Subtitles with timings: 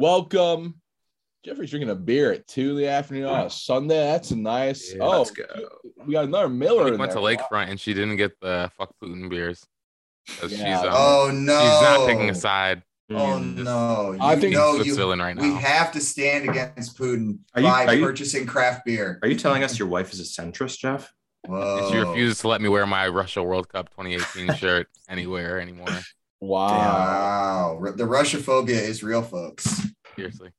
[0.00, 0.80] Hello, welcome.
[1.44, 3.96] Jeffrey's drinking a beer at two in the afternoon on a Sunday.
[3.98, 4.94] That's a nice.
[4.94, 5.44] Yeah, oh, let's go.
[6.06, 6.84] we got another Miller.
[6.84, 7.18] We in went to.
[7.18, 9.62] Lakefront and she didn't get the fuck Putin beers.
[10.42, 10.48] Yeah.
[10.48, 11.60] she's um, Oh no!
[11.60, 12.82] she's not taking a side.
[13.10, 13.56] Oh Mm.
[13.64, 14.16] no!
[14.20, 15.12] I think know She's you.
[15.12, 15.42] Right now.
[15.42, 19.18] We have to stand against Putin Are you- by are you- purchasing craft beer.
[19.22, 21.12] Are you telling us your wife is a centrist, Jeff?
[21.46, 21.90] Whoa!
[21.90, 25.88] She refuses to let me wear my Russia World Cup 2018 shirt anywhere anymore.
[26.40, 26.68] Wow.
[26.68, 29.86] Wow, Ru- the Russophobia is real, folks.
[30.16, 30.50] Seriously.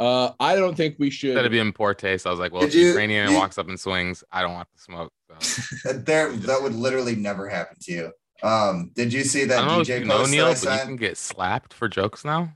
[0.00, 1.30] Uh, I don't think we should.
[1.30, 3.36] Instead of being poor taste, I was like, well, Did if the you- Ukrainian you-
[3.36, 5.12] walks up and swings, I don't want to smoke.
[5.40, 5.62] So.
[5.92, 8.12] That there, that would literally never happen to you.
[8.42, 10.66] Um, did you see I that don't know if DJ you know post Neil, that
[10.66, 12.52] I but you can get slapped for jokes now.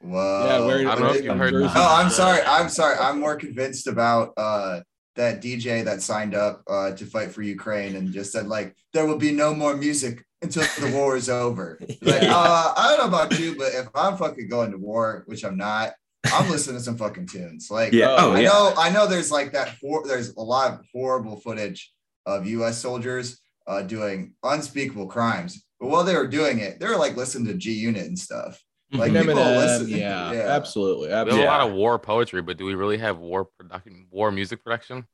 [0.00, 0.44] Whoa!
[0.46, 1.74] Yeah, where- I don't know if you heard Jersey.
[1.74, 2.40] No, I'm sorry.
[2.46, 2.96] I'm sorry.
[2.98, 4.80] I'm more convinced about uh
[5.16, 9.06] that DJ that signed up uh to fight for Ukraine and just said like there
[9.06, 11.78] will be no more music until the war is over.
[11.80, 12.32] Like, Yeah.
[12.36, 15.56] uh, I don't know about you, but if I'm fucking going to war, which I'm
[15.56, 15.92] not,
[16.32, 17.68] I'm listening to some fucking tunes.
[17.70, 18.14] Like, Yeah.
[18.18, 18.48] Oh, I yeah.
[18.48, 19.06] know, I know.
[19.06, 19.76] There's like that.
[19.78, 21.92] For, there's a lot of horrible footage
[22.26, 22.78] of U.S.
[22.78, 25.64] soldiers uh, doing unspeakable crimes.
[25.80, 28.60] But while they were doing it, they were like listening to G Unit and stuff.
[28.92, 29.20] Like Mhm.
[29.20, 30.38] people Eminem, listen- yeah, yeah.
[30.48, 31.08] absolutely.
[31.08, 31.46] We have absolutely.
[31.46, 35.04] a lot of war poetry, but do we really have war production, war music production?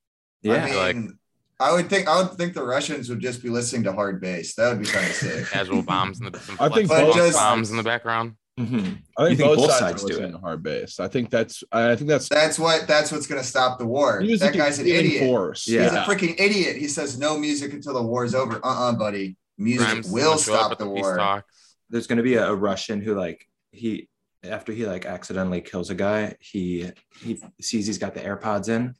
[0.42, 0.54] yeah.
[0.54, 1.14] I mean, like-
[1.62, 4.54] I would think I would think the Russians would just be listening to hard bass.
[4.54, 5.46] That would be kind of sick.
[5.50, 8.36] Casual bombs in the some I think flexible both bombs in the background.
[8.60, 8.98] Mhm.
[9.16, 10.34] I think, think both, both sides, sides do it?
[10.34, 11.00] hard bass.
[11.00, 11.64] I think that's.
[11.72, 12.28] I think that's.
[12.28, 14.22] That's what that's what's gonna stop the war.
[14.22, 15.24] that guy's an idiot.
[15.24, 15.66] Force.
[15.66, 15.84] Yeah.
[15.84, 16.76] He's a freaking idiot.
[16.76, 18.56] He says no music until the war is over.
[18.56, 19.36] Uh-uh, buddy.
[19.56, 21.44] Music Grimes will gonna show up stop at the war.
[21.88, 24.08] There's going to be a, a Russian who like he
[24.44, 26.90] after he like accidentally kills a guy, he
[27.20, 28.94] he sees he's got the AirPods in,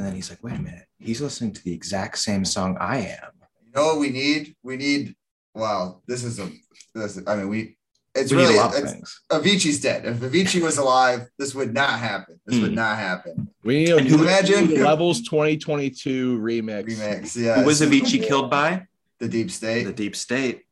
[0.00, 2.96] and then he's like, wait a minute, he's listening to the exact same song I
[3.00, 3.32] am.
[3.66, 4.56] You know what we need?
[4.62, 5.14] We need
[5.54, 6.48] wow, this is a
[6.94, 7.76] this I mean we
[8.14, 9.20] it's we really need a lot of it's, things.
[9.30, 10.06] Avicii's dead.
[10.06, 12.40] If Avicii was alive, this would not happen.
[12.46, 12.76] This would Hmm.
[12.76, 13.48] not happen.
[13.62, 16.86] We need And a who- Imagine- levels 2022 remix.
[16.88, 17.36] Remix.
[17.36, 17.60] Yeah.
[17.60, 18.50] Who was Avicii the killed war.
[18.50, 18.86] by?
[19.18, 19.84] The deep state.
[19.84, 20.62] The deep state.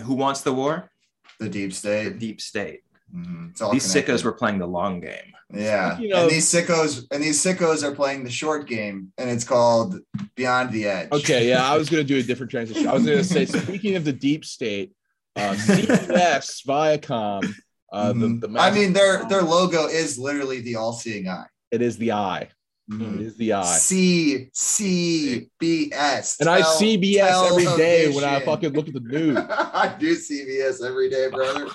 [0.00, 0.90] Who wants the war?
[1.38, 2.18] The deep The state.
[2.18, 2.80] deep state.
[3.14, 3.48] Mhm.
[3.72, 4.14] These connected.
[4.14, 5.32] sickos were playing the long game.
[5.54, 9.44] Yeah, Speaking and these sickos and these sickos are playing the short game, and it's
[9.44, 9.98] called
[10.34, 11.12] Beyond the Edge.
[11.12, 12.88] Okay, yeah, I was going to do a different transition.
[12.88, 14.92] I was going to say, speaking of the deep state,
[15.36, 17.52] uh, CBS, Viacom,
[17.92, 18.40] uh, Mhm.
[18.40, 21.46] the, the I mean their their logo is literally the all-seeing eye.
[21.70, 22.48] it is the eye.
[22.90, 23.20] It Mhm.
[23.20, 23.76] is the eye.
[23.76, 26.38] C C B S.
[26.40, 29.36] And I Tell- CBS tell every when I fucking look at the news.
[29.50, 31.68] I do CBS every day, brother.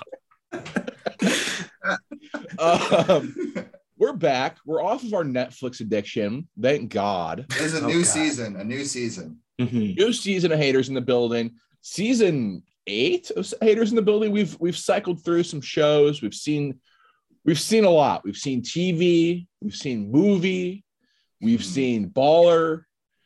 [2.58, 3.34] Um,
[3.96, 4.58] we're back.
[4.64, 6.48] We're off of our Netflix addiction.
[6.60, 7.46] Thank God.
[7.56, 8.06] There's a Oh, new God.
[8.06, 9.38] season, a new season.
[9.60, 9.96] Mhm.
[9.96, 11.52] New season of haters in the building.
[11.80, 14.32] Season eight of haters in the building.
[14.32, 16.22] We've we've cycled through some shows.
[16.22, 16.80] We've seen
[17.44, 18.24] we've seen a lot.
[18.24, 19.46] We've seen TV.
[19.60, 20.84] We've seen movie.
[21.40, 21.64] We've Mhm.
[21.64, 22.82] seen baller.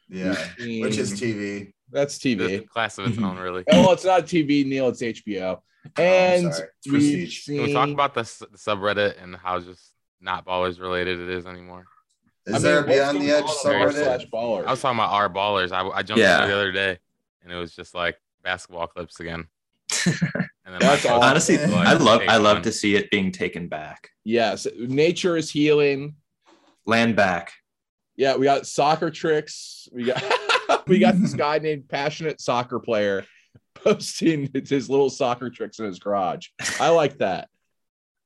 [0.09, 1.73] Yeah, seen- which is TV.
[1.91, 2.67] that's The TV.
[2.69, 3.25] class of its Mhm.
[3.25, 3.65] own, really.
[3.71, 4.89] Oh, it's not TV, Neil.
[4.89, 5.63] It's HBO.
[5.99, 6.61] Oh, and Oh,
[6.93, 11.29] we've Can we talk about the, the subreddit and how just not ballers related it
[11.29, 11.85] is anymore?
[12.47, 14.31] Is I mean, there a Beyond the Edge on on Sorry, r slash subreddit?
[14.31, 14.67] baller?
[14.67, 15.73] I was talking about our ballers.
[15.73, 16.47] I, I jumped Yeah.
[16.47, 16.99] the other day
[17.43, 19.47] and it was just like basketball clips again.
[20.65, 23.11] And then That's my all- Honestly, like, I love I love son." to see it
[23.11, 24.11] being taken back.
[24.23, 26.15] Yes, nature is healing.
[26.87, 27.53] Land back.
[28.15, 29.89] Yeah, we got soccer tricks.
[29.93, 30.23] We got
[30.87, 33.27] we got this guy named passionate soccer player
[33.85, 36.49] posting his little soccer tricks in his garage.
[36.81, 37.49] I like that.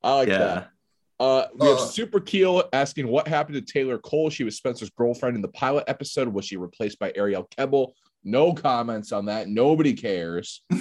[0.03, 0.39] I like yeah.
[0.39, 0.71] that.
[1.19, 4.29] Uh, we have Uh, Super Keel asking what happened to Taylor Cole.
[4.31, 6.29] She was Spencer's girlfriend in the pilot episode.
[6.29, 7.93] Was she replaced by Arielle Kebbel?
[8.23, 9.49] No comments on that.
[9.49, 10.63] Nobody cares.
[10.71, 10.79] yeah,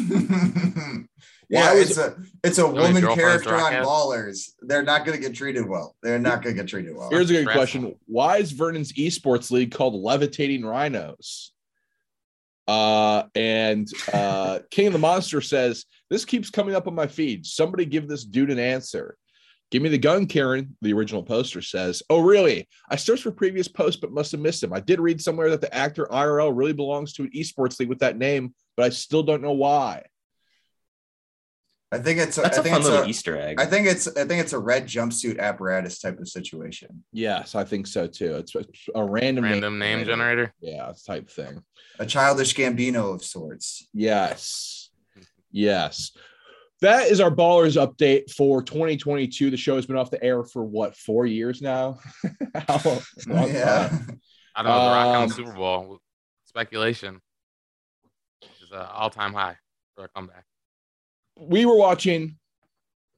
[1.47, 3.71] Why was- it's a it's a woman character on?
[3.73, 4.49] Ballers.
[4.61, 5.95] They're not going to get treated well.
[6.01, 7.09] They're not going to get treated well.
[7.09, 11.53] Here's a good question: Why is Vernon's esports league called Levitating Rhinos?
[12.67, 17.45] Uh, and uh, King of the Monster says this keeps coming up on my feed.
[17.45, 19.17] Somebody give this dude an answer.
[19.71, 20.75] Give me the gun, Karen.
[20.81, 22.67] The original poster says, "Oh, really?
[22.89, 24.73] I searched for previous posts, but must have missed him.
[24.73, 27.99] I did read somewhere that the actor IRL really belongs to an esports league with
[27.99, 30.03] that name, but I still don't know why."
[31.91, 33.59] I think it's a, That's I a think fun it's little a, Easter egg.
[33.59, 37.03] I think it's I think it's a red jumpsuit apparatus type of situation.
[37.13, 38.35] Yes, I think so too.
[38.35, 38.65] It's a,
[38.95, 40.53] a random random name generator.
[40.59, 41.63] Yeah, type thing.
[41.99, 43.87] A childish Gambino of sorts.
[43.93, 44.89] Yes.
[45.51, 46.11] Yes.
[46.81, 49.49] That is our ballers update for 2022.
[49.49, 51.99] The show has been off the air for what, four years now?
[52.67, 52.79] How
[53.27, 53.87] long yeah.
[53.87, 54.19] time?
[54.55, 54.83] I don't know.
[54.83, 55.99] The Rock on Um, the Super Bowl
[56.43, 57.21] speculation
[58.43, 59.55] is an all time high
[59.95, 60.43] for a comeback.
[61.37, 62.37] We were watching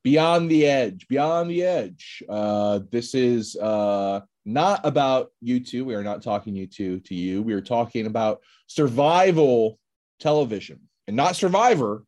[0.04, 2.24] Beyond the Edge, Beyond the Edge.
[2.28, 5.86] Uh, this is uh, not about you two.
[5.86, 7.42] We are not talking you two to you.
[7.42, 9.80] We are talking about survival
[10.19, 12.04] television and not Survivor,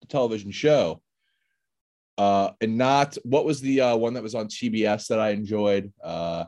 [0.00, 1.00] the television show.
[2.18, 5.92] Uh, and not what was the uh, one that was on TBS that I enjoyed?
[6.02, 6.44] Uh,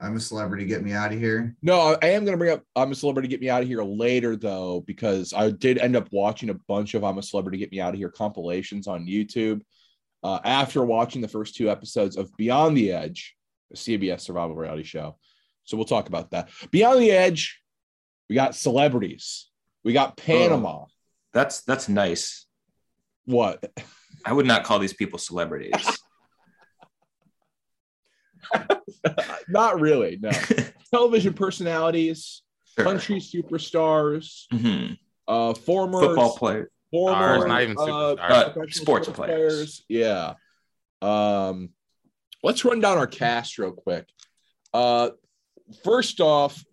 [0.00, 0.64] I'm a celebrity.
[0.64, 1.56] Get me out of here.
[1.62, 3.82] no, I am going to bring up I'm a Celebrity Get Me Out of Here
[3.82, 7.72] later, though, because I did end up watching a bunch of I'm a Celebrity Get
[7.72, 9.62] Me Out of Here compilations on YouTube
[10.22, 13.36] uh, after watching the first two episodes of Beyond the Edge,
[13.72, 15.16] a CBS survival reality show.
[15.64, 16.48] So we'll talk about that.
[16.70, 17.60] Beyond the Edge,
[18.28, 19.50] we got celebrities,
[19.84, 20.86] we got Panama.
[21.32, 22.46] That's that's nice.
[23.26, 23.64] What?
[24.24, 25.74] I would not call these people celebrities.
[29.48, 30.30] Not really, no.
[30.92, 32.42] Television personalities,
[32.76, 32.84] Sure.
[32.84, 34.98] country superstars, Mhm.
[35.28, 36.70] uh, former Football player.
[36.90, 38.18] former Stars, not even uh, superstars.
[38.30, 39.84] Uh, professional sports players.
[39.88, 40.34] Yeah.
[41.02, 41.70] Um,
[42.42, 44.08] let's run down our cast real quick.
[44.72, 45.10] Uh,
[45.84, 46.64] first off,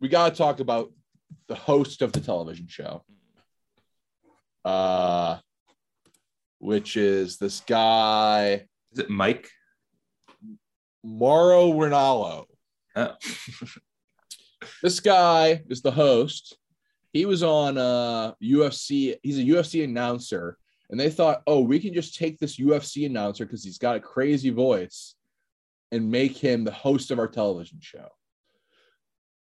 [0.00, 0.92] we got to talk about
[1.48, 3.04] the host of the television show,
[4.64, 5.38] uh,
[6.58, 9.50] which is this guy Is it Mike?
[11.04, 12.46] Mauro Ranallo.
[12.96, 13.14] Oh.
[14.82, 16.56] This guy is the host.
[17.12, 19.14] He was on uh UFC.
[19.22, 20.56] He's a UFC announcer,
[20.90, 24.00] and they thought, oh, we can just take this UFC announcer because he's got a
[24.00, 25.16] crazy voice
[25.92, 28.08] and make him the host of our television show.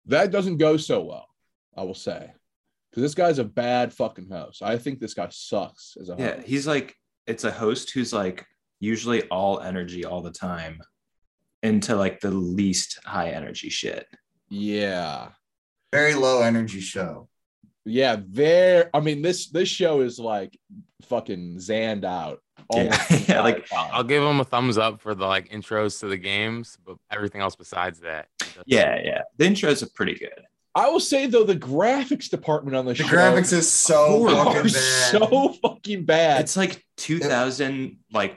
[0.06, 1.26] That doesn't go so well,
[1.76, 2.31] I will say,
[2.91, 4.62] because this guy's a bad fucking host.
[4.62, 6.47] I think this guy sucks as a Yeah, host.
[6.47, 6.94] he's like
[7.26, 8.44] it's a host who's like
[8.81, 10.79] usually all energy all the time
[11.66, 14.06] into like the least high energy shit.
[14.48, 15.28] Yeah.
[15.92, 17.28] Very low energy show.
[17.84, 18.90] Yeah, there.
[18.94, 20.58] I mean, this this show is like
[21.02, 22.40] fucking zanned out.
[22.72, 22.96] Yeah.
[23.28, 23.90] Yeah, like, time.
[23.92, 27.40] I'll give them a thumbs up for the like intros to the games, but everything
[27.40, 28.28] else besides that.
[28.42, 29.22] he does- Yeah, yeah.
[29.36, 30.40] The intros are pretty good.
[30.74, 33.04] I will say though, the graphics department on the, show.
[33.04, 34.72] The show graphics is so fucking bad.
[34.72, 36.40] so fucking bad.
[36.42, 38.36] It's like 2000 like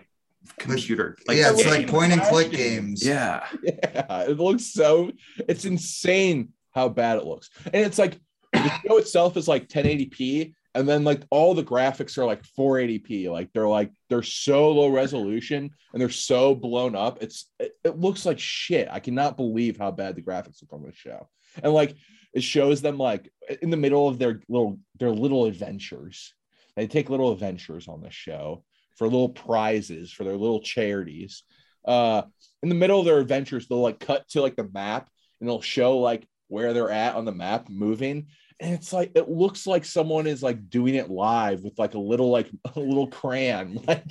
[0.58, 1.72] computer like yeah, it's game.
[1.72, 3.06] like point and click games.
[3.06, 3.46] yeah.
[3.64, 5.12] yeah, it looks so.
[5.48, 8.20] It's insane how bad it looks, and it's like
[8.54, 13.30] the show itself is like 1080p, and then like all the graphics are like 480p.
[13.30, 17.22] Like they're like they're so low resolution and they're so blown up.
[17.22, 18.88] It's it, it looks like shit.
[18.92, 21.28] I cannot believe how bad the graphics look on this show,
[21.62, 21.96] and like
[22.34, 23.32] it shows them like
[23.62, 26.34] in the middle of their little their little adventures.
[26.76, 28.64] They take little adventures on this show
[29.00, 31.44] for little prizes for their little charities.
[31.86, 32.22] Uh,
[32.62, 35.10] in the middle of their adventures, they'll like cut to like the map
[35.40, 38.28] and they'll show like where they're at on the map moving.
[38.60, 42.00] And it's like it looks like someone is like doing it live with like a
[42.00, 44.04] little like a little crayon, like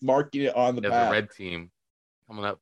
[0.00, 1.08] marking it on the There's map.
[1.08, 1.70] a red team
[2.28, 2.60] coming up,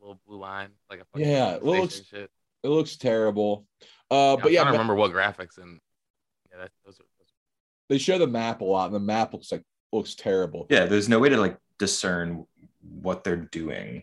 [0.00, 2.30] little blue line, like a fucking Yeah, it looks- shit.
[2.64, 3.66] It looks terrible.
[4.10, 5.80] Uh, Yeah, but I'm yeah, ma- remember what graphics and
[6.52, 7.04] yeah, that, those are.
[7.04, 7.28] Those
[7.88, 10.66] they show the map a lot, and the map looks like looks terrible.
[10.70, 12.46] Yeah, there's no way to like discern
[13.00, 14.02] what they're doing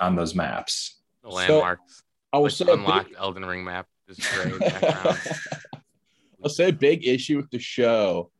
[0.00, 1.00] on those maps.
[1.24, 2.02] are the So, landmarks.
[2.32, 5.18] I will like say the big- Elden Ring map, just gray background.
[6.44, 8.30] I'll say a big issue with the show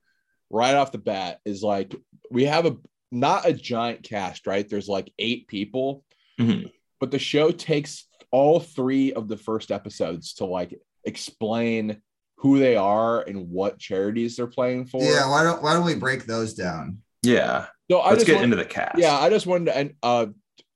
[0.50, 1.94] right off the bat is like
[2.30, 2.76] we have a
[3.10, 4.68] not a giant cast, right?
[4.68, 6.04] There's like eight people,
[6.38, 6.70] Mhm.
[7.00, 12.02] but the show takes all three of the first episodes to like explain
[12.36, 15.02] who they are and what charities they're playing for.
[15.02, 16.98] Yeah, why don't why don't we break those down?
[17.22, 17.66] Yeah.
[17.90, 18.98] So I Let's just get want- into the cast.
[18.98, 20.26] yeah, I just wanted to and uh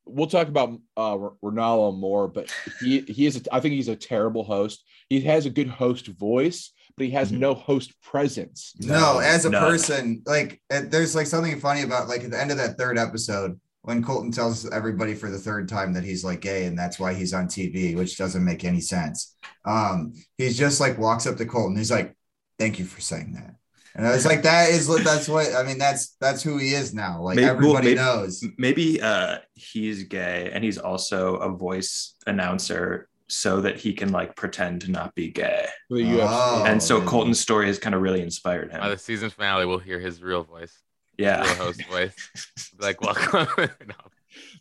[0.07, 3.97] we'll talk about uh Ranallo more, but he he is a, I think he's a
[3.97, 4.85] terrible host.
[5.09, 7.39] He has a good host voice, but he has Mhm.
[7.39, 8.73] no host presence.
[8.81, 9.63] No, as a none.
[9.63, 13.61] person, like there's like something funny about like at the end of that third episode
[13.83, 17.15] when Colton tells everybody for the third time that he's like gay and that's why
[17.15, 19.37] he's on TV, which doesn't make any sense.
[19.65, 21.77] Um, he's just like walks up to Colton.
[21.77, 22.15] He's like,
[22.59, 23.55] "Thank you for saying that."
[23.97, 25.79] And I was like, "That is that's what I mean.
[25.79, 27.23] That's that's who he is now.
[27.23, 32.15] Like Maybe- well, everybody maybe- knows." Maybe uh he's gay and he's also a voice
[32.27, 35.67] announcer so that he can like pretend to not be gay.
[35.89, 36.27] for the UFC.
[36.29, 36.65] Oh.
[36.67, 37.01] and so.
[37.01, 38.81] Colton's story has kind of really inspired him.
[38.81, 38.99] By the him.
[38.99, 40.77] season finale, we'll hear his real voice,
[41.21, 41.43] Yeah.
[41.45, 42.15] real host voice.
[42.79, 43.47] Like, welcome.
[43.87, 43.95] No.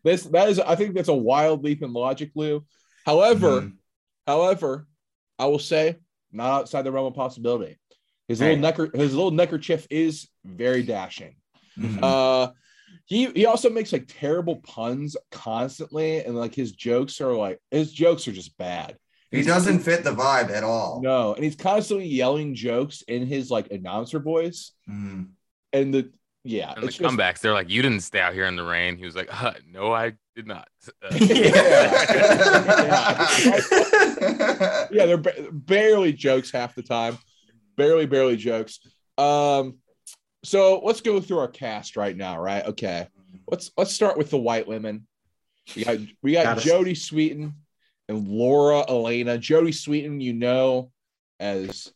[0.04, 2.66] This that is I think that's a wild leap in logic, Lou.
[3.06, 3.74] However, Mhm.
[4.28, 4.88] however,
[5.38, 5.98] I will say
[6.32, 7.78] not outside the realm of possibility.
[8.28, 11.36] His little necker his little neckerchief is very dashing.
[11.78, 12.00] Mhm.
[12.04, 12.51] Uh
[13.06, 17.92] he he also makes like terrible puns constantly, and like his jokes are like his
[17.92, 18.98] jokes are just bad.
[19.32, 21.01] he doesn't fit the vibe at all.
[21.04, 24.72] No, and he's constantly yelling jokes in his like announcer voice.
[24.89, 25.30] Mhm.
[25.74, 26.12] And the
[26.43, 28.98] yeah, And the just- comebacks, they're like, "You didn't stay out here in the rain."
[28.98, 30.67] He was like, uh, "No, I did not."
[31.01, 31.15] Uh,
[34.91, 37.17] yeah, they're ba- barely jokes half the time.
[37.77, 38.79] Barely, barely jokes.
[39.17, 39.77] Um,
[40.43, 42.65] so let's go through our cast right now, right?
[42.65, 43.08] Okay.
[43.48, 45.05] Let's let's start with the white women.
[45.75, 47.53] We got we got Gotta- Jodie Sweetin
[48.08, 49.38] and Laura Alaina.
[49.38, 50.91] Jodie Sweetin, you know,
[51.39, 51.91] as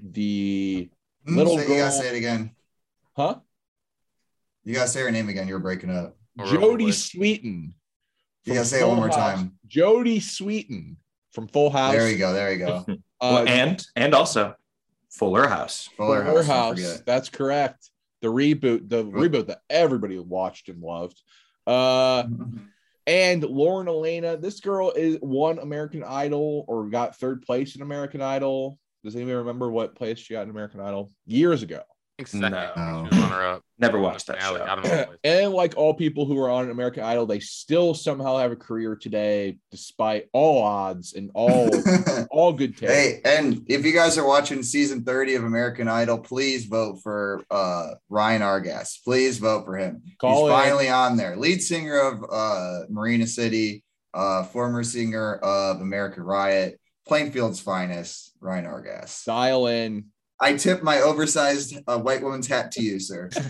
[0.00, 0.88] the
[1.26, 2.50] Little Say- You gotta say it again.
[3.16, 3.36] huh?
[4.68, 5.48] You gotta say her name again.
[5.48, 6.14] You're breaking up.
[6.38, 7.72] Or Sweetin.
[8.44, 9.16] You gotta say it one more House.
[9.16, 9.58] time.
[9.66, 10.96] Jodie Sweetin
[11.32, 11.94] from Full House.
[11.94, 12.34] There you go.
[12.34, 12.84] There you go.
[13.20, 14.54] Uh, Well, and and also
[15.10, 15.88] Fuller House.
[15.96, 16.80] Fuller Fuller House.
[16.80, 17.02] House.
[17.04, 17.90] That's correct.
[18.22, 21.20] The reboot, the reboot that everybody watched and loved.
[21.66, 22.24] Uh,
[23.08, 24.36] and Lauren Alaina.
[24.36, 28.78] This girl is won American Idol or got third place in American Idol.
[29.02, 31.82] Does anybody remember what place she got in American Idol years ago?
[32.20, 32.50] I second.
[32.50, 33.08] No.
[33.12, 33.62] Runner up.
[33.78, 34.64] Never watched that Finale, show.
[34.64, 35.14] I don't know.
[35.22, 38.96] And like all people who are on American Idol, they still somehow have a career
[38.96, 41.70] today, despite all odds and all
[42.30, 42.92] all good taste.
[42.92, 47.44] Hey, and if you guys are watching season 30 of American Idol, please vote for
[47.52, 49.02] uh, Ryan Argas.
[49.04, 50.02] Please vote for him.
[50.18, 50.60] Call He's in.
[50.60, 51.36] finally on there.
[51.36, 58.64] Lead singer of uh, Marina City, uh, former singer of American Riot, Plainfield's finest, Ryan
[58.64, 59.24] Argas.
[59.24, 60.06] Dial in.
[60.40, 63.30] I tip my oversized uh, white woman's hat to you, sir.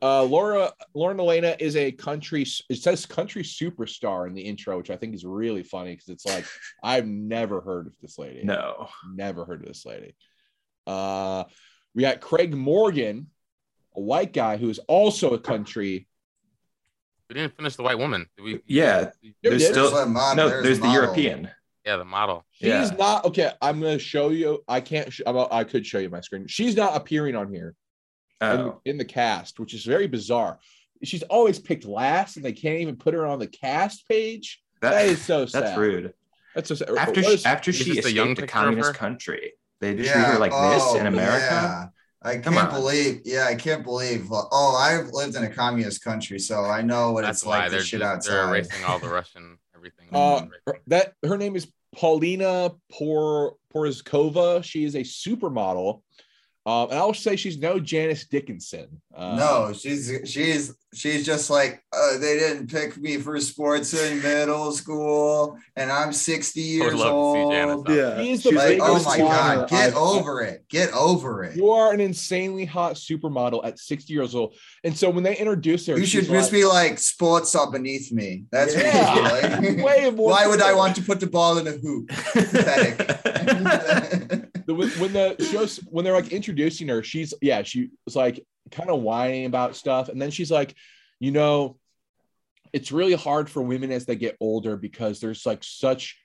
[0.00, 2.44] Uh, Laura Lauren Alaina is a country.
[2.68, 6.26] It says country superstar in the intro, which I think is really funny because it's
[6.26, 6.44] like
[6.82, 8.42] I've never heard of this lady.
[8.42, 8.88] No.
[9.14, 10.16] never heard of this lady.
[10.88, 11.44] Uh,
[11.94, 13.28] we got Craig Morgan,
[13.94, 16.08] a white guy who is also a country.
[17.28, 18.26] We didn't finish the white woman.
[18.36, 18.60] Did we?
[18.66, 19.10] Yeah.
[19.42, 19.70] There's did.
[19.70, 20.48] still There's a mod- no.
[20.48, 21.02] there's There's, the model.
[21.02, 21.50] European.
[21.84, 22.44] Yeah, the model.
[22.52, 22.90] She's Yeah.
[22.98, 23.50] not okay.
[23.60, 24.62] I'm gonna show you.
[24.68, 25.12] I can't.
[25.12, 26.46] Sh- I'm- I could show you my screen.
[26.46, 27.74] She's not appearing on here
[28.40, 30.58] in, Oh, in the cast, which is very bizarre.
[31.02, 34.60] She's always picked last, and they can't even put her on the cast page.
[34.80, 35.62] that that, is so sad.
[35.62, 36.12] that's rude.
[36.54, 36.90] That's so sad.
[36.90, 39.52] After What she, is- after she this a escaped young a picture of communist country,
[39.80, 41.46] they treat her like this oh, in America.
[41.50, 41.86] yeah.
[42.24, 42.74] I Come can't on.
[42.80, 44.26] believe, yeah, I can't believe.
[44.30, 47.70] Oh, I've lived in a communist country, so I know what That's it's why like
[47.72, 50.08] they're to shit just, they're erasing all the Russian everything.
[50.12, 54.62] Uh, her- that her name is Paulina Por Porizkova.
[54.62, 56.02] She is a supermodel,
[56.64, 59.00] um, and I'll say she's no Janice Dickinson.
[59.14, 64.22] Uh, no, she's she's she's just like uh, they didn't pick me for sports in
[64.22, 67.86] middle school, and I'm 60 I would years love to see old.
[67.86, 68.42] Janice.
[68.42, 71.56] She the She's Like, oh my god, get I've- over it, get over it.
[71.56, 74.54] You are an insanely hot supermodel at 60 years old,
[74.84, 78.12] and so when they introduce her, You should just like- be like, sports are beneath
[78.12, 78.44] me.
[78.52, 79.14] That's Yeah.
[79.14, 79.84] what you like.
[79.84, 80.30] way more.
[80.30, 82.08] Why would I want to put the ball in a hoop?
[82.08, 83.08] Pathetic.
[84.66, 88.90] the, when the shows when they're like introducing her, she's yeah, she was like kind
[88.90, 90.74] of whining about stuff, and then she's like,
[91.20, 91.78] you know,
[92.72, 96.18] it's really hard for women as they get older because there's like such,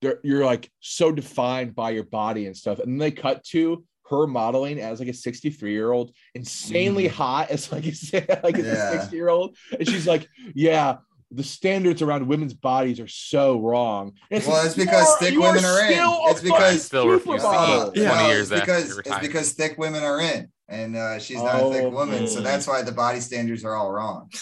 [0.00, 3.84] they're, you're like so defined by your body and stuff, and then they cut to
[4.08, 7.14] her modeling as like a 63 year old, insanely mm-hmm.
[7.14, 8.92] hot as like a, like Yeah.
[8.92, 10.96] a 60 year old, and she's like, yeah.
[11.32, 14.14] The standards around women's bodies are so wrong.
[14.32, 15.98] And Well, it's because "You thick women are in.
[16.30, 18.04] It's because- Still refuse to supermodel." eat.
[18.06, 21.70] 20 years it's because it's because thick women are in, and uh, she's not a
[21.72, 22.42] thick Oh, woman, so mm.
[22.42, 24.28] that's why the body standards are all wrong.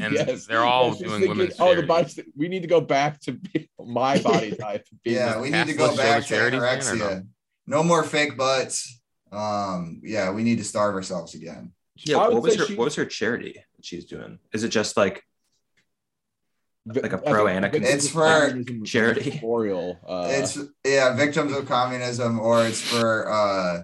[0.00, 0.14] And
[0.48, 2.08] they're all she's doing women's Oh, the body.
[2.08, 4.86] st- We need to go back to be- my body type.
[5.02, 7.26] being Yeah, we need to go back to charities again, or anorexia.
[7.66, 9.00] No more fake butts.
[9.32, 11.72] Um, yeah, we need to starve ourselves again.
[11.96, 12.16] yeah.
[12.18, 14.38] What was her she- What was her charity that she's doing?
[14.52, 15.22] Is it just like
[16.94, 19.32] like a pro think and a It's for charity.
[19.36, 19.98] Memorial.
[20.06, 23.82] Uh, it's yeah, victims of communism, or it's for uh,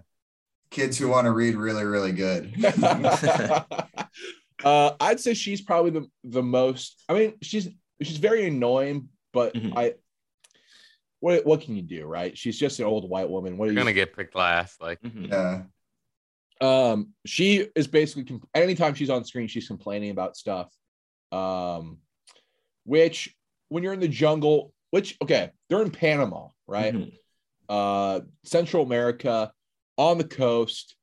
[0.70, 2.54] kids who want to read really, really good.
[4.64, 7.02] uh, I'd say she's probably the the most.
[7.08, 7.68] I mean, she's
[8.02, 9.73] she's very annoying, but Mhm.
[9.76, 9.94] I.
[11.20, 12.37] What, what can you do, right?
[12.37, 13.56] She's just an old white woman.
[13.56, 14.82] What are You're you gonna get picked last.
[14.82, 15.30] Like Mhm.
[15.30, 15.62] Yeah,
[16.61, 20.73] um she is basically anytime she's on screen she's complaining about stuff
[21.32, 21.99] um
[22.85, 23.35] which
[23.69, 27.12] when you're in the jungle which okay they're in panama right Mhm.
[27.69, 29.53] uh central america
[29.97, 30.95] on the coast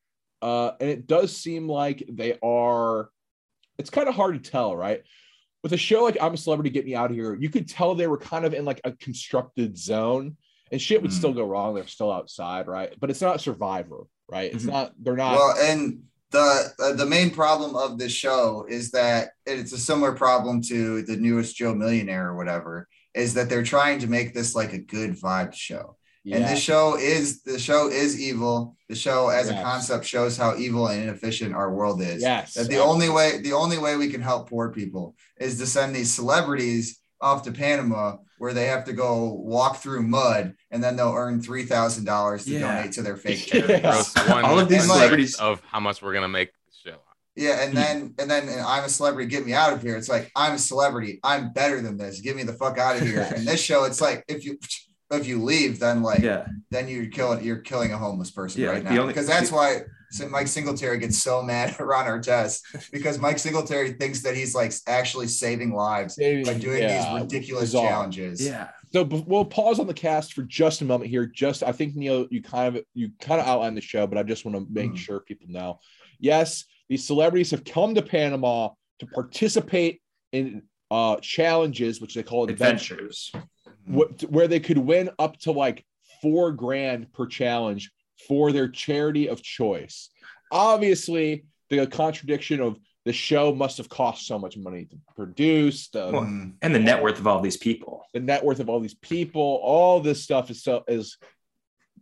[0.42, 3.10] uh and it does seem like they are
[3.78, 5.02] it's kind of hard to tell right
[5.64, 7.96] with a show like i'm a celebrity get me out of here you could tell
[7.96, 10.38] they were kind of in like a constructed zone
[10.72, 11.16] and shit would Mm.
[11.16, 14.68] still go wrong they're still outside right but it's not survivor right it's Mhm.
[14.72, 19.32] not they're not well, and the uh, the main problem of this show is that
[19.46, 22.88] it's a similar problem to the newest Joe Millionaire or whatever.
[23.14, 25.98] Is that they're trying to make this like a good vibe show.
[26.26, 28.78] And this show is the show is evil.
[28.90, 32.22] The show as a concept shows how evil and inefficient our world is.
[32.22, 32.54] Yes.
[32.54, 35.96] That the only way the only way we can help poor people is to send
[35.96, 40.96] these celebrities off to Panama where they have to go walk through mud and then
[40.96, 42.60] they'll earn three thousand dollars to Yeah.
[42.76, 43.62] donate to their fake Yeah.
[43.62, 43.82] charity.
[43.84, 46.98] Gross one All of these hundredth celebrities- of how much we're gonna make the show.
[47.36, 49.96] Yeah, and then and then and I'm a celebrity, get me out of here.
[49.96, 52.20] It's like I'm a celebrity, I'm better than this.
[52.20, 53.30] Get me the fuck out of here.
[53.36, 54.58] And this show, it's like if you
[55.12, 56.48] if you leave, then like Yeah.
[56.72, 59.02] then you're killing you're killing a homeless person Yeah, right now.
[59.02, 59.84] only- because that's why so
[60.30, 64.74] Mike Singletary gets so mad at Ron Artest because Mike Singletary thinks that he's like
[64.88, 67.88] actually saving lives Saving- by doing yeah, these ridiculous bizarre.
[67.90, 68.46] challenges.
[68.46, 68.70] Yeah.
[68.94, 71.26] So we'll pause on the cast for just a moment here.
[71.26, 74.24] Just I think Neil, you kind of you kind of outlined the show, but I
[74.24, 74.98] just want to make Mhm.
[74.98, 75.80] sure people know.
[76.20, 80.02] Yes, these celebrities have come to Panama to participate
[80.34, 84.20] in uh challenges, which they call adventures, Adventures.
[84.28, 85.86] wh- where they could win up to like
[86.22, 87.90] four grand per challenge
[88.28, 90.10] for their charity of choice.
[90.52, 95.90] Obviously, the contradiction of the show must have cost so much money to produce.
[95.90, 96.52] The, Well.
[96.62, 98.04] And the net worth of all these people.
[98.14, 101.18] the net worth of all these people, all this stuff is so is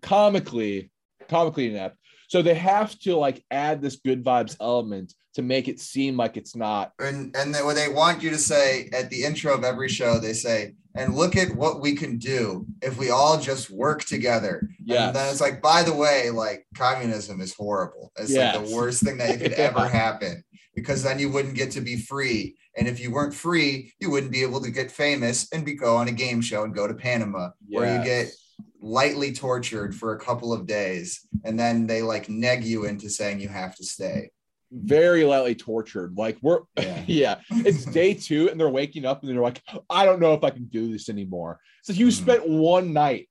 [0.02, 0.92] comically
[1.30, 1.98] comically inept.
[2.28, 6.38] So they have to like add this good vibes element to make it seem like
[6.38, 6.92] it's not.
[7.00, 10.20] and and they, what they want you to say at the intro of every show,
[10.20, 14.68] they say, "And look at what we can do if we all just work together."
[14.84, 15.08] Yeah.
[15.08, 18.12] And then it's like, by the way, like communism is horrible.
[18.18, 19.72] It's like the worst thing that could Yeah.
[19.76, 20.44] ever happen
[20.76, 22.56] because then you wouldn't get to be free.
[22.78, 25.98] And if you weren't free, you wouldn't be able to get famous and be go
[25.98, 28.32] on a game show and go to Panama where you get
[28.82, 33.40] lightly tortured for a couple of days and then they like neg you into saying
[33.42, 34.32] you have to stay.
[34.72, 36.16] Very lightly tortured.
[36.18, 37.04] Like we're Yeah.
[37.08, 40.44] yeah, it's day two, and they're waking up and they're like, I don't know if
[40.44, 41.60] I can do this anymore.
[41.84, 42.12] So you Mhm.
[42.12, 43.30] spent one night,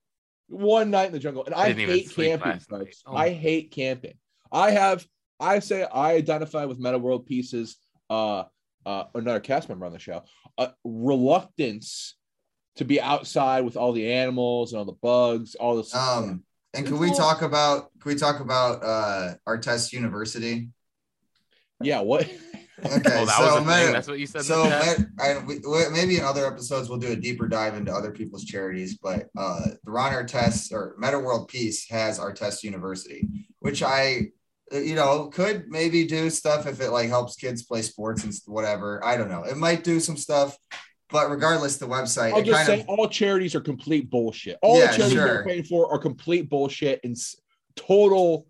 [0.49, 3.03] one night in the jungle, and I Didn't hate camping, folks.
[3.07, 3.15] Oh.
[3.15, 4.15] I hate camping.
[4.51, 5.07] I have,
[5.39, 7.77] I say, I identify with Metta World Peace's.
[8.11, 8.45] Uh,
[8.87, 10.23] uh, another cast member on the show.
[10.57, 12.17] Uh, reluctance
[12.77, 15.95] to be outside with all the animals and all the bugs, all this.
[15.95, 16.43] Um,
[16.75, 20.71] and can we talk about can we talk about uh Artest University?
[21.83, 22.23] Yeah, what?
[22.23, 23.93] Okay, Oh, that so was a Meta- thing.
[23.93, 24.43] That's what you said.
[24.43, 24.99] so in the chat?
[24.99, 28.13] Met- I, we, we- maybe in other episodes we'll do a deeper dive into other
[28.13, 33.27] people's charities, but uh, the Ron Artest or Metta World Peace has Artest University,
[33.59, 34.29] which I
[34.71, 39.05] you know could maybe do stuff if it like helps kids play sports and whatever.
[39.05, 39.43] I don't know.
[39.43, 40.57] It might do some stuff,
[41.11, 44.57] but regardless, the website I'll just kind say of all charities are complete bullshit.
[44.63, 45.25] All Yeah, the charities sure.
[45.27, 47.35] they're paying for are complete bullshit and s-
[47.75, 48.47] total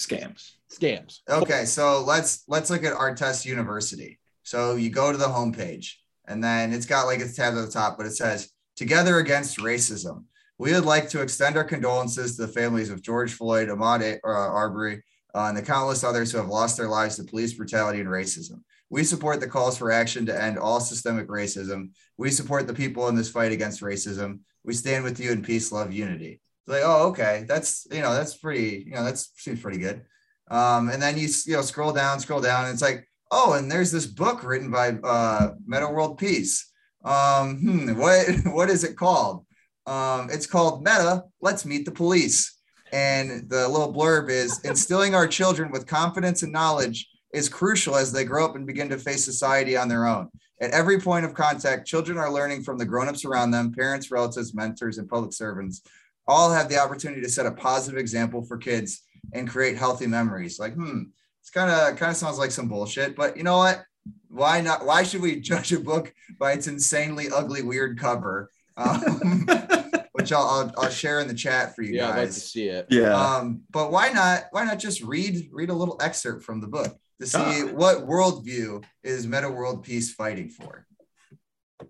[0.00, 0.54] Scams.
[0.70, 1.20] Scams.
[1.28, 4.18] Okay, so let's let's look at Artest University.
[4.42, 5.94] So you go to the homepage,
[6.26, 9.58] and then it's got like a tab at the top, but it says "Together Against
[9.58, 10.24] Racism."
[10.58, 14.28] We would like to extend our condolences to the families of George Floyd, Ahmaud uh,
[14.28, 15.04] Arbery,
[15.34, 18.62] uh, and the countless others who have lost their lives to police brutality and racism.
[18.90, 21.90] We support the calls for action to end all systemic racism.
[22.16, 24.40] We support the people in this fight against racism.
[24.64, 26.40] We stand with you in peace, love, unity.
[26.66, 30.04] It's like, oh, okay, that's you know that's pretty you know that's seems pretty good.
[30.50, 33.70] Um, and then you you know scroll down, scroll down, and it's like, oh, and
[33.70, 36.70] there's this book written by uh, Metta World Peace.
[37.04, 39.44] Um, hmm, what what is it called?
[39.86, 41.24] Um, it's called Metta.
[41.40, 42.54] Let's meet the police.
[42.92, 48.12] And the little blurb is instilling our children with confidence and knowledge is crucial as
[48.12, 50.28] they grow up and begin to face society on their own.
[50.60, 54.54] At every point of contact, children are learning from the grown-ups around them, parents, relatives,
[54.54, 55.82] mentors, and public servants.
[56.26, 60.58] All have the opportunity to set a positive example for kids and create healthy memories.
[60.58, 61.02] Like, hmm,
[61.40, 63.82] it's kind of kind of sounds like some bullshit, but you know what?
[64.28, 64.84] Why not?
[64.86, 68.50] Why should we judge a book by its insanely ugly, weird cover?
[68.76, 69.46] Um,
[70.12, 72.68] which I'll, I'll I'll share in the chat for you Yeah, I'd like to see
[72.68, 72.86] it.
[72.90, 73.14] Yeah.
[73.14, 74.44] Um, but why not?
[74.50, 77.66] Why not just read read a little excerpt from the book to see Ah.
[77.72, 80.86] what worldview is Metta World Peace fighting for?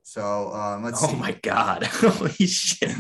[0.02, 1.16] So um, let's oh see.
[1.16, 1.84] my God.
[1.90, 2.90] Holy shit.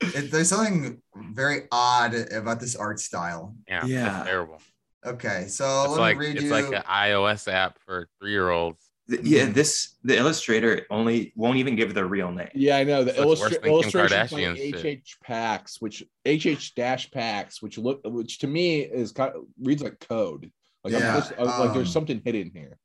[0.00, 1.00] It, there's something
[1.32, 3.54] very odd about this art style.
[3.68, 4.04] Yeah, Yeah.
[4.04, 4.60] that's terrible.
[5.04, 6.50] Okay, so It's let like me read it's you.
[6.50, 8.82] like an iOS app for three year olds.
[9.08, 12.48] Yeah, this the illustrator only won't even give their real name.
[12.54, 14.84] Yeah, I know the So it's illustra- than Kim illustrations by Kardashian shit.
[15.06, 19.80] HH Pax, which HH dash Pax, which look, which to me is kind of reads
[19.82, 20.50] like code.
[20.82, 22.76] Like, I'm Yeah, just- I'm like there's um, something hidden here.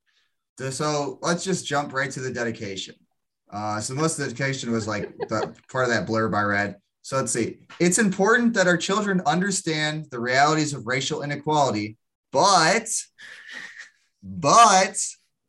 [0.72, 2.94] so let's just jump right to the dedication.
[3.52, 6.76] Uh, so most of the dedication was like the part of that blurb I read.
[7.02, 7.58] So let's see.
[7.80, 11.98] It's important that our children understand the realities of racial inequality,
[12.32, 12.88] but,
[14.24, 14.98] but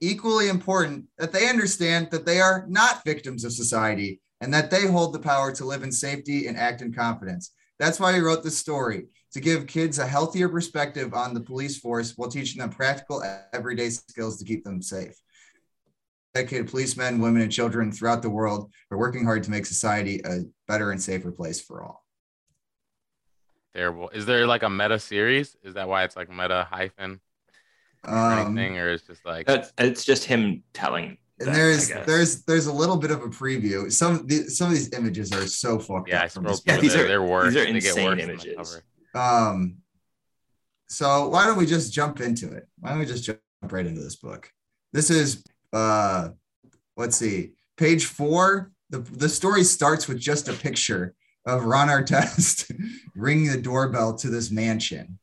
[0.00, 4.86] equally important that they understand that they are not victims of society and that they
[4.86, 7.52] hold the power to live in safety and act in confidence.
[7.78, 11.78] That's why he wrote this story to give kids a healthier perspective on the police
[11.78, 15.14] force while teaching them practical everyday skills to keep them safe.
[16.34, 20.40] Dedicated policemen, women, and children throughout the world are working hard to make society a
[20.66, 22.06] better and safer place for all.
[23.74, 24.08] Terrible.
[24.10, 25.56] Is there like a meta series?
[25.62, 27.20] Is that why it's like meta hyphen
[28.06, 31.18] or Um, anything, or it's just like It's, it's just him telling.
[31.40, 33.92] and there's there's there's a little bit of a preview.
[33.92, 36.24] Some the, some of these images are so fucked yeah?
[36.24, 36.30] Up.
[36.30, 36.62] from this.
[36.64, 37.52] Yeah, these they're, they're worse.
[37.52, 38.82] these are they get insane worse on the images.
[39.14, 39.76] Um,
[40.88, 42.66] so why don't we just jump into it?
[42.78, 43.40] Why don't we just jump
[43.70, 44.50] right into this book?
[44.92, 45.42] This is
[45.72, 46.30] uh,
[46.96, 48.70] let's see, page four.
[48.90, 51.14] The the story starts with just a picture
[51.46, 52.70] of Ron Artest
[53.16, 55.18] ringing the doorbell to this mansion.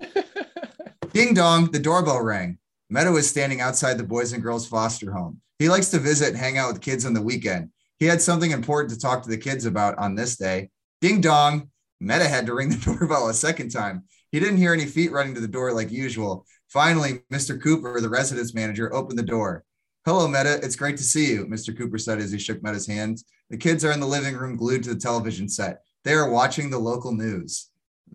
[1.12, 2.58] Ding dong, the doorbell rang.
[2.90, 5.40] Metta was standing outside the boys and girls foster home.
[5.58, 7.70] He likes to visit and hang out with kids on the weekend.
[7.98, 10.70] He had something important to talk to the kids about on this day.
[11.00, 14.04] Ding dong, Metta had to ring the doorbell a second time.
[14.30, 16.44] He didn't hear any feet running to the door like usual.
[16.68, 17.60] Finally, Mr.
[17.60, 19.64] Cooper, the residence manager, opened the door.
[20.04, 20.58] Hello, Metta.
[20.64, 21.76] It's great to see you, Mr.
[21.76, 23.24] Cooper said as he shook Metta's hands.
[23.50, 25.84] The kids are in the living room glued to the television set.
[26.02, 27.68] They are watching the local news.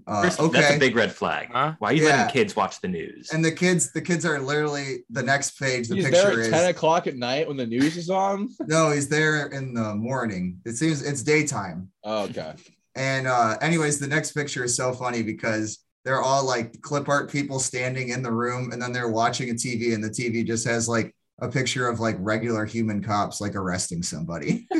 [0.05, 0.59] Uh, First, okay.
[0.59, 1.47] That's a big red flag.
[1.49, 1.75] Huh?
[1.79, 2.17] Why are you Yeah.
[2.17, 3.29] letting kids watch the news?
[3.31, 5.87] and the kids, the kids are literally the next page.
[5.87, 8.49] The He's picture there is at 10 o'clock at night when the news is on.
[8.67, 10.59] no, he's there in the morning.
[10.65, 11.89] It seems it's daytime.
[12.03, 12.53] Oh, okay.
[12.95, 17.31] And uh, anyways, the next picture is so funny because they're all like clip art
[17.31, 20.67] people standing in the room, and then they're watching a TV, and the TV just
[20.67, 24.67] has like a picture of like regular human cops like arresting somebody.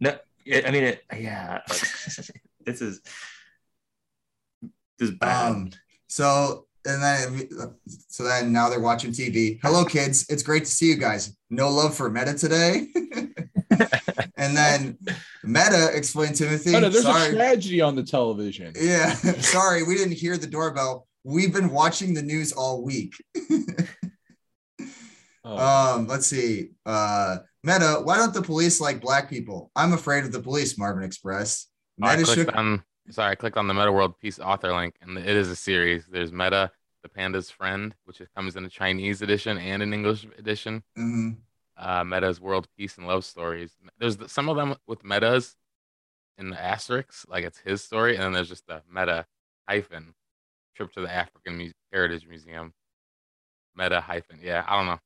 [0.00, 0.16] No,
[0.66, 1.60] I mean, it, yeah.
[1.68, 3.00] this is
[4.98, 5.52] this is bad.
[5.52, 5.70] Um,
[6.08, 7.48] so and then
[8.08, 9.58] so then now they're watching TV.
[9.62, 10.26] Hello, kids.
[10.28, 11.36] It's great to see you guys.
[11.48, 12.88] No love for Metta today.
[14.36, 14.98] and then
[15.42, 16.74] Metta explained Timothy.
[16.74, 17.30] Oh, no, there's sorry.
[17.30, 18.74] a tragedy on the television.
[18.78, 21.06] Yeah, sorry, we didn't hear the doorbell.
[21.22, 23.14] We've been watching the news all week.
[25.44, 25.56] Oh.
[25.96, 26.70] Um, let's see.
[26.86, 29.70] Uh, Metta, why don't the police like black people?
[29.76, 31.66] I'm afraid of the police, Marvin Express.
[32.02, 32.56] Oh, I Metta clicked shook.
[32.56, 35.56] on sorry, I clicked on the Metta World Peace author link, and it is a
[35.56, 36.06] series.
[36.06, 36.70] There's Metta,
[37.02, 40.82] the Panda's Friend, which comes in a Chinese edition and an English edition.
[40.98, 41.36] Mhm.
[41.76, 43.76] Uh, Metta's World Peace and Love Stories.
[43.98, 45.56] There's the, some of them with Metas
[46.38, 49.26] in the asterisks, like it's his story, and then there's just the Metta
[49.68, 50.14] hyphen
[50.74, 52.72] trip to the African Mu- Heritage Museum.
[53.74, 55.00] Metta hyphen, yeah, I don't know.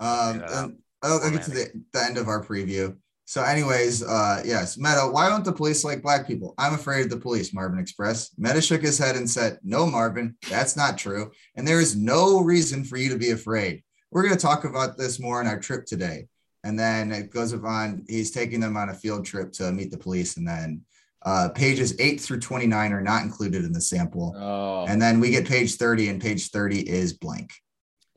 [0.00, 2.96] Um, Figure that and I'll, I'll get to the, the end of our preview.
[3.30, 6.52] So, anyways, uh, yes, Metta, why don't the police like black people?
[6.58, 8.36] I'm afraid of the police, Marvin expressed.
[8.38, 11.30] Metta shook his head and said, No, Marvin, that's not true.
[11.54, 13.84] And there is no reason for you to be afraid.
[14.10, 16.26] We're going to talk about this more on our trip today.
[16.64, 19.96] And then it goes on, he's taking them on a field trip to meet the
[19.96, 20.36] police.
[20.36, 20.82] And then
[21.22, 24.34] uh, pages eight through 29 are not included in the sample.
[24.36, 24.86] Oh.
[24.88, 27.52] And then we get page 30, and page 30 is blank.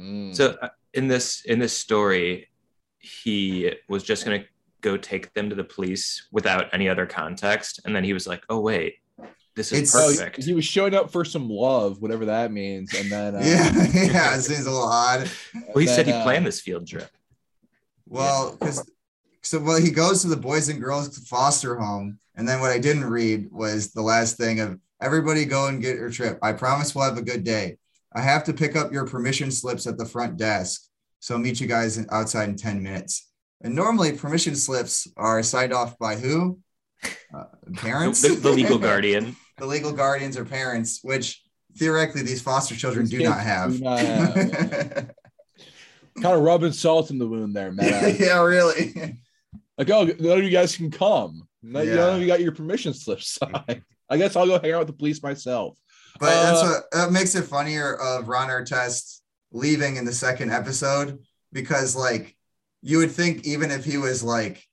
[0.01, 0.35] Mm.
[0.35, 2.49] So uh, in this in this story,
[2.99, 4.43] he was just gonna
[4.81, 8.43] go take them to the police without any other context, and then he was like,
[8.49, 8.95] "Oh wait,
[9.55, 12.51] this is It's- Oh, he- perfect." he was showing up for some love, whatever that
[12.51, 15.29] means, and then uh, Yeah, yeah, it seems a little odd.
[15.53, 17.09] well, he and said he uh, planned this field trip.
[18.07, 18.85] Well, because
[19.41, 22.79] so well, he goes to the boys and girls foster home, and then what I
[22.79, 26.39] didn't read was the last thing of everybody go and get your trip.
[26.41, 27.77] I promise we'll have a good day.
[28.15, 30.83] I have to pick up your permission slips at the front desk,
[31.19, 33.29] so I'll meet you guys outside in ten minutes.
[33.61, 36.59] And normally, permission slips are signed off by who?
[37.33, 37.45] Uh,
[37.75, 39.35] parents, The, the legal guardian.
[39.57, 41.41] the legal guardians or parents, which
[41.77, 43.73] theoretically these foster children These do not have.
[43.73, 45.11] do not have,
[46.21, 48.15] kind of rubbing salt in the wound there, man.
[48.19, 48.93] yeah, really.
[49.77, 51.47] like, oh, none of you guys can come.
[51.61, 51.95] None, Yeah.
[51.95, 53.81] none of you got your permission slips signed.
[54.09, 55.77] I guess I'll go hang out with the police myself.
[56.23, 60.51] But that's Uh, what that makes it funnier of Ron Artest leaving in the second
[60.51, 61.19] episode
[61.51, 62.35] because like
[62.81, 64.63] you would think even if he was like,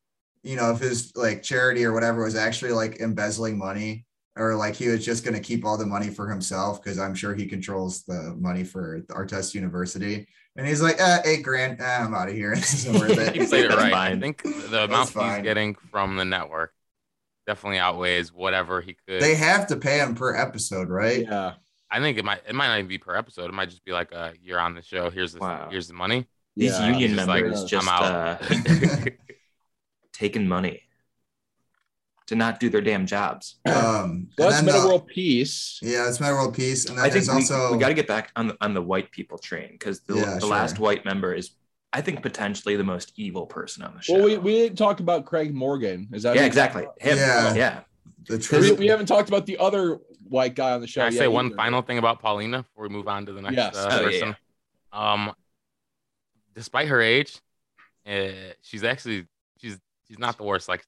[0.42, 4.74] you know, if his like charity or whatever was actually like embezzling money or like
[4.74, 7.46] he was just going to keep all the money for himself because I'm sure he
[7.46, 10.26] controls the money for the Artest University.
[10.56, 12.54] And he's like, eh, eight grand, eh, I'm out of here.
[12.54, 13.92] This isn't worth He played it right.
[13.92, 15.36] I think the amount fine.
[15.36, 16.72] he's getting from the network
[17.50, 19.20] definitely outweighs whatever he could.
[19.20, 21.22] they have to pay him per episode, right?
[21.22, 21.54] Yeah.
[21.90, 23.46] I think it might it might not even be per episode.
[23.46, 25.10] It might just be like, uh, you're on the show.
[25.10, 25.68] Here's the Wow.
[25.70, 26.26] here's the money.
[26.56, 26.86] These Yeah.
[26.90, 28.02] union Just members I'm just out.
[28.04, 28.38] uh,
[30.12, 30.82] taking money
[32.26, 33.56] to not do their damn jobs.
[33.66, 35.80] Um, Well, and that's then Metta the- World Peace.
[35.82, 36.86] Yeah, it's Metta World Peace.
[36.88, 38.82] And then I think we, also we got to get back on the, on the
[38.82, 40.48] white people train because the, Yeah, the sure.
[40.48, 41.50] last white member is
[41.92, 44.14] I think potentially the most evil person on the show.
[44.14, 46.08] Well, we, we didn't talk about Craig Morgan.
[46.12, 46.84] Is that yeah, exactly.
[47.00, 47.16] Him.
[47.18, 47.54] Yeah.
[47.54, 47.80] Yeah.
[48.26, 49.98] The We, we haven't talked about the other
[50.28, 51.00] white guy on the show.
[51.00, 51.56] Can I yet say one either.
[51.56, 53.76] final thing about Paulina before we move on to the next Yes.
[53.76, 54.36] uh, Oh, yeah, person?
[54.92, 55.32] Um,
[56.54, 57.38] despite her age,
[58.06, 58.28] uh,
[58.62, 59.26] she's actually
[59.60, 60.68] she's she's not the worst.
[60.68, 60.84] Like,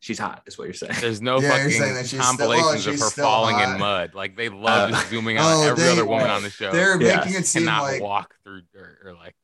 [0.00, 0.94] She's hot, is what you're saying.
[1.00, 3.74] there's no Yeah, fucking that she's still- oh, compilations of her falling hot.
[3.74, 4.14] in mud.
[4.14, 6.72] Like they love Uh, just zooming on Oh, every they- other woman on the show.
[6.72, 7.18] They're Yeah.
[7.18, 9.36] making it seem cannot like walk through dirt or like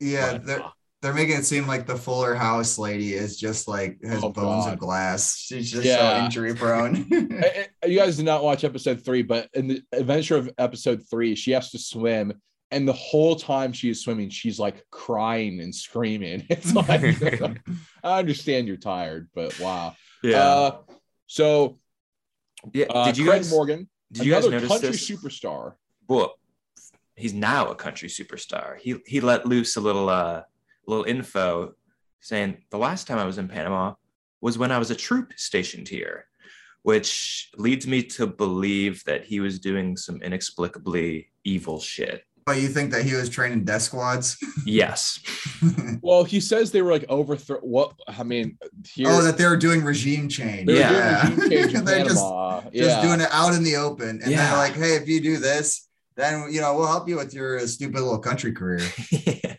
[0.00, 0.44] yeah, mud.
[0.46, 0.64] they're
[1.02, 4.64] they're making it seem like the Fuller House lady is just like has Oh, bones
[4.66, 4.74] God.
[4.74, 5.36] of glass.
[5.38, 6.18] She's just Yeah.
[6.20, 7.08] so injury prone.
[7.86, 11.52] You guys did not watch episode three, but in the adventure of episode three, she
[11.52, 12.34] has to swim,
[12.70, 16.44] and the whole time she is swimming, she's like crying and screaming.
[16.50, 17.02] It's like
[18.04, 19.96] I understand you're tired, but wow.
[20.22, 20.72] Uh,
[21.26, 21.78] so
[22.74, 22.84] yeah.
[22.90, 25.10] uh, did you Craig guys Morgan, did you guys another notice country this?
[25.10, 25.74] superstar.
[26.08, 26.34] well,
[27.20, 28.78] he's now a country superstar.
[28.78, 30.42] He he let loose a little uh
[30.86, 31.74] little info
[32.20, 33.94] saying the last time I was in Panama
[34.40, 36.26] was when I was a troop stationed here,
[36.82, 42.24] which leads me to believe that he was doing some inexplicably evil shit.
[42.46, 44.36] but you think that he was training death squads?
[44.66, 45.20] Yes.
[46.02, 47.58] Well, he says they were like overthrow.
[47.60, 48.56] What I mean,
[48.94, 50.66] here oh, that they were doing regime change.
[50.66, 51.26] they Yeah.
[51.26, 52.60] doing regime change in they're just Panama.
[52.62, 53.02] just yeah.
[53.02, 54.48] doing it out in the open, and Yeah.
[54.48, 55.88] they're like, "Hey, if you do this,
[56.20, 58.80] then you know we'll help you with your uh, stupid little country career."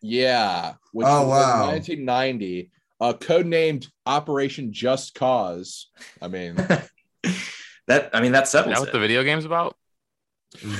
[0.00, 0.74] Yeah.
[0.92, 1.66] Which Oh, was wow.
[1.70, 2.70] 1990.
[3.00, 5.88] Uh, codenamed Operation Just Cause.
[6.22, 6.54] I mean,
[7.88, 8.92] that I mean that is settles that what it.
[8.92, 9.76] the video game's about?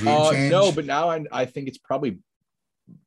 [0.06, 2.18] Uh, no, but now I, I think it's probably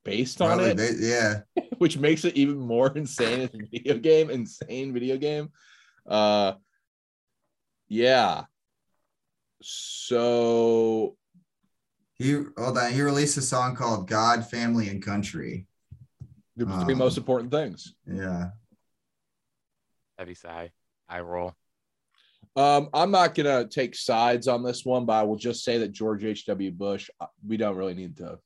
[0.04, 1.42] based on Probably it, they- yeah.
[1.78, 4.30] which makes it even more insane as a video game.
[4.30, 5.50] Insane video game.
[6.06, 6.54] Uh,
[7.88, 8.44] yeah.
[9.62, 11.16] So
[12.22, 12.92] He hold on.
[12.92, 15.68] He released a song called "God, Family, and Country."
[16.56, 17.96] the three Um, most important things.
[18.06, 18.50] Yeah.
[20.18, 20.72] Heavy sigh,
[21.10, 21.56] I roll.
[22.56, 25.92] Um, I'm not gonna take sides on this one, but I will just say that
[25.94, 26.72] George H.W.
[26.72, 28.40] Bush, uh, we don't really need to,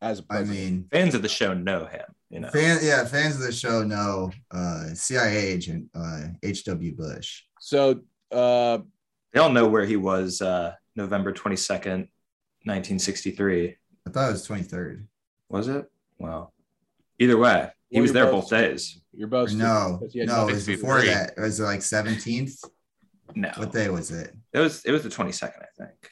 [0.00, 2.06] as a I mean, Fans of the show know him.
[2.30, 2.48] You know.
[2.48, 6.96] fan, yeah, fans of the show know uh, CIA agent uh, H.W.
[6.96, 7.42] Bush.
[7.60, 8.00] so
[8.32, 8.78] uh,
[9.32, 12.08] They all know where he was uh, November 22nd,
[12.66, 13.76] 1963.
[14.06, 15.04] I thought it was 23rd.
[15.48, 15.90] Was it?
[16.18, 16.52] Well,
[17.18, 19.00] either way, he Well, was there both both days.
[19.12, 21.14] you're both No, because he no, it was before 63.
[21.14, 21.38] that.
[21.40, 22.64] Was it like 17th?
[23.34, 24.34] No, What day was it?
[24.52, 26.10] it was it was the 22nd, I think.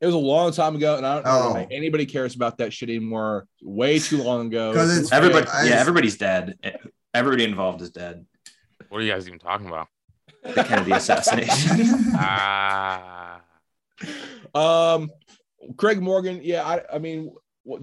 [0.00, 1.52] It was a long time ago, and I don't know Oh.
[1.54, 3.46] why anybody cares about that shit anymore.
[3.62, 4.72] Way too long ago.
[4.72, 6.58] 'Cause it's- Everybody, I yeah, just- everybody's dead.
[7.12, 8.24] Everybody involved is dead.
[8.88, 9.88] What are you guys even talking about?
[10.42, 11.86] The Kennedy assassination.
[12.14, 13.42] Ah,
[14.54, 15.10] Um,
[15.76, 16.40] Craig Morgan.
[16.42, 17.32] Yeah, I, I mean,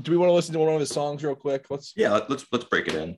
[0.02, 1.66] do we want to listen to one of his songs real quick?
[1.70, 1.94] Let's.
[1.96, 3.18] yeah, let, let's let's break it in.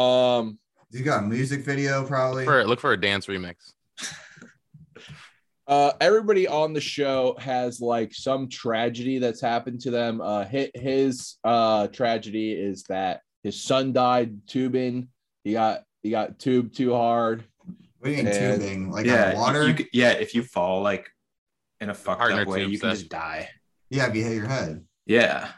[0.00, 0.58] Um,
[0.90, 2.44] you got a music video probably.
[2.44, 3.54] for look for a dance remix.
[5.66, 10.20] uh, everybody on the show has like some tragedy that's happened to them.
[10.20, 15.08] Uh, his, his uh tragedy is that his son died tubing.
[15.44, 17.44] He got he got tubed too hard.
[17.98, 18.90] What do you mean And- tubing?
[18.90, 19.68] Like yeah, on you- water?
[19.68, 21.10] You, could- yeah, if you fall like
[21.84, 22.96] in a fucked Partner up way, you can set.
[22.96, 23.48] just die.
[23.90, 24.84] yeah, if you hit your head.
[25.06, 25.48] Yeah,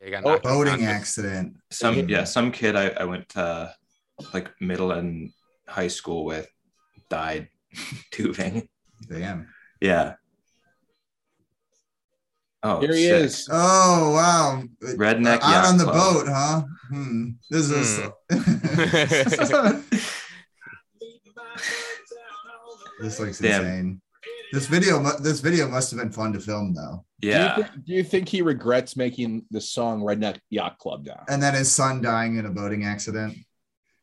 [0.00, 1.56] They got Oh, Boating accident.
[1.70, 3.72] some yeah, some kid I, I went to
[4.34, 5.30] like middle and
[5.68, 6.48] high school with
[7.10, 7.48] died
[8.10, 8.68] tubing.
[9.08, 9.48] Damn.
[9.80, 10.14] Yeah.
[12.62, 13.22] Oh, Here he sick.
[13.24, 13.48] is.
[13.52, 14.62] Oh wow.
[14.82, 16.14] Redneck Uh, out on the Club.
[16.14, 16.62] boat, huh?
[16.88, 17.28] Hmm.
[17.50, 18.00] This is
[23.00, 23.64] this looks Damn.
[23.64, 24.00] insane.
[24.52, 27.04] This video, this video must have been fun to film though.
[27.20, 27.54] Yeah.
[27.56, 31.24] Do you, think, do you think he regrets making the song Redneck Yacht Club now?
[31.28, 33.36] And then his son dying in a boating accident.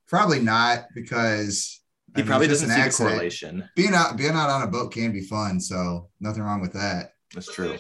[0.08, 1.82] Probably not because
[2.16, 3.70] I He mean, probably it's just doesn't an see the correlation.
[3.76, 7.12] Being out, being out on a boat can be fun, so nothing wrong with that.
[7.34, 7.78] That's true.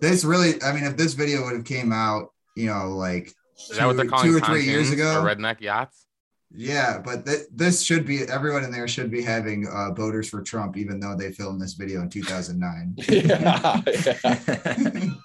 [0.00, 3.32] This really, I mean, if this video would have came out, you know, like
[3.70, 6.06] Is that what they're two- calling two or three years ago, redneck yachts?
[6.52, 10.42] Yeah, but th- this should be everyone in there should be having uh, voters for
[10.42, 12.94] Trump, even though they filmed this video in 2009.
[13.08, 15.10] yeah, yeah.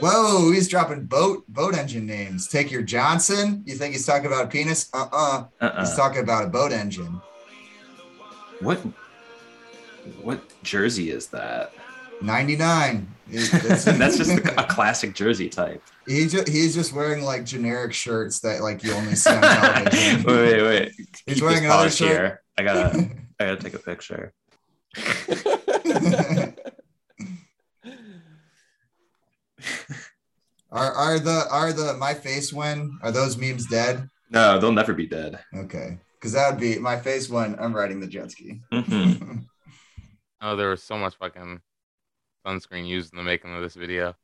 [0.00, 2.46] Whoa, he's dropping boat boat engine names.
[2.46, 3.62] Take your Johnson.
[3.66, 4.88] You think he's talking about a penis?
[4.94, 5.80] Uh uh Uh-uh.
[5.80, 7.20] He's talking about a boat engine.
[8.60, 8.78] What
[10.22, 11.72] what jersey is that?
[12.22, 13.06] 99.
[13.30, 13.50] It-
[13.98, 15.82] That's just a, a classic jersey type.
[16.08, 19.50] He ju- he's just wearing like generic shirts that like you only see on wait,
[19.90, 20.24] television.
[20.24, 20.62] wait, wait.
[20.62, 20.92] wait.
[21.26, 22.08] He's Keep wearing this another shirt.
[22.08, 22.42] here.
[22.56, 24.32] I gotta I gotta take a picture.
[30.70, 34.08] Are are the are the my face when are those memes dead?
[34.30, 35.38] No, they'll never be dead.
[35.54, 38.60] Okay, because that would be my face when I'm riding the jet ski.
[38.72, 39.46] Mhm.
[40.42, 41.60] Oh, there was so much fucking
[42.46, 44.14] sunscreen used in the making of this video.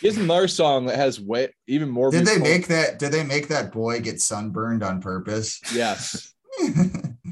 [0.00, 2.10] He has another song that has way even more.
[2.10, 2.98] did they make that?
[2.98, 5.60] Did they make that boy get sunburned on purpose?
[5.72, 6.34] Yes,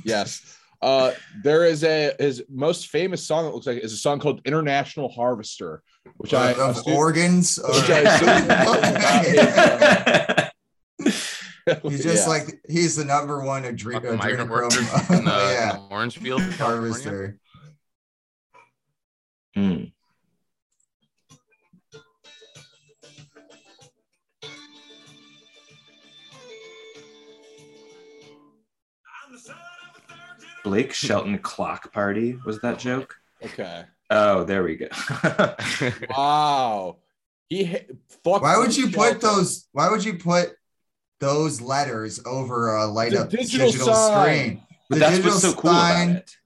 [0.04, 0.58] yes.
[0.82, 3.46] Uh, there is a his most famous song.
[3.46, 5.82] It looks like is a song called "International Harvester,"
[6.18, 7.58] which I of assume- organs.
[7.68, 8.04] Which or- I
[11.82, 12.28] he's just Yeah.
[12.28, 15.82] like he's the number one adre- Fucking migrant workers adrenochrome in the, yeah, in the
[15.94, 16.42] orange field.
[16.42, 17.38] harvester.
[19.54, 19.84] Hmm.
[30.64, 33.14] Blake Shelton clock party was that oh, joke?
[33.44, 33.84] okay.
[34.10, 34.88] Oh, there we go.
[36.10, 36.96] Wow.
[37.48, 37.86] He ha-
[38.24, 38.42] fuck.
[38.42, 39.68] Why would you put those?
[39.72, 40.56] Why would you put
[41.20, 44.62] those letters over a light It's a up digital digital, screen?
[44.88, 46.36] but The that's digital what's so cool sign- about it.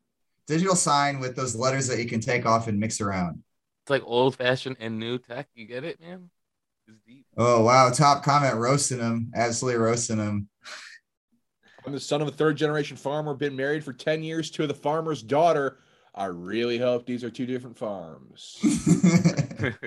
[0.46, 3.42] Digital sign with those letters that you can take off and mix around.
[3.82, 5.46] It's like old fashioned and new tech.
[5.54, 6.30] You get it, man?
[6.86, 7.26] It's deep.
[7.36, 7.90] Oh wow!
[7.90, 9.30] Top comment roasting him.
[9.34, 10.48] Absolutely roasting him.
[11.88, 14.74] I'm the son of a third generation farmer, been married for 10 years to the
[14.74, 15.78] farmer's daughter.
[16.14, 18.58] I really hope these are two different farms.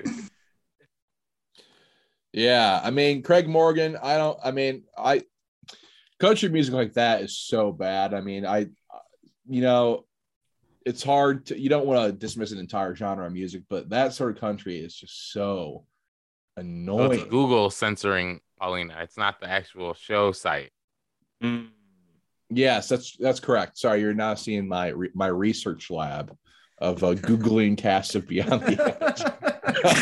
[2.32, 2.80] yeah.
[2.82, 5.22] I mean, Craig Morgan, I don't, I mean, I,
[6.18, 8.14] country music like that is so bad.
[8.14, 8.66] I mean, I,
[9.48, 10.04] you know,
[10.84, 14.12] it's hard to, you don't want to dismiss an entire genre of music, but that
[14.12, 15.84] sort of country is just so
[16.56, 17.12] So annoying.
[17.12, 18.98] it's Google censoring Paulina.
[19.02, 20.72] It's not the actual show site.
[21.42, 21.68] Mm.
[22.54, 23.78] Yes, that's that's correct.
[23.78, 26.36] Sorry, you're now seeing my re- my research lab
[26.78, 29.22] of uh, googling cast of Beyond the Edge.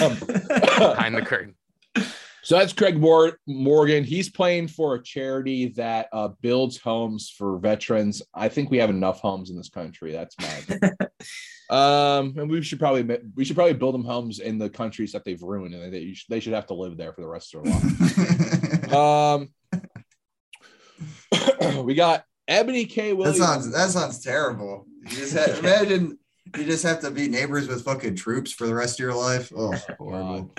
[0.02, 1.54] Um, Behind the curtain.
[2.42, 4.02] so that's Craig Mor- Morgan.
[4.02, 8.22] He's playing for a charity that uh, builds homes for veterans.
[8.34, 10.12] I think we have enough homes in this country.
[10.12, 10.96] That's my opinion.
[11.70, 15.24] um, and we should probably we should probably build them homes in the countries that
[15.24, 17.64] they've ruined, and they should, they should have to live there for the rest of
[17.64, 18.76] their life.
[18.90, 19.50] Um,
[21.84, 23.10] we got Eboni K.
[23.10, 23.38] that Williams.
[23.38, 24.86] sounds that sounds terrible.
[25.04, 26.18] You just had, imagine
[26.56, 29.52] you just have to be neighbors with fucking troops for the rest of your life.
[29.56, 30.52] Oh, horrible.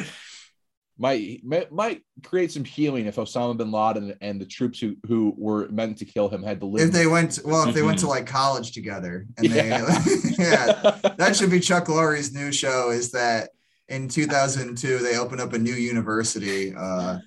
[0.97, 5.33] might, might might create some healing if Osama bin Laden and the troops who who
[5.37, 6.87] were meant to kill him had to live.
[6.87, 11.35] If they went, well, if they went to like college together, and they, yeah, that
[11.35, 12.91] should be Chuck Lorre's new show.
[12.91, 13.49] Is that
[13.89, 17.17] in 2002 they opened up a new university, uh,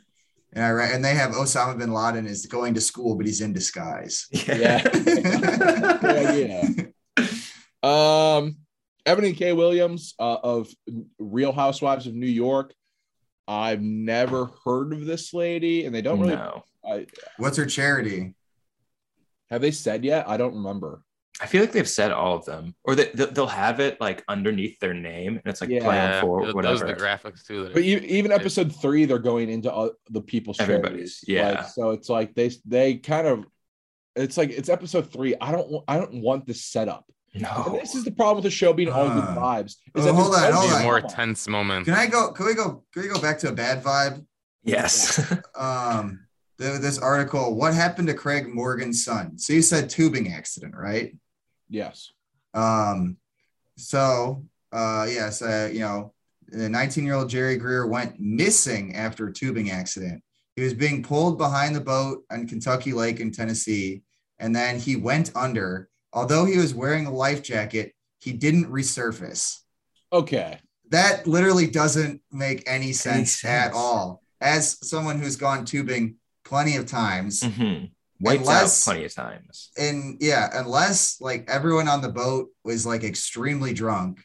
[0.54, 3.40] and I re- and they have Osama bin Laden is going to school, but he's
[3.40, 4.26] in disguise.
[4.30, 4.82] yeah.
[6.02, 6.62] yeah, yeah.
[7.82, 8.56] Um,
[9.06, 9.52] Eboni K.
[9.52, 10.68] Williams uh, of
[11.18, 12.72] Real Housewives of New York.
[13.46, 16.36] I've never heard of this lady, and they don't really.
[16.36, 16.64] no.
[16.88, 17.06] I,
[17.38, 18.34] What's her charity?
[19.50, 20.28] have they said yet?
[20.28, 21.02] I don't remember.
[21.40, 24.22] I feel like they've said all of them, or they, they- they'll have it like
[24.28, 25.82] underneath their name, and it's like Yeah.
[25.82, 26.84] plan Yeah, for those whatever.
[26.84, 27.64] are the graphics too.
[27.64, 31.24] That But even episode three, they're going into uh, the people's Everybody's, charities.
[31.26, 31.60] yeah.
[31.62, 33.44] Like, so it's like they they kind of,
[34.14, 35.34] it's like it's episode three.
[35.40, 37.04] I don't I don't want this setup.
[37.34, 39.70] And no, this is the problem with the show being all good Uh, vibes.
[39.70, 40.82] Is oh, that hold there's on, hold Be a on.
[40.84, 41.14] more drama.
[41.16, 41.84] tense moment.
[41.86, 42.30] Can I go?
[42.30, 42.84] Can we go?
[42.92, 44.24] Can we go back to a bad vibe?
[44.62, 45.18] yes,
[45.58, 46.20] Um,
[46.58, 47.56] the, this article.
[47.56, 49.36] What happened to Craig Morgan's son?
[49.36, 51.16] So you said tubing accident, right?
[51.74, 52.12] Yes.
[52.54, 53.16] Um,
[53.76, 56.12] so uh, yes, uh, you know,
[56.48, 60.22] the 19 year old Jerry Greer went missing after a tubing accident.
[60.56, 64.02] He was being pulled behind the boat on Kentucky Lake in Tennessee,
[64.38, 65.88] and then he went under.
[66.12, 69.58] Although he was wearing a life jacket, he didn't resurface.
[70.12, 70.58] Okay.
[70.90, 73.76] That literally doesn't make any sense, at sense.
[73.76, 74.22] all.
[74.40, 77.90] As someone who's gone tubing plenty of times, Mhm.
[78.24, 79.70] Wiped Unless- out plenty of times.
[79.78, 84.20] and yeah, unless like everyone on the boat was like extremely drunk,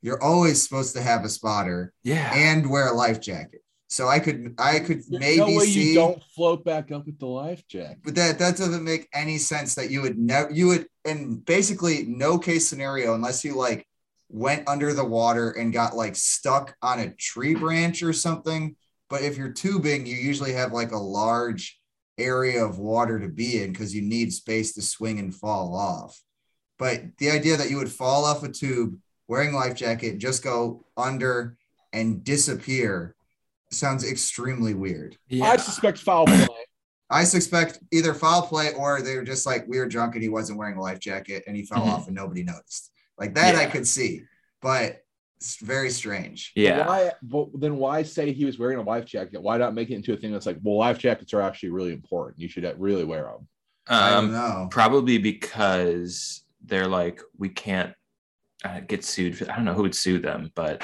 [0.00, 3.60] you're always supposed to have a spotter Yeah, and wear a life jacket.
[3.88, 7.04] So I could I could There's maybe no way see, you don't float back up
[7.04, 7.98] with the life jacket.
[8.02, 9.74] but that that doesn't make any sense.
[9.74, 13.86] That you would never you would in basically no case scenario unless you like
[14.30, 18.76] went under the water and got like stuck on a tree branch or something.
[19.10, 21.78] But if you're tubing, you usually have like a large
[22.22, 26.20] area of water to be in because you need space to swing and fall off.
[26.78, 28.98] But the idea that you would fall off a tube
[29.28, 31.56] wearing a life jacket, just go under
[31.92, 33.14] and disappear
[33.70, 35.16] sounds extremely weird.
[35.28, 35.44] yeah.
[35.46, 36.46] I suspect foul play.
[37.10, 40.28] I suspect either foul play or they were just like we were drunk and he
[40.30, 41.88] wasn't wearing a life jacket and he fell Mhm.
[41.92, 42.90] off and nobody noticed.
[43.18, 43.70] Like that, I Yeah.
[43.70, 44.22] could see,
[44.60, 45.01] but it's
[45.60, 46.52] very strange.
[46.54, 46.86] But Yeah.
[46.86, 47.12] Why?
[47.22, 49.42] But then why say he was wearing a life jacket?
[49.42, 51.92] Why not make it into a thing that's like, well, life jackets are actually really
[51.92, 52.40] important.
[52.40, 53.48] You should really wear them.
[53.88, 54.68] I don't Um, know.
[54.70, 57.92] probably because they're like, we can't
[58.64, 59.36] uh, get sued.
[59.38, 60.82] For, I don't know who would sue them, but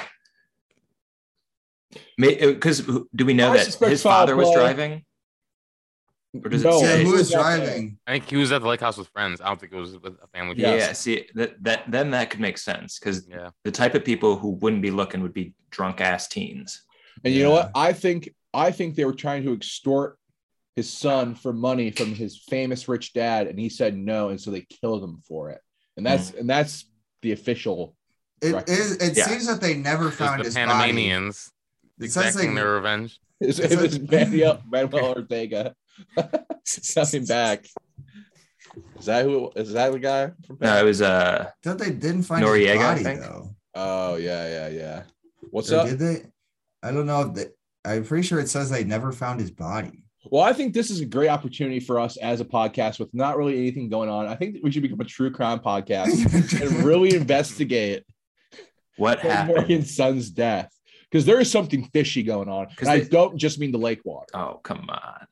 [2.17, 2.81] because
[3.15, 4.55] do we know I that his father was play.
[4.55, 5.05] driving?
[6.33, 7.57] Or does it No, say- Yeah, he who was is out there.
[7.65, 7.97] driving?
[8.05, 9.41] I think he was at the lake house with friends.
[9.41, 10.55] I don't think it was with a family.
[10.57, 10.99] Yeah, Yes.
[10.99, 13.49] see that that then that could make sense because Yeah.
[13.63, 16.83] the type of people who wouldn't be looking would be drunk ass teens.
[17.23, 17.71] And you know what?
[17.73, 20.17] I think I think they were trying to extort
[20.75, 24.49] his son for money from his famous rich dad, and he said no, and so
[24.51, 25.61] they killed him for it.
[25.97, 26.39] And that's mm.
[26.41, 26.85] and that's
[27.23, 27.95] the official.
[28.41, 28.69] It Correct.
[28.69, 28.95] is.
[28.97, 29.25] It Yeah.
[29.27, 30.53] seems that they never found the his.
[30.55, 31.51] Panamanians
[31.99, 33.19] It says exacting they- their revenge.
[33.41, 35.75] It was, It's it was like- Manuel, Manuel Ortega
[36.95, 37.65] coming back.
[38.99, 39.51] Is that who?
[39.55, 40.57] Is that the guy from?
[40.61, 43.19] No, it was uh Thought they didn't find Noriega, his I body think.
[43.21, 43.55] though.
[43.75, 45.03] Oh yeah, yeah, yeah.
[45.51, 45.87] What's Or up?
[45.87, 46.23] did they?
[46.83, 47.21] I don't know.
[47.21, 47.45] If they,
[47.85, 50.03] I'm pretty sure it says they never found his body.
[50.25, 53.37] Well, I think this is a great opportunity for us as a podcast with not
[53.37, 54.27] really anything going on.
[54.27, 58.03] I think that we should become a true crime podcast and really investigate
[58.97, 59.55] what happened.
[59.57, 60.69] Morgan's son's death
[61.11, 62.67] because there is something fishy going on.
[62.67, 64.27] 'Cause And I don't just mean the lake water.
[64.33, 65.27] Oh come on.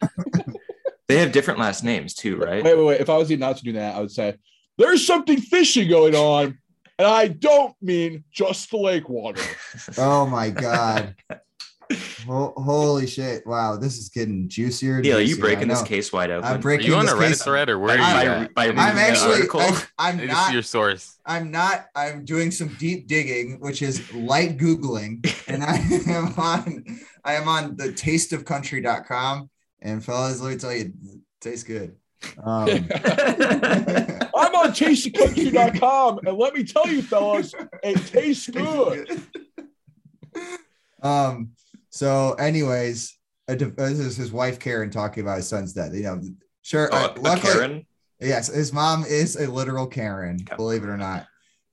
[1.08, 2.64] they have different last names too, right?
[2.64, 3.02] Wait, wait, wait.
[3.02, 4.36] If I was not to do that, I would say
[4.78, 6.58] there's something fishy going on,
[7.00, 9.42] and I don't mean just the lake water.
[9.98, 11.16] oh my god!
[12.26, 13.46] Ho- holy shit!
[13.48, 14.96] Wow, this is getting juicier.
[14.98, 16.48] Yeah, Neil, are you breaking this case wide open?
[16.50, 17.44] I'm Are breaking you on this a Reddit case.
[17.44, 18.54] thread or where are you by, at?
[18.54, 19.34] by I'm actually.
[19.36, 19.62] article?
[19.62, 20.52] I, I I'm not.
[20.54, 21.18] your source.
[21.26, 21.86] I'm not.
[21.96, 25.78] I'm doing some deep digging, which is light googling, and I
[26.12, 26.86] am on.
[27.24, 29.50] I am on the tasteofcountry.com,
[29.82, 31.96] and fellas, let me tell you, it tastes good.
[32.44, 39.22] Um, I'm on tastycountry.com, and let me tell you, fellas, it tastes good.
[41.02, 41.52] um.
[41.98, 43.18] So, anyways,
[43.48, 45.96] a this is his wife Karen talking about his son's death.
[45.96, 46.22] You know,
[46.62, 46.90] sure.
[46.92, 47.86] Oh, uh, luckily, Karen?
[48.20, 51.26] Yes, his mom is a literal Karen, believe it or not.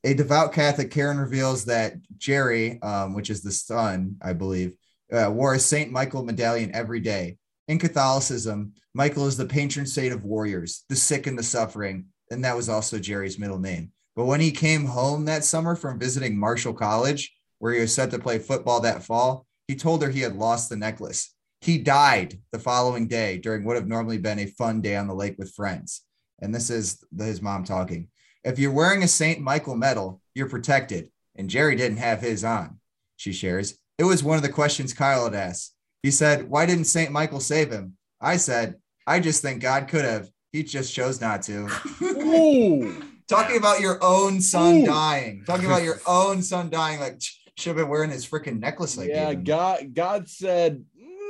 [0.02, 4.74] A devout Catholic, Karen reveals that Jerry, um, which is the son, I believe,
[5.12, 7.36] uh, wore a Saint Michael medallion every day.
[7.68, 12.42] In Catholicism, Michael is the patron saint of warriors, the sick and the suffering, and
[12.44, 13.92] that was also Jerry's middle name.
[14.16, 18.10] But when he came home that summer from visiting Marshall College, where he was set
[18.12, 21.34] to play football that fall, he told her he had lost the necklace.
[21.60, 25.14] He died the following day during what have normally been a fun day on the
[25.14, 26.02] lake with friends.
[26.40, 28.08] And this is his mom talking.
[28.44, 29.40] If you're wearing a St.
[29.40, 31.10] Michael medal, you're protected.
[31.36, 32.78] And Jerry didn't have his on,
[33.16, 33.78] she shares.
[33.98, 35.74] It was one of the questions Kyle had asked.
[36.02, 37.10] He said, Why didn't St.
[37.10, 37.96] Michael save him?
[38.20, 40.28] I said, I just think God could have.
[40.52, 41.68] He just chose not to.
[42.02, 43.02] Ooh.
[43.28, 44.86] Talking about your own son Ooh.
[44.86, 45.44] dying.
[45.46, 47.00] Talking about your own son dying.
[47.00, 47.20] Like,
[47.56, 48.96] should have been wearing his freaking necklace.
[48.96, 50.84] Like, yeah, God, God said,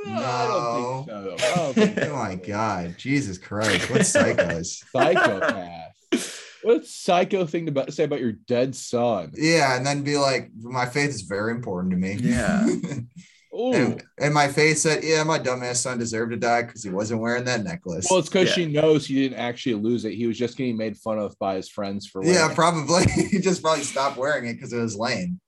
[0.05, 1.45] no, I don't think so.
[1.47, 2.95] I don't think Oh my God.
[2.97, 3.89] Jesus Christ.
[3.89, 4.83] What psychos?
[4.91, 6.41] psychopath.
[6.63, 9.31] What a psycho thing to say about your dead son?
[9.35, 12.13] Yeah, and then be like, my faith is very important to me.
[12.13, 12.65] Yeah.
[13.55, 13.71] Ooh.
[13.73, 17.21] and, and my faith said, yeah, my dumbass son deserved to die because he wasn't
[17.21, 18.07] wearing that necklace.
[18.09, 18.53] well, it's because Yeah.
[18.55, 20.13] she knows he didn't actually lose it.
[20.13, 22.55] He was just getting made fun of by his friends for wearing yeah, it.
[22.55, 23.05] probably.
[23.05, 25.39] he just probably stopped wearing it because it was lame.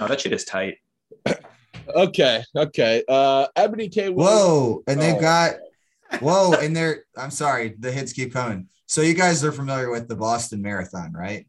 [0.00, 0.78] Oh, that shit is tight.
[1.94, 3.02] Okay, okay.
[3.08, 4.10] Uh, Eboni K.
[4.10, 4.82] Whoa.
[4.86, 5.20] And they've Oh.
[5.20, 5.54] got,
[6.20, 6.52] whoa.
[6.52, 8.68] And they're, I'm sorry, the hits keep coming.
[8.86, 11.46] So you guys are familiar with the Boston Marathon, right?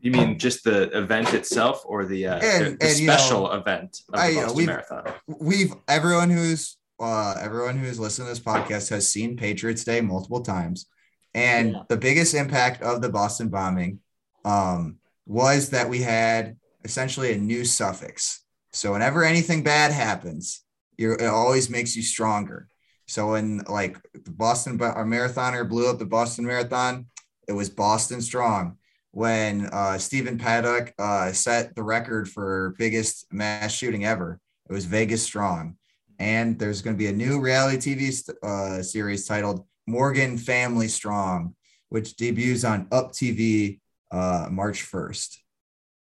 [0.00, 3.12] You mean just the event itself or the, uh, And- the, the and, you know,
[3.16, 5.12] special event of I- the you know, Boston we've- Marathon?
[5.40, 10.42] we've everyone who's uh everyone who's listened to this podcast has seen Patriots Day multiple
[10.42, 10.86] times.
[11.32, 11.82] And Yeah.
[11.88, 14.00] the biggest impact of the Boston bombing
[14.44, 14.96] um
[15.26, 18.44] was that we had essentially a new suffix.
[18.72, 20.62] So whenever anything bad happens,
[20.98, 22.68] it always makes you stronger.
[23.08, 27.06] So when like the Boston our marathoner blew up the Boston Marathon,
[27.48, 28.76] it was Boston strong.
[29.12, 34.84] When uh, Stephen Paddock uh, set the record for biggest mass shooting ever, it was
[34.84, 35.76] Vegas strong.
[36.20, 41.56] And there's going to be a new reality TV uh, series titled Morgan Family Strong,
[41.88, 43.80] which debuts on Up TV
[44.12, 45.38] uh, March 1st.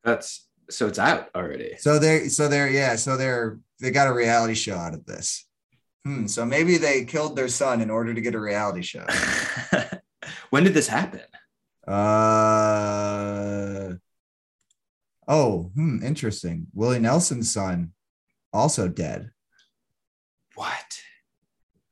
[0.03, 1.75] That's so it's out already.
[1.77, 5.45] So they're so they're yeah, so they're they got a reality show out of this.
[6.03, 9.05] Hmm, so maybe they killed their son in order to get a reality show.
[10.49, 11.21] when did this happen?
[11.87, 13.93] Uh
[15.27, 16.67] oh, hmm, interesting.
[16.73, 17.93] Willie Nelson's son
[18.53, 19.31] also dead.
[20.55, 21.01] What?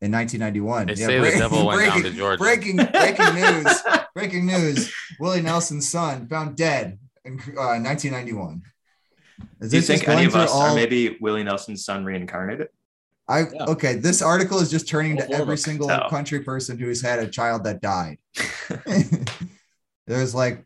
[0.04, 0.88] in 1991.
[0.88, 2.38] They say the devil went down to Georgia.
[2.38, 3.82] Breaking, breaking news.
[4.14, 4.94] breaking news.
[5.18, 8.62] Willie Nelson's son found dead in uh, 1991.
[9.62, 12.68] Is Do you think any of us all- are maybe Willie Nelson's son reincarnated?
[13.28, 13.66] I Yeah.
[13.70, 13.96] okay.
[13.96, 15.64] This article is just turning All to every us.
[15.64, 16.10] single Oh.
[16.10, 18.18] country person who's had a child that died.
[20.08, 20.66] There's like,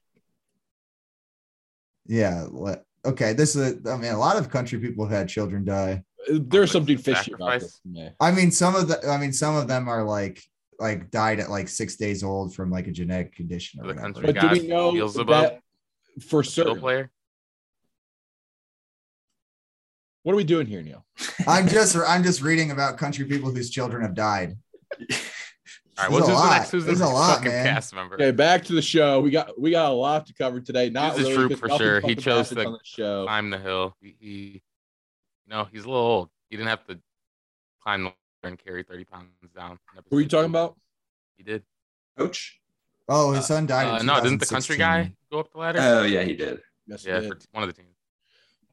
[2.05, 2.45] yeah.
[2.49, 3.85] le- Okay, this is.
[3.87, 6.03] I mean, a lot of country people have had children die.
[6.29, 8.09] There's something fishy about this me.
[8.19, 9.07] I mean, some of the.
[9.07, 10.43] I mean, some of them are like
[10.77, 14.21] like died at like six days old from like a genetic condition or The whatever.
[14.33, 15.59] But do we know that
[16.19, 16.79] for fiddle certain?
[16.79, 17.11] player.
[20.23, 21.05] What are we doing here, Neil?
[21.47, 24.57] I'm just I'm just reading about country people whose children have died.
[25.99, 26.71] All right, There's what's a who's the next?
[26.71, 27.65] Who's the a next lot, fucking man.
[27.65, 28.15] cast member?
[28.15, 29.19] Okay, back to the show.
[29.21, 30.89] We got we got a lot to cover today.
[30.89, 32.01] Not He's a really troop for sure.
[32.01, 33.23] He chose happens to the show.
[33.23, 33.95] Climb the hill.
[33.99, 34.35] He, he,
[35.45, 36.29] you know, he's a little old.
[36.49, 36.99] He didn't have to
[37.81, 39.79] climb the ladder and carry 30 pounds down.
[40.11, 40.77] Who are you talking about?
[41.37, 41.63] He did.
[42.17, 42.59] Coach?
[43.09, 43.87] Oh, his son died.
[43.87, 45.79] Uh, in no, didn't the country guy go up the ladder?
[45.81, 46.59] Oh yeah, he did.
[46.87, 47.29] Yes, he yeah, did.
[47.31, 47.93] for one of the teams.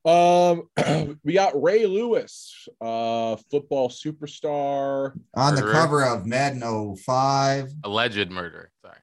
[0.07, 5.12] Um, we got Ray Lewis, uh, football superstar.
[5.35, 6.61] on the cover of Madden
[6.97, 7.70] 05.
[7.85, 8.70] Alleged murder.
[8.82, 8.99] Sorry.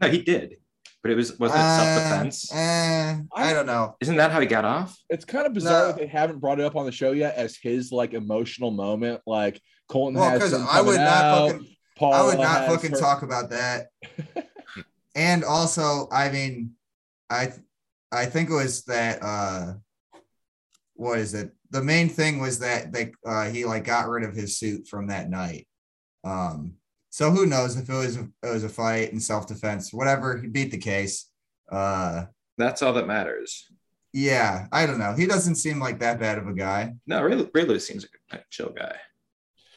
[0.00, 0.56] No, he did.
[1.02, 2.52] But it was wasn't it Uh, self-defense?
[2.54, 3.96] eh, I don't know.
[4.00, 4.96] Isn't that how he got off?
[5.08, 5.86] It's kind of bizarre No.
[5.88, 9.20] that they haven't brought it up on the show yet as his like emotional moment.
[9.26, 12.74] Like Colton Well, has because I would coming not fucking Paul I would not has
[12.74, 13.88] fucking her- talk about that.
[15.14, 16.72] and also, I mean,
[17.30, 17.52] I
[18.10, 19.74] I think it was that uh
[20.94, 21.50] what is it?
[21.70, 25.08] The main thing was that they uh he like got rid of his suit from
[25.08, 25.66] that night.
[26.24, 26.74] Um
[27.10, 30.48] so who knows if it was a, it was a fight in self-defense, whatever, he
[30.48, 31.28] beat the case.
[31.70, 32.26] Uh
[32.58, 33.66] That's all that matters.
[34.12, 35.12] yeah, I don't know.
[35.14, 36.94] He doesn't seem like that bad of a guy.
[37.06, 38.96] No, Ray, Ray Lewis seems like a chill guy.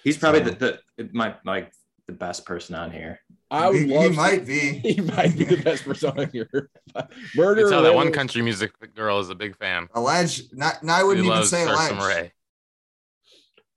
[0.03, 1.71] He's probably So- the, the my like
[2.07, 3.19] the best person on here.
[3.51, 4.59] I would he, love he to- might be.
[4.83, 6.69] He might be the best person on here.
[7.35, 7.61] Murder.
[7.61, 9.87] You can tell that one country music girl is a big fan.
[9.93, 10.55] Alleged.
[10.57, 10.83] Not.
[10.83, 12.21] No, I wouldn't even say Carson alleged.
[12.21, 12.31] Ray.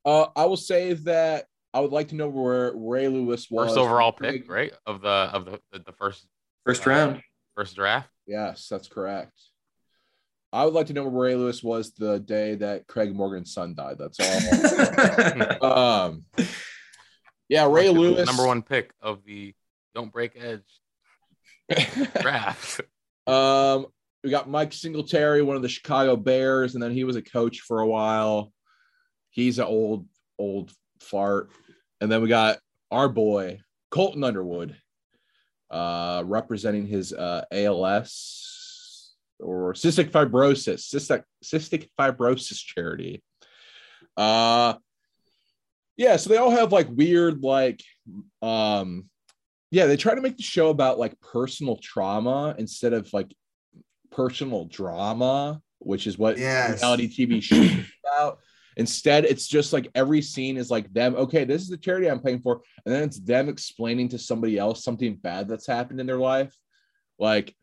[0.05, 3.69] Uh, I will say that I would like to know where Ray Lewis was.
[3.69, 4.73] First overall pick, right?
[4.87, 6.27] Of the of the the, the first
[6.65, 7.23] First Uh, round.
[7.57, 8.09] first draft.
[8.27, 9.33] Yes, that's correct.
[10.53, 13.75] I would like to know where Ray Lewis was the day that Craig Morgan's son
[13.75, 13.97] died.
[13.99, 14.19] That's
[15.61, 15.73] all.
[15.73, 16.25] um,
[17.49, 19.55] yeah, Ray Like Lewis, number one pick of the
[19.95, 20.63] Don't Break Edge
[22.21, 22.81] draft.
[23.27, 23.87] um,
[24.23, 27.61] we got Mike Singletary, one of the Chicago Bears, and then he was a coach
[27.61, 28.53] for a while.
[29.31, 30.07] He's an old,
[30.39, 31.51] old fart.
[32.01, 32.59] And then we got
[32.91, 34.77] our boy Colton Underwood,
[35.71, 43.23] uh, representing his uh, ALS or cystic fibrosis, cystic cystic fibrosis charity.
[44.17, 44.75] Uh,
[45.99, 47.83] yeah, so they all have like weird, like,
[48.41, 49.11] um,
[49.71, 53.35] yeah, they try to make the show about like personal trauma instead of like
[54.11, 56.81] personal drama, which is what Yes.
[56.81, 58.39] reality TV shows is about.
[58.77, 61.17] Instead, it's just like every scene is like them.
[61.17, 64.57] Okay, this is the charity I'm paying for, and then it's them explaining to somebody
[64.57, 66.55] else something bad that's happened in their life.
[67.19, 67.57] Like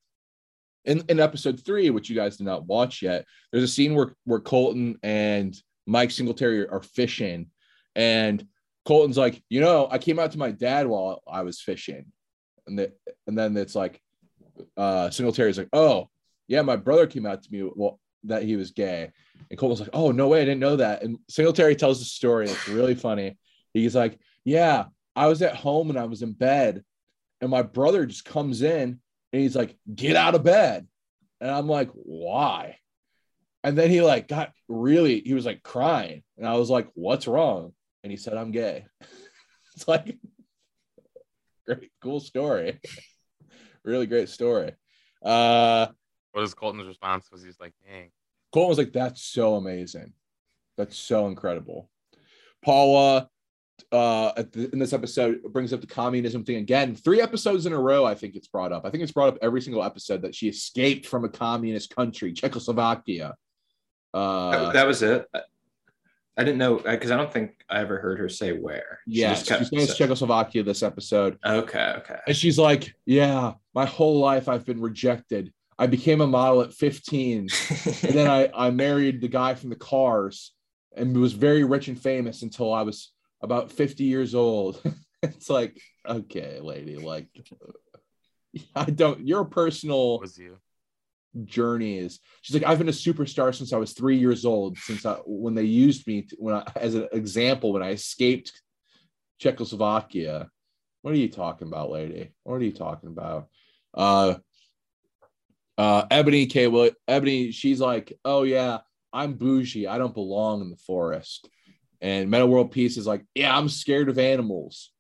[0.84, 4.14] in, in episode three, which you guys did not watch yet, there's a scene where
[4.26, 5.56] where Colton and
[5.88, 7.50] Mike Singletary are fishing,
[7.96, 8.46] and
[8.86, 12.06] Colton's like, you know, I came out to my dad while I was fishing,
[12.68, 12.91] and the,
[13.28, 14.02] and then it's like,
[14.78, 16.10] uh, Singletary's like, oh
[16.48, 19.12] yeah, my brother came out to me well that he was gay,
[19.50, 22.50] and Colton's like, oh no way, I didn't know that, and Singletary tells the story.
[22.50, 23.38] It's really funny.
[23.74, 24.86] He's like, yeah,
[25.16, 26.84] I was at home and I was in bed,
[27.41, 29.00] and my brother just comes in
[29.34, 30.88] and he's like, get out of bed,
[31.39, 32.78] and I'm like, why?
[33.64, 37.28] And then he like got really, he was like crying, and I was like, what's
[37.28, 37.74] wrong?
[38.06, 38.86] And he said, I'm gay.
[39.76, 40.16] it's like
[41.66, 42.80] great, cool story.
[43.84, 44.74] really great story.
[45.24, 45.88] Uh
[46.32, 47.28] What was Colton's response?
[47.32, 48.12] Was he's like, dang.
[48.53, 50.14] Colton was like, that's so amazing.
[50.78, 51.89] That's so incredible.
[52.64, 53.28] Paula
[53.91, 56.93] uh at the, in this episode brings up the communism thing again.
[56.93, 58.86] Three episodes in a row, I think it's brought up.
[58.86, 62.34] I think it's brought up every single episode that she escaped from a communist country,
[62.34, 63.34] Czechoslovakia.
[64.14, 65.28] Uh that, that was it.
[66.38, 69.00] I, I didn't know uh, because I don't think I ever heard her say where.
[69.08, 71.38] She yeah, just kept- she's saying it's Czechoslovakia this episode.
[71.46, 72.20] Okay, okay.
[72.28, 75.52] And she's like, Yeah, my whole life I've been rejected.
[75.78, 77.40] I became a model at 15.
[77.40, 77.50] and
[78.14, 80.54] then I, I married the guy from the cars
[80.96, 83.12] and was very rich and famous until I was
[83.42, 84.82] about 50 years old.
[85.24, 87.28] it's like, okay, lady, like
[88.76, 90.58] I don't your personal Was you?
[91.44, 95.06] Journey is she's like, I've been a superstar since I was three years old, since
[95.06, 98.52] I when they used me to, when I as an example when I escaped
[99.40, 100.50] Czechoslovakia.
[101.02, 102.32] What are you talking about, lady?
[102.44, 103.48] What are you talking about?
[103.94, 104.36] Uh,
[105.78, 106.68] uh, Eboni K.
[106.68, 108.80] Will Eboni, she's like, oh yeah,
[109.14, 109.88] I'm bougie.
[109.88, 111.50] I don't belong in the forest.
[112.02, 114.92] And Metta World Peace is like, yeah, I'm scared of animals.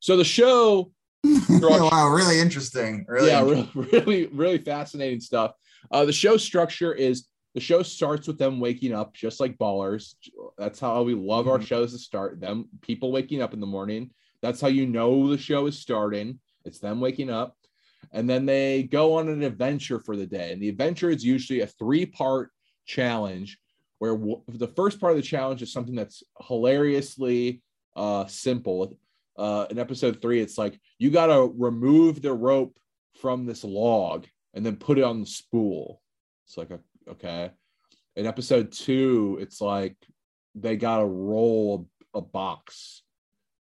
[0.00, 0.92] So the show,
[1.50, 3.04] wow, really interesting.
[3.08, 3.70] Really yeah, interesting.
[3.92, 5.52] really, really, really fascinating stuff.
[5.90, 10.14] Uh, the show structure is the show starts with them waking up, just like Ballers.
[10.58, 11.66] That's how we love our Mhm.
[11.66, 12.40] shows to start.
[12.40, 14.10] Them people waking up in the morning.
[14.42, 16.38] That's how you know the show is starting.
[16.64, 17.56] It's them waking up,
[18.12, 20.52] and then they go on an adventure for the day.
[20.52, 22.50] And the adventure is usually a three-part
[22.84, 23.58] challenge,
[23.98, 27.62] where w- the first part of the challenge is something that's hilariously
[27.94, 28.98] uh, simple.
[29.38, 32.76] Uh, in episode three, it's like you got to remove the rope
[33.20, 36.00] from this log and then put it on the spool.
[36.46, 36.80] It's like, a,
[37.10, 37.50] okay.
[38.14, 39.96] In episode two, it's like
[40.54, 43.02] they got to roll a, a box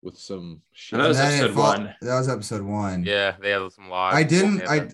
[0.02, 0.98] with some shit.
[0.98, 1.94] That was And then it episode fol- one.
[2.00, 3.04] That was episode one.
[3.04, 4.16] Yeah, they had some logs.
[4.16, 4.58] I didn't.
[4.58, 4.88] They I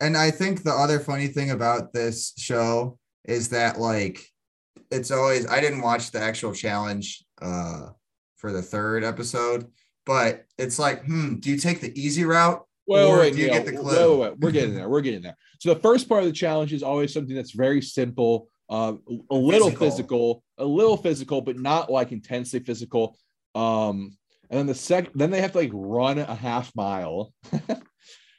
[0.00, 4.26] and I think the other funny thing about this show is that like
[4.90, 7.88] it's always I didn't watch the actual challenge uh
[8.36, 9.66] for the third episode,
[10.06, 12.62] but it's like, hmm, do you take the easy route?
[12.86, 14.20] Well, Or wait, do you get the wait, clue?
[14.20, 14.88] wait, wait, We're getting there.
[14.88, 15.36] We're getting there.
[15.60, 18.94] So the first part of the challenge is always something that's very simple, uh,
[19.30, 19.90] a little Physical.
[19.90, 20.42] physical.
[20.58, 23.16] a little physical, but not like intensely physical.
[23.54, 24.16] Um,
[24.50, 27.32] and then the second, then they have to like run a half mile,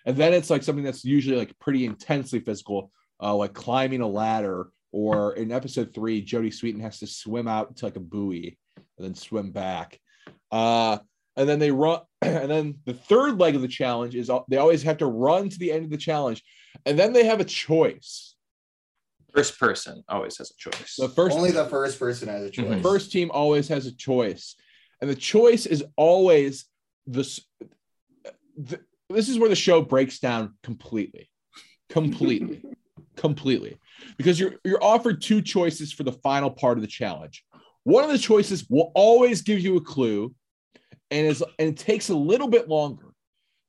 [0.05, 2.91] and then it's like something that's usually like pretty intensely physical,
[3.21, 4.67] uh, like climbing a ladder.
[4.91, 9.05] Or in episode three, Jodie Sweetin has to swim out to like a buoy and
[9.05, 9.99] then swim back.
[10.51, 10.99] Uh,
[11.37, 14.83] and then they run and then the third leg of the challenge is they always
[14.83, 16.43] have to run to the end of the challenge.
[16.85, 18.35] And then they have a choice.
[19.33, 20.95] First person always has a choice.
[20.97, 22.65] the first Only the first person has a choice.
[22.65, 22.81] Mhm.
[22.81, 24.55] first team always has a choice.
[25.01, 26.65] And the choice is always
[27.05, 27.41] this
[28.67, 31.29] th- this is where the show breaks down completely.
[31.89, 32.63] Completely.
[33.15, 33.77] Completely.
[34.17, 37.45] Because you're you're offered two choices for the final part of the challenge.
[37.83, 40.33] One of the choices will always give you a clue
[41.15, 43.07] and is and it takes a little bit longer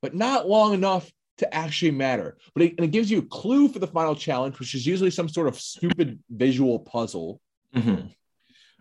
[0.01, 3.67] but not long enough to actually matter but it, and it gives you a clue
[3.67, 7.39] for the final challenge which is usually some sort of stupid visual puzzle
[7.75, 7.99] Mhm.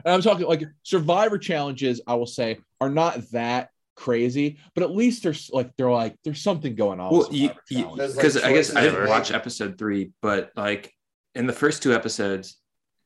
[0.05, 4.91] and I'm talking like survivor challenges, I will say, are not that crazy, but at
[4.91, 7.11] least there's like they're like there's something going on.
[7.11, 7.99] Well, with you, Survivor you, Challenge.
[7.99, 10.93] There's, like, because I guess I didn't watch episode three, but like
[11.35, 12.57] in the first two episodes,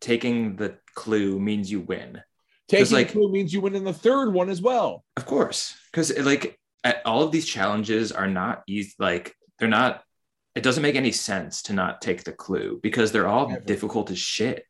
[0.01, 2.21] taking the clue means you win.
[2.71, 5.05] Taking like- a clue means you win in the third one as well.
[5.17, 8.95] Of course, because like at- all of these challenges are not easy.
[8.99, 10.03] Like they're not.
[10.57, 13.61] It doesn't make any sense to not take the clue because they're all Never.
[13.61, 14.65] difficult as shit.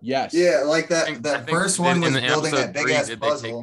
[0.00, 0.34] Yes.
[0.34, 1.06] Yeah, like that.
[1.06, 3.62] think- that first one in was the building episode that big three, ass did puzzle.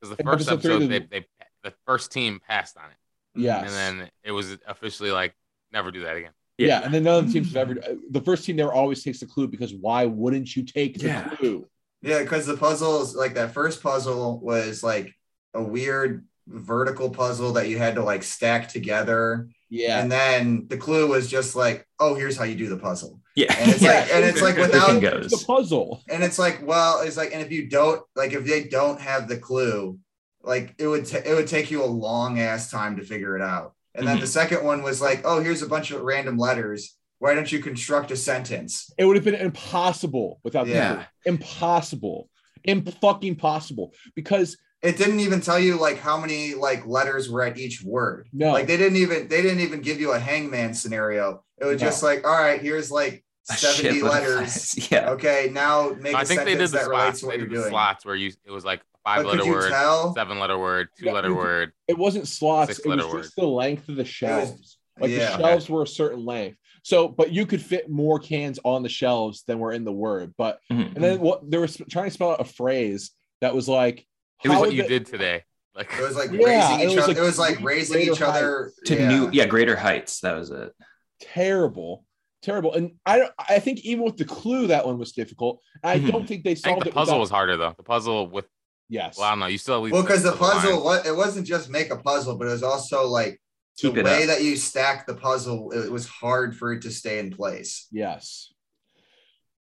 [0.00, 1.26] Because the first episode episode, they- they, they
[1.64, 2.96] the first team passed on it,
[3.42, 3.60] Yeah.
[3.60, 5.34] and then it was officially like
[5.72, 6.32] never do that again.
[6.58, 6.80] yeah.
[6.84, 7.80] And then none of the teams have ever.
[7.80, 11.06] Uh, the first team there always takes the clue because why wouldn't you take the
[11.08, 11.28] Yeah.
[11.28, 11.68] clue?
[12.06, 15.12] Yeah, because the puzzles, like that first puzzle, was like
[15.54, 20.00] a weird vertical puzzle that you had to like stack together, Yeah.
[20.00, 23.52] and then the clue was just like, "Oh, here's how you do the puzzle," Yeah,
[23.58, 25.30] and it's like, and it's like without, goes.
[25.32, 26.02] the puzzle.
[26.08, 29.26] and it's like, well, it's like, and if you don't, like, if they don't have
[29.28, 29.98] the clue,
[30.42, 33.42] like, it would ta- it would take you a long ass time to figure it
[33.42, 33.72] out.
[33.96, 34.20] And then Mhm.
[34.20, 36.95] the second one was like, "Oh, here's a bunch of random letters.
[37.18, 40.94] Why don't you construct a sentence?" It would have been impossible without the Yeah.
[40.94, 41.32] clue.
[41.34, 42.28] Impossible.
[42.64, 43.94] Imp fucking possible.
[44.14, 48.28] Because it didn't even tell you like how many like letters were at each word.
[48.32, 48.52] No.
[48.52, 51.42] Like they didn't even they didn't even give you a hangman scenario.
[51.60, 51.86] It was No.
[51.88, 54.34] just like, all right, here's like 70 letters.
[54.34, 54.88] letters.
[54.90, 55.10] Yeah.
[55.10, 57.20] Okay, now make I a think they sentence did the that relates slots.
[57.20, 57.70] to what They you're did the doing.
[57.70, 60.14] slots where you it was like five But letter word, tell?
[60.14, 61.72] seven letter word, two Yeah, letter you could- word.
[61.88, 64.78] it wasn't slots, Six it was letter just the length of the shelves.
[65.00, 65.36] Like yeah.
[65.36, 66.58] the shelves were a certain length.
[66.86, 70.32] So, but you could fit more cans on the shelves than were in the word.
[70.38, 70.94] But Mhm.
[70.94, 73.10] and then what they were trying to spell out a phrase
[73.40, 74.06] that was like
[74.44, 75.42] It was what you they- did today.
[75.74, 77.08] Like It was like Yeah, raising each other.
[77.08, 79.08] like it was like raising each other to yeah.
[79.08, 80.20] new, yeah, greater heights.
[80.20, 80.72] That was it.
[81.20, 82.04] terrible,
[82.42, 82.72] terrible.
[82.74, 85.60] And I don't I think even with the clue that one was difficult.
[85.82, 86.12] I Mhm.
[86.12, 86.92] don't think they I think solved the it.
[86.92, 87.74] The puzzle without- was harder though.
[87.76, 88.46] The puzzle with
[88.88, 89.18] yes.
[89.18, 89.46] well, I don't know.
[89.46, 90.62] You still at least Well, because the lines.
[90.62, 93.40] puzzle, what it wasn't just make a puzzle, but it was also like
[93.76, 94.28] Keep the it way up.
[94.28, 95.70] that you stack the puzzle.
[95.72, 97.88] It was hard for it to stay in place.
[97.92, 98.52] Yes.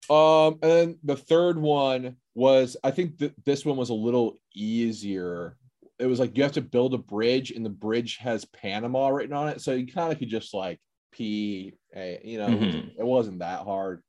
[0.10, 4.40] Um, and then the third one was I think that this one was a little
[4.54, 5.58] easier.
[6.00, 9.36] It was like you have to build a bridge, and the bridge has Panama written
[9.36, 10.80] on it, so you kind of could just like
[11.12, 14.02] P, A, you know, it, wasn't, it wasn't that hard.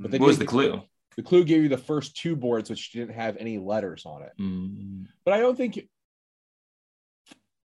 [0.00, 0.80] But What was the clue?
[1.16, 4.32] The clue gave you the first two boards, which didn't have any letters on it.
[4.40, 5.06] Mm.
[5.24, 5.88] But I don't think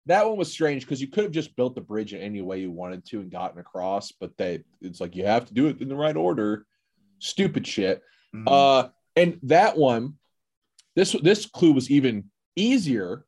[0.07, 2.59] that one was strange because you could have just built the bridge in any way
[2.59, 5.81] you wanted to and gotten across, but they it's like you have to do it
[5.81, 6.65] in the right order.
[7.19, 8.01] Stupid shit.
[8.33, 8.45] Mhm.
[8.47, 10.13] Uh, and that one,
[10.95, 13.25] this this clue was even easier,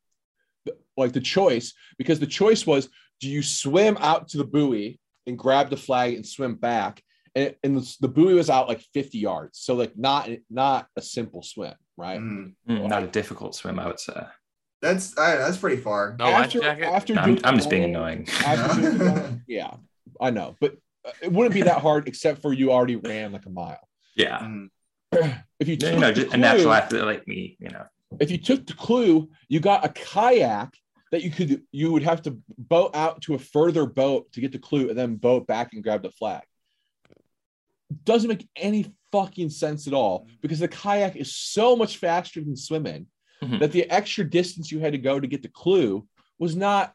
[0.96, 2.88] like the choice, because the choice was:
[3.20, 7.02] do you swim out to the buoy and grab the flag and swim back?
[7.34, 11.02] And, and the, the buoy was out like 50 yards, so like not not a
[11.02, 12.20] simple swim, right?
[12.20, 12.54] Mhm.
[12.68, 14.20] Mm, not a difficult swim, I would say.
[14.82, 16.16] That's I, that's pretty far.
[16.18, 16.84] No life after jacket.
[16.84, 18.26] after I'm, I'm just being annoying.
[18.44, 19.74] after doing yeah,
[20.20, 23.46] I know, but uh, it wouldn't be that hard except for you already ran like
[23.46, 23.86] a mile.
[24.16, 24.38] Yeah.
[24.40, 24.70] Mhm.
[25.58, 27.84] If you You took know, the just a natural athlete like me, you know.
[28.20, 30.72] if you took the clue, you got a kayak
[31.12, 34.52] that you could you would have to boat out to a further boat to get
[34.52, 36.42] the clue and then boat back and grab the flag.
[38.04, 42.56] Doesn't make any fucking sense at all because the kayak is so much faster than
[42.56, 43.06] swimming
[43.42, 43.60] Mhm.
[43.60, 46.06] that the extra distance you had to go to get the clue
[46.38, 46.94] was not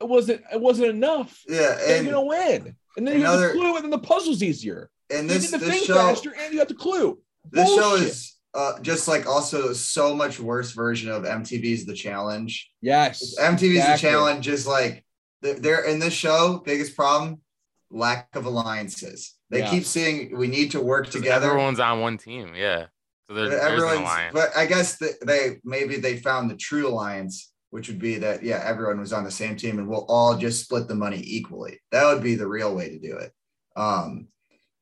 [0.00, 1.42] it wasn't it wasn't enough.
[1.48, 2.76] Yeah, You're and gonna win.
[2.96, 4.90] And then you another- have the clue and then the puzzle's easier.
[5.10, 7.18] and You this get the this thing show faster and you got the clue.
[7.50, 12.70] this show is uh, just like also so much worse version of MTV's The Challenge.
[12.80, 13.34] Yes.
[13.38, 13.96] MTV's The.
[13.98, 15.04] Challenge is like
[15.42, 16.62] they're, they're in this show.
[16.64, 17.42] Biggest problem,
[17.90, 19.34] lack of alliances.
[19.50, 19.70] They Yeah.
[19.70, 21.46] keep saying we need to work together.
[21.50, 22.54] Everyone's on one team.
[22.54, 22.86] Yeah.
[23.28, 24.34] So there, But there's an everyone's, alliance.
[24.34, 28.42] but I guess that they maybe they found the true alliance, which would be that
[28.42, 31.80] yeah, everyone was on the same team and we'll all just split the money equally.
[31.92, 33.32] That would be the real way to do it.
[33.76, 34.28] Um,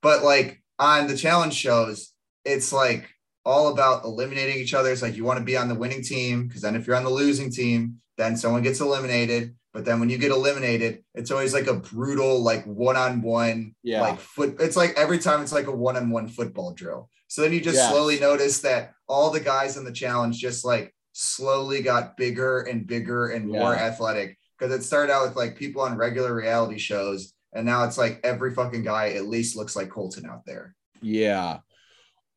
[0.02, 2.12] but like on the challenge shows,
[2.44, 3.08] it's like
[3.46, 4.90] all about eliminating each other.
[4.90, 7.04] It's like you want to be on the winning team because then if you're on
[7.04, 9.54] the losing team, then someone gets eliminated.
[9.72, 14.02] But then when you get eliminated, it's always like a brutal, like one-on-one, Yeah.
[14.02, 14.56] like foot.
[14.60, 17.10] It's like every time it's like a one-on-one football drill.
[17.34, 20.94] So then you just slowly notice that all the guys in the challenge just like
[21.14, 23.86] slowly got bigger and bigger and more Yeah.
[23.86, 24.38] athletic.
[24.56, 28.20] Because it started out with like people on regular reality shows, and now it's like
[28.22, 30.76] every fucking guy at least looks like Colton out there.
[31.02, 31.58] Yeah.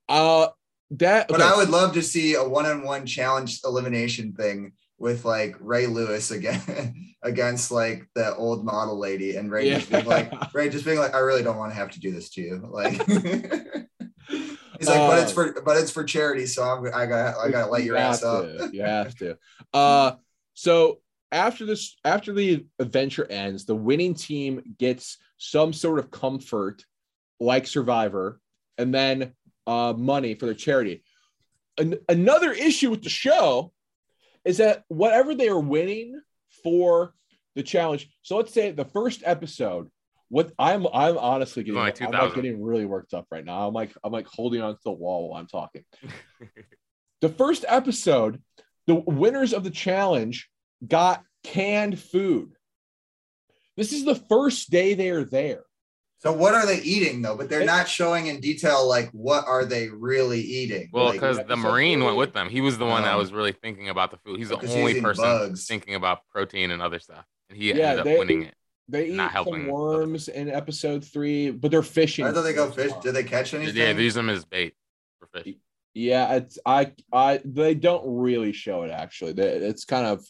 [0.09, 0.47] Uh
[0.89, 1.49] that But okay.
[1.53, 7.13] I would love to see a one-on-one challenge elimination thing with like Ray Lewis again
[7.21, 11.13] against like the old model lady and Ray just being like Ray just being like,
[11.13, 12.67] I really don't want to have to do this to you.
[12.67, 12.99] Like
[14.79, 17.49] he's like, but it's Uh, for but it's for charity, so I'm I got I
[17.49, 18.73] gotta light your have ass up.
[18.73, 19.37] You have to.
[19.73, 20.13] Uh
[20.53, 20.99] so
[21.31, 26.85] after this, after the adventure ends, the winning team gets some sort of comfort,
[27.39, 28.39] like Survivor,
[28.77, 29.33] and then
[29.65, 31.03] uh money for their charity.
[31.77, 33.71] An- another issue with the show
[34.45, 36.19] is that whatever they are winning
[36.63, 37.13] for
[37.55, 38.09] the challenge.
[38.21, 39.89] So let's say the first episode.
[40.29, 43.67] What I'm I'm honestly getting Only I'm like getting really worked up right now.
[43.67, 45.83] I'm like I'm like holding on to the wall while I'm talking
[47.21, 48.41] the first episode,
[48.87, 50.49] the winners of the challenge
[50.85, 52.51] got canned food.
[53.77, 55.63] This is the first day they are there.
[56.19, 57.37] So what are they eating though?
[57.37, 60.89] But they're not showing in detail like what are they really eating?
[60.91, 62.49] Well, Like, because the episode Marine went with them.
[62.49, 64.39] He was the one that Um, was really thinking about the food.
[64.39, 65.67] He's the because he's only person bugs.
[65.67, 67.23] thinking about protein and other stuff.
[67.49, 68.55] And he Yeah, ended up they- winning it.
[68.89, 72.25] They eat Not helping some the- worms in episode three, but they're fishing.
[72.25, 72.91] I thought they go fish.
[73.01, 73.75] Did they catch anything?
[73.75, 74.75] Yeah, they use them as bait
[75.19, 75.55] for fish.
[75.93, 79.33] Yeah, it's I I they don't really show it actually.
[79.33, 80.25] They- It's kind of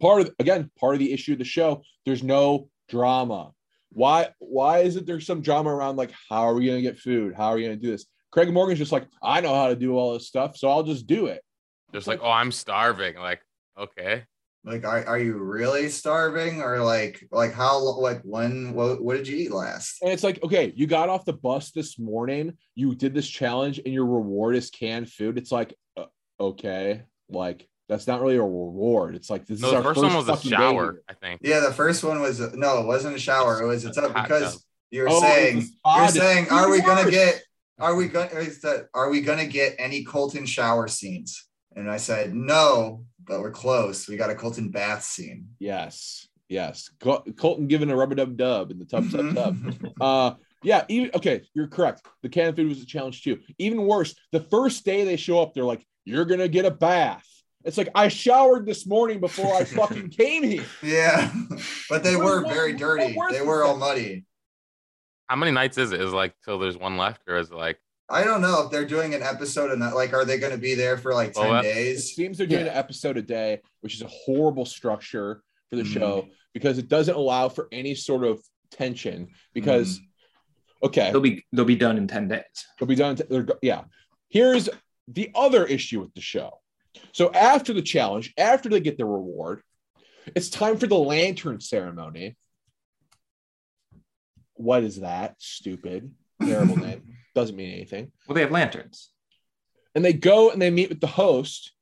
[0.00, 1.82] part of again part of the issue of the show.
[2.06, 3.52] There's no drama.
[3.92, 7.34] Why why isn't there some drama around like how are we gonna get food?
[7.34, 8.06] How are we gonna do this?
[8.30, 11.06] Craig Morgan's just like I know how to do all this stuff, so I'll just
[11.06, 11.42] do it.
[11.92, 13.16] Just like, oh, I'm starving.
[13.16, 13.40] Like,
[13.76, 14.22] okay.
[14.62, 19.26] Like, are, are you really starving or like like how like when what, what did
[19.26, 20.02] you eat last?
[20.02, 23.78] And it's like, okay, you got off the bus this morning, you did this challenge,
[23.78, 25.38] and your reward is canned food.
[25.38, 26.04] It's like, uh,
[26.38, 29.14] okay, like that's not really a reward.
[29.16, 31.02] It's like this No, is the our first one was a fucking day shower.
[31.08, 31.40] I think.
[31.42, 33.62] Yeah, the first one was no, it wasn't a shower.
[33.62, 34.62] It was it's up because tub.
[34.90, 37.42] you're Oh, saying it's a spa you're saying are we gonna get
[37.78, 41.46] are we gonna that are we gonna get any Colton shower scenes?
[41.74, 44.08] And I said no, but we're close.
[44.08, 45.48] We got a Colton bath scene.
[45.58, 46.90] Yes, yes.
[47.00, 49.56] Col- Colton giving a rubber dub dub in the tub tub tub.
[50.00, 50.84] Uh, yeah.
[50.88, 52.06] Even okay, you're correct.
[52.22, 53.38] The canned food was a challenge too.
[53.58, 57.26] Even worse, the first day they show up, they're like, "You're gonna get a bath."
[57.64, 60.64] It's like I showered this morning before I fucking came here.
[60.82, 61.30] yeah,
[61.90, 63.16] but they were very dirty.
[63.30, 64.24] They were all muddy.
[65.28, 66.00] How many nights is it?
[66.00, 67.78] Is it like till there's one left, or is it like
[68.10, 70.58] I don't know if they're doing an episode and that like are they going to
[70.58, 72.14] be there for like Well, 10 that's- It days?
[72.14, 72.72] seems they're doing Yeah.
[72.72, 75.92] an episode a day, which is a horrible structure for the Mhm.
[75.92, 79.28] show because it doesn't allow for any sort of tension.
[79.54, 80.00] Because
[80.82, 82.42] okay, They'll be they'll be done in ten days.
[82.78, 83.16] They'll be done.
[83.28, 83.84] they're yeah.
[84.28, 84.68] Here's
[85.08, 86.60] the other issue with the show.
[87.12, 89.62] So after the challenge, after they get the reward,
[90.34, 92.36] it's time for the lantern ceremony.
[94.54, 95.36] What is that?
[95.38, 96.12] Stupid.
[96.42, 97.16] Terrible name.
[97.40, 98.12] Doesn't mean anything.
[98.28, 99.08] Well, they have lanterns.
[99.94, 101.72] And they go and they meet with the host.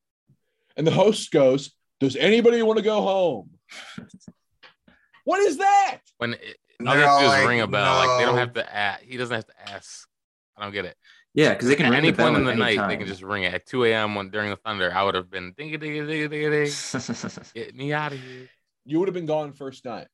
[0.76, 3.50] And the host goes, Does anybody want to go home?
[5.24, 5.98] what is that?
[6.18, 8.06] When it, And all they they're have to do is ring a bell.
[8.06, 9.02] Like they don't have to ask.
[9.02, 10.08] He doesn't have to ask.
[10.56, 10.96] I don't get it.
[11.34, 12.88] Yeah, because they can At ring any the bell point in the at night, time.
[12.88, 13.52] they can just ring it.
[13.52, 14.14] At 2 a.m.
[14.14, 16.70] when during the thunder, I would have been ding ding ding ding ding.
[17.54, 18.48] Get me out of here.
[18.84, 20.06] You would have been gone first night.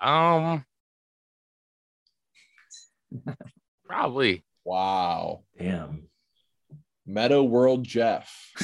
[0.00, 0.64] Um,
[3.84, 4.44] probably.
[4.64, 5.44] Wow.
[5.58, 6.08] Damn.
[7.06, 8.32] Metta World Jeff.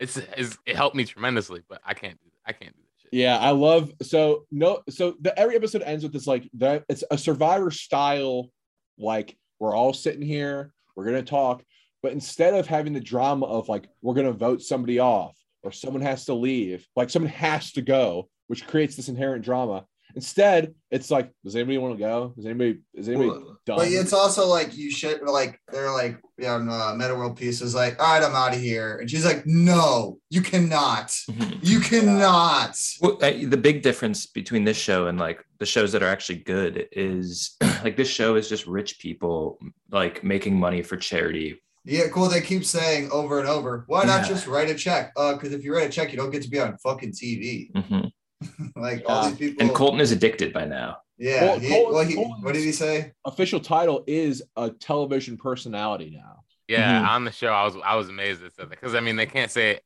[0.00, 3.12] it's, it's it helped me tremendously, but I can't do I can't do that shit.
[3.12, 7.04] Yeah, I love so no so the every episode ends with this like that it's
[7.10, 8.50] a survivor style
[8.98, 11.62] like we're all sitting here, we're gonna talk,
[12.02, 16.02] but instead of having the drama of like we're gonna vote somebody off or someone
[16.02, 19.84] has to leave, like someone has to go, which creates this inherent drama.
[20.14, 22.32] Instead, it's like, does anybody want to go?
[22.36, 23.78] Does anybody is anybody Well, done?
[23.78, 27.74] But it's also like you should like they're like yeah, uh, Metta World Peace is
[27.74, 31.14] like, all right, I'm out of here, and she's like, no, you cannot,
[31.62, 32.76] you cannot.
[33.00, 36.38] Well, I, the big difference between this show and like the shows that are actually
[36.40, 39.58] good is like this show is just rich people
[39.90, 41.60] like making money for charity.
[41.86, 42.28] Yeah, cool.
[42.28, 44.28] They keep saying over and over, why not Yeah.
[44.28, 45.12] just write a check?
[45.16, 47.70] Uh, because if you write a check, you don't get to be on fucking TV.
[47.72, 48.10] Mhm.
[48.76, 49.64] like all these people.
[49.66, 50.98] And Colton is addicted by now.
[51.18, 51.42] yeah.
[51.44, 53.12] Well, he- Colton- well, he- what did he say?
[53.24, 56.40] official title is a television personality now.
[56.68, 57.08] Yeah, Mhm.
[57.08, 59.50] on the show, I was I was amazed at that because I mean they can't
[59.50, 59.80] say.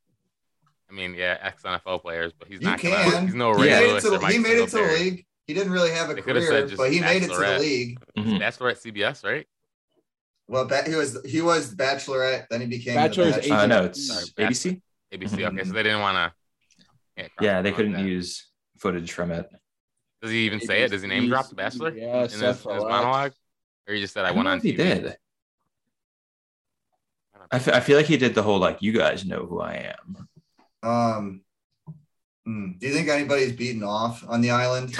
[0.91, 2.79] I mean, yeah, ex NFL players, but he's You not.
[2.79, 3.11] can.
[3.11, 4.69] Gonna, he's no He Ray made it Lewis to, or the, Mike he made it
[4.71, 5.27] to the league.
[5.47, 7.59] He didn't really have a They career, but he made it to the Bachelorette.
[7.61, 7.99] league.
[8.17, 8.39] Mhm.
[8.41, 9.47] Bachelorette CBS, right?
[10.47, 12.47] Well, ba- he was he was Bachelorette.
[12.49, 13.57] Then he became Bachelor's the Bachelor.
[13.57, 13.87] Uh, no, ABC.
[13.87, 14.81] it's Sorry, ABC.
[15.13, 15.37] ABC.
[15.37, 15.59] Mm-hmm.
[15.59, 16.33] Okay, so they didn't want
[17.17, 17.31] to.
[17.43, 18.47] Yeah, they couldn't use
[18.79, 19.49] footage from it.
[20.23, 20.91] Does he even say it?
[20.91, 23.33] Does he name drop the Bachelor Yeah, in his, in his monologue,
[23.89, 24.77] or he just said I, I went on if he TV?
[24.77, 25.17] did.
[27.51, 29.95] I, f- I feel like he did the whole like you guys know who I
[29.97, 30.29] am.
[30.83, 31.43] Um,
[32.45, 34.95] hmm, do you think anybody's beaten off on the island?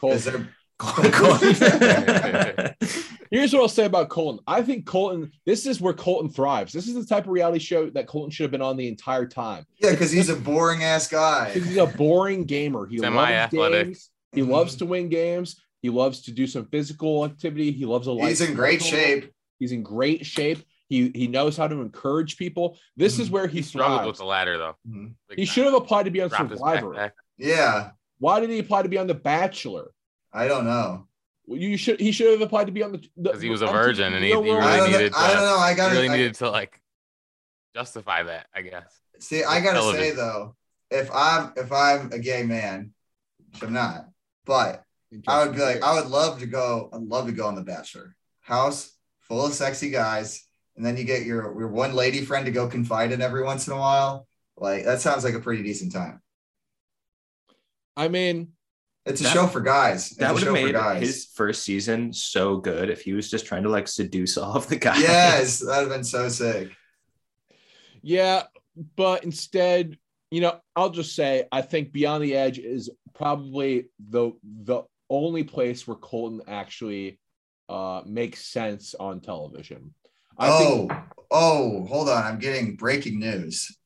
[0.00, 0.18] Colton.
[0.18, 0.54] Is there?
[3.30, 4.42] Here's what I'll say about Colton.
[4.46, 6.72] I think Colton, this is where Colton thrives.
[6.72, 9.26] This is the type of reality show that Colton should have been on the entire
[9.26, 9.64] time.
[9.78, 11.50] Yeah, because he's a boring ass guy.
[11.54, 12.86] He's a boring gamer.
[12.86, 13.86] He loves Semi-athletic.
[13.86, 14.10] games.
[14.32, 15.60] He loves to win games.
[15.82, 17.70] He loves to do some physical activity.
[17.72, 18.28] He loves a life.
[18.28, 19.32] He's in great shape.
[19.58, 20.62] He's in great shape.
[20.88, 22.78] He he knows how to encourage people.
[22.96, 23.32] This is Mhm.
[23.32, 24.76] where he, He struggled with the ladder though.
[24.88, 25.14] Mhm.
[25.28, 27.12] Big He should have applied to be on Dropped his Survivor.
[27.36, 29.92] Yeah, Why did he apply to be on The Bachelor?
[30.32, 31.07] I don't know.
[31.48, 31.98] Well, You should.
[31.98, 33.02] He should have applied to be on the.
[33.20, 34.62] Because he was a virgin and he- he World.
[34.62, 34.98] I really don't know.
[34.98, 35.56] needed I to- don't know.
[35.56, 36.78] I gotta really I- needed to like
[37.74, 39.00] justify that, I guess.
[39.18, 39.42] see.
[39.44, 40.54] I gotta say though,
[40.90, 42.92] if I'm if I'm a gay man,
[43.52, 44.08] which I'm not,
[44.44, 44.84] but
[45.26, 46.90] I would be like, I would love to go.
[46.92, 48.14] I'd love to go on The Bachelor.
[48.40, 50.46] House full of sexy guys,
[50.76, 53.66] and then you get your your one lady friend to go confide in every once
[53.66, 54.28] in a while.
[54.58, 56.20] Like that sounds like a pretty decent time.
[57.96, 58.52] I mean,
[59.08, 60.08] It's a That- show for guys.
[60.08, 61.02] It's That a would have made guys.
[61.02, 64.68] his first season so good if he was just trying to like seduce all of
[64.68, 65.00] the guys.
[65.00, 66.70] yes, that'd have been so sick.
[68.02, 68.44] Yeah,
[68.96, 69.98] but instead,
[70.30, 75.42] you know, I'll just say I think Beyond the Edge is probably the the only
[75.42, 77.18] place where Colton actually
[77.68, 79.94] uh makes sense on television.
[80.36, 80.92] I oh, think
[81.30, 82.22] oh, hold on.
[82.24, 83.76] I'm getting breaking news.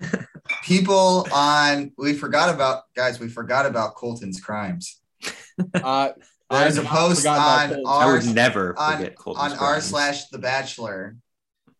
[0.66, 5.00] People on we forgot about guys, we forgot about Colton's crimes.
[5.74, 6.10] uh
[6.50, 7.84] There's a I've post on Colton.
[7.86, 11.16] I our would never on, forget Colton's on r slash the bachelor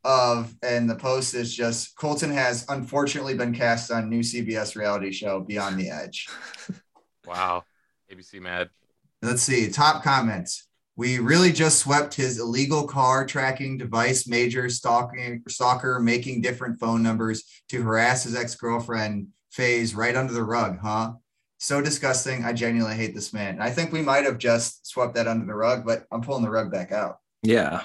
[0.05, 5.11] of and the post is just Colton has unfortunately been cast on new CBS reality
[5.11, 6.29] show Beyond the Edge.
[7.27, 7.65] Wow.
[8.09, 8.71] ABC mad.
[9.21, 9.69] Let's see.
[9.69, 10.66] Top comments.
[10.97, 17.03] We really just swept his illegal car tracking device major stalking stalker making different phone
[17.03, 21.13] numbers to harass his ex-girlfriend phase right under the rug, huh?
[21.59, 22.45] So disgusting.
[22.45, 23.55] I genuinely hate this man.
[23.55, 26.43] And I think we might have just swept that under the rug, but I'm pulling
[26.43, 27.19] the rug back out.
[27.43, 27.83] Yeah.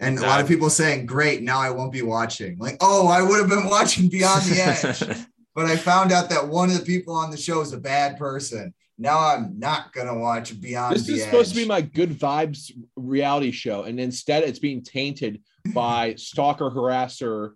[0.00, 2.58] And a lot of people saying, Great, now I won't be watching.
[2.58, 5.18] Like, oh, I would have been watching Beyond the Edge.
[5.54, 8.18] but I found out that one of the people on the show is a bad
[8.18, 8.74] person.
[8.98, 11.24] Now I'm not gonna watch Beyond this the is Edge.
[11.26, 15.42] supposed to be my good vibes reality show, and instead it's being tainted
[15.72, 17.52] by stalker harasser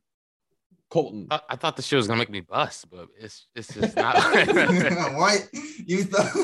[0.90, 1.26] Colton.
[1.30, 4.16] I, I thought the show was gonna make me bust, but it's it's just not.
[4.16, 5.36] Why
[5.86, 6.34] you thought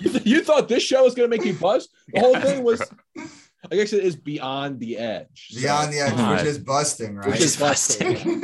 [0.00, 1.88] You, th- you thought this show was going to make you bust?
[2.12, 2.82] The whole thing was
[3.16, 5.48] I guess it is beyond the edge.
[5.52, 6.36] so- Beyond the edge, God.
[6.38, 7.28] which is busting, right?
[7.28, 8.40] Which is busting.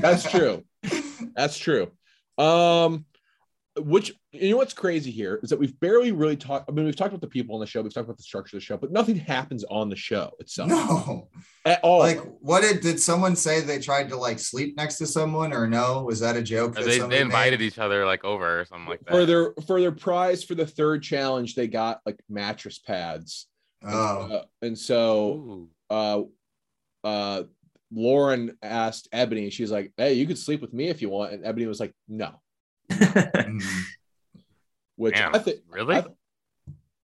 [0.00, 0.64] That's true.
[1.36, 1.92] That's true.
[2.38, 3.04] Um,
[3.78, 6.68] which you know what's crazy here is that we've barely really talked.
[6.68, 8.56] I mean, we've talked about the people on the show, we've talked about the structure
[8.56, 11.28] of the show, but nothing happens on the show itself No.
[11.64, 11.98] at all.
[11.98, 15.66] Like, what did did someone say they tried to like sleep next to someone or
[15.66, 16.02] no?
[16.04, 16.74] Was that a joke?
[16.74, 17.66] That they, they invited made?
[17.66, 19.10] each other like over or something like that.
[19.10, 23.46] for their for their prize for the third challenge, they got like mattress pads.
[23.84, 23.88] Oh,
[24.32, 25.70] Uh, and so Ooh.
[25.90, 26.22] uh
[27.04, 27.42] uh
[27.92, 31.32] Lauren asked Eboni, she's like, Hey, you could sleep with me if you want.
[31.34, 32.40] And Eboni was like, No.
[32.90, 33.62] Mm.
[34.96, 35.96] Which Damn, I think really?
[35.96, 36.04] I-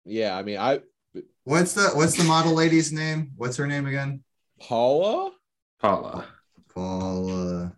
[0.05, 0.81] yeah, I mean I
[1.45, 3.33] what's the what's the model lady's name?
[3.37, 4.23] What's her name again?
[4.61, 5.31] Paula.
[5.81, 6.27] Paula.
[6.75, 7.73] Paula.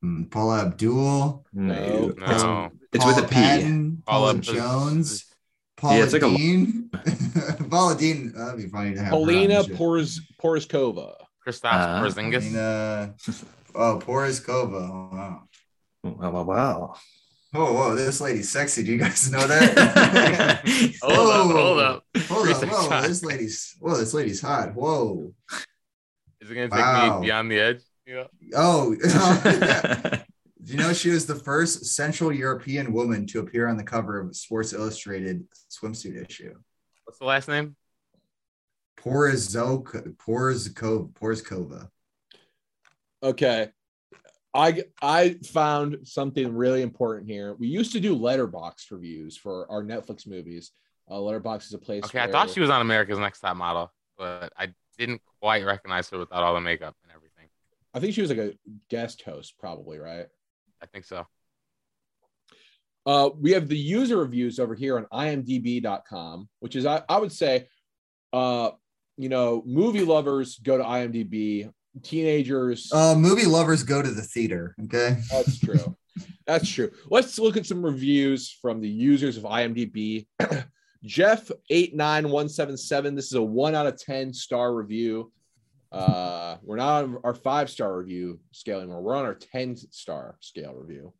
[0.00, 1.44] Hmm, Paula Abdul.
[1.52, 2.12] No.
[2.16, 2.70] no.
[2.92, 3.34] It's with a Paula P.
[3.34, 5.24] Patton, Paula Paula- Jones.
[5.76, 6.90] Paula it's like a- Dean.
[7.70, 8.32] Paula Deen.
[8.32, 9.08] That'd be funny to have.
[9.08, 9.74] her on Paulina the show.
[9.74, 11.14] Porz Porizkova.
[11.46, 12.40] Kristaps Uh, Porzingis.
[12.52, 13.14] Paulina.
[13.74, 14.88] Oh, Porozkova.
[14.88, 15.42] Oh, wow.
[16.04, 16.94] Wow, wow, wow.
[17.56, 18.82] Oh, whoa, this lady's sexy.
[18.82, 20.62] Do you guys know that?
[21.02, 22.04] Oh hold up, hold up.
[22.28, 23.02] Hold on, Research whoa, time.
[23.04, 24.74] this lady's whoa, this lady's hot.
[24.74, 25.32] Whoa.
[26.40, 27.20] Is it gonna take Wow.
[27.20, 27.80] me beyond the edge?
[28.06, 28.24] Yeah.
[28.54, 28.94] Oh,
[30.62, 34.20] do you know she was the first Central European woman to appear on the cover
[34.20, 36.54] of Sports Illustrated swimsuit issue?
[37.04, 37.76] What's the last name?
[38.98, 41.88] Porozok Porozkova Porozkova.
[43.22, 43.68] Okay.
[44.54, 47.54] I I found something really important here.
[47.54, 50.70] We used to do Letterboxd reviews for our Netflix movies.
[51.10, 52.04] Uh, Letterboxd is a place.
[52.04, 56.08] Okay, I thought she was on America's Next Top Model, but I didn't quite recognize
[56.10, 57.48] her without all the makeup and everything.
[57.92, 58.54] I think she was like a
[58.88, 60.26] guest host, probably, right?
[60.80, 61.26] I think so.
[63.06, 67.32] Uh, we have the user reviews over here on imdb.com, which is, I, I would
[67.32, 67.66] say,
[68.32, 68.70] uh,
[69.16, 71.70] you know, movie lovers go to IMDb,
[72.02, 72.92] teenagers.
[72.92, 74.74] Uh, movie lovers go to the theater.
[74.84, 75.18] Okay.
[75.30, 75.96] That's true.
[76.46, 76.90] That's true.
[77.10, 80.26] Let's look at some reviews from the users of IMDb.
[81.04, 83.14] Jeff eight nine one seven seven.
[83.14, 85.32] This is a one out of ten star review.
[85.92, 89.02] Uh, we're not on our five star review scale anymore.
[89.02, 91.12] We're on our ten star scale review.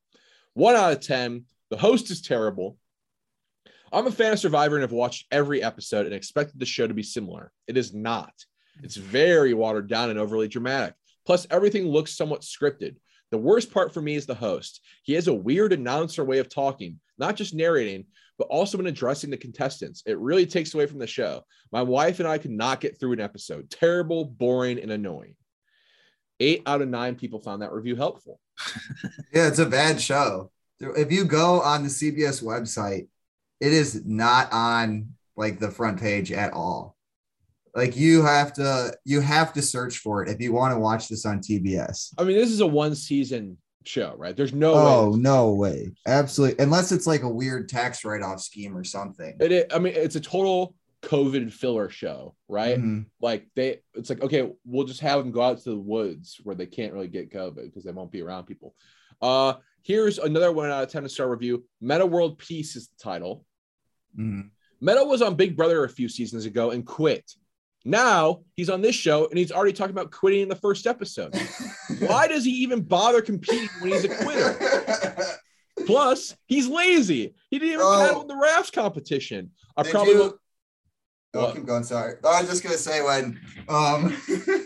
[0.54, 1.44] One out of ten.
[1.70, 2.78] The host is terrible.
[3.92, 6.94] I'm a fan of Survivor and have watched every episode and expected the show to
[6.94, 7.52] be similar.
[7.68, 8.32] It is not.
[8.82, 10.94] It's very watered down and overly dramatic.
[11.26, 12.96] Plus, everything looks somewhat scripted.
[13.30, 14.80] The worst part for me is the host.
[15.02, 18.04] He has a weird announcer way of talking, not just narrating,
[18.38, 20.02] but also in addressing the contestants.
[20.06, 21.44] It really takes away from the show.
[21.72, 23.70] My wife and I could not get through an episode.
[23.70, 25.36] Terrible, boring, and annoying.
[26.40, 28.40] Eight out of nine people found that review helpful.
[29.32, 30.52] Yeah, it's a bad show.
[30.78, 33.08] If you go on the CBS website,
[33.60, 36.93] it is not on like the front page at all.
[37.74, 41.08] Like you have to you have to search for it if you want to watch
[41.08, 42.14] this on TBS.
[42.18, 44.36] I mean, this is a one season show, right?
[44.36, 45.18] There's no Oh way.
[45.18, 45.92] no way.
[46.06, 46.62] Absolutely.
[46.62, 49.36] Unless it's like a weird tax write-off scheme or something.
[49.40, 52.78] It, is- I mean, it's a total COVID filler show, right?
[52.78, 53.06] Mhm.
[53.20, 56.54] Like they, it's like okay, we'll just have them go out to the woods where
[56.56, 58.74] they can't really get COVID because they won't be around people.
[59.20, 61.64] Uh, here's another one out of ten star review.
[61.80, 63.44] Metta World Peace is the title.
[64.18, 64.50] Mhm.
[64.80, 67.30] Metta was on Big Brother a few seasons ago and quit.
[67.84, 71.34] Now he's on this show and he's already talking about quitting in the first episode.
[71.98, 74.56] Why does he even bother competing when he's a quitter?
[75.86, 77.34] Plus, he's lazy.
[77.50, 78.06] He didn't even Oh.
[78.06, 79.50] paddle in the rafts competition.
[79.76, 80.38] I probably you-
[81.36, 81.82] Oh, keep going.
[81.82, 82.14] Sorry.
[82.24, 84.16] I was just gonna say when um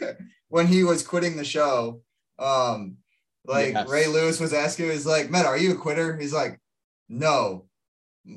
[0.49, 2.03] when he was quitting the show,
[2.39, 2.99] um
[3.47, 3.89] like Yes.
[3.89, 6.17] Ray Lewis was asking, he's like, "Man, are you a quitter?
[6.19, 6.61] He's like,
[7.09, 7.68] No.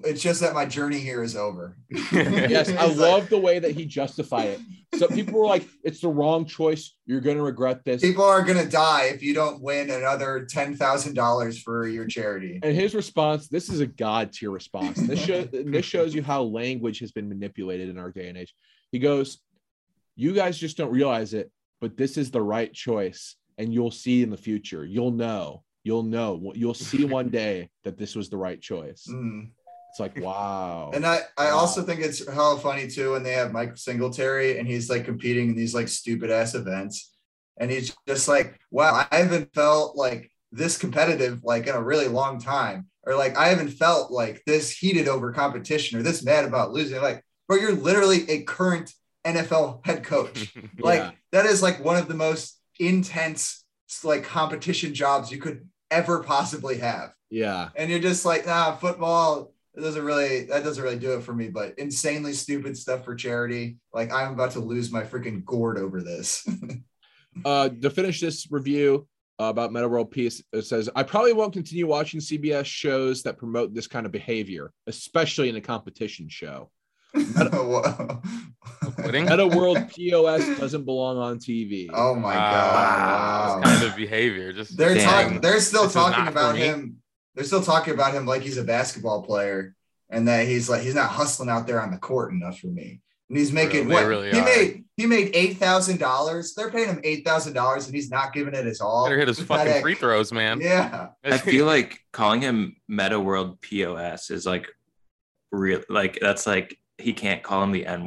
[0.05, 1.75] It's just that my journey here is over.
[2.11, 4.59] Yes, I like- love the way that he justified it.
[4.97, 6.95] So people were like, "It's the wrong choice.
[7.05, 10.75] You're going to regret this." People are gonna die if you don't win another ten
[10.75, 12.59] thousand dollars for your charity.
[12.61, 14.97] And his response: "This is a god tier response.
[14.97, 18.53] This show this shows you how language has been manipulated in our day and age."
[18.91, 19.39] He goes,
[20.15, 24.23] "You guys just don't realize it, but this is the right choice, and you'll see
[24.23, 24.85] in the future.
[24.85, 25.63] You'll know.
[25.83, 26.51] You'll know.
[26.53, 29.51] You'll see one day that this was the right choice." Mm.
[29.91, 30.91] It's like, wow.
[30.93, 31.57] And I, I Wow.
[31.59, 35.49] also think it's hella funny too when they have Mike Singletary and he's like competing
[35.49, 37.13] in these like stupid ass events.
[37.59, 42.07] And he's just like, wow, I haven't felt like this competitive like in a really
[42.07, 42.87] long time.
[43.05, 47.01] Or like I haven't felt like this heated over competition or this mad about losing.
[47.01, 48.93] Like, bro, you're literally a current
[49.25, 50.55] NFL head coach.
[50.79, 51.11] Like Yeah.
[51.33, 53.63] that is like one of the most intense
[54.03, 57.69] like competition jobs you could ever possibly have yeah.
[57.75, 61.34] and you're just like, nah, football, it doesn't really that doesn't really do it for
[61.34, 61.49] me.
[61.49, 63.78] But insanely stupid stuff for charity.
[63.93, 66.47] Like I'm about to lose my freaking gourd over this.
[67.45, 69.07] uh, to finish this review
[69.39, 73.38] uh, about Metta World Peace, it says, I probably won't continue watching CBS shows that
[73.38, 76.69] promote this kind of behavior, especially in a competition show.
[78.95, 79.26] Quitting?
[79.26, 81.89] Metta World POS doesn't belong on TV.
[81.93, 82.51] oh my Wow.
[82.51, 83.63] god!
[83.63, 84.53] This kind of behavior.
[84.53, 85.41] Just They're talking.
[85.41, 86.97] They're still This talking about him.
[87.36, 89.75] They're still talking about him like he's a basketball player,
[90.09, 93.01] and that he's like he's not hustling out there on the court enough for me.
[93.29, 94.43] And he's making They what really he are.
[94.45, 94.84] made.
[94.97, 96.53] He made eight thousand dollars.
[96.53, 99.05] They're paying him eight thousand dollars, and he's not giving it his all.
[99.05, 99.82] better hit his fucking Pathetic.
[99.82, 100.59] free throws, man.
[100.59, 104.67] Yeah, I feel like calling him Metta World POS is like
[105.51, 108.05] real like that's like he can't call him the N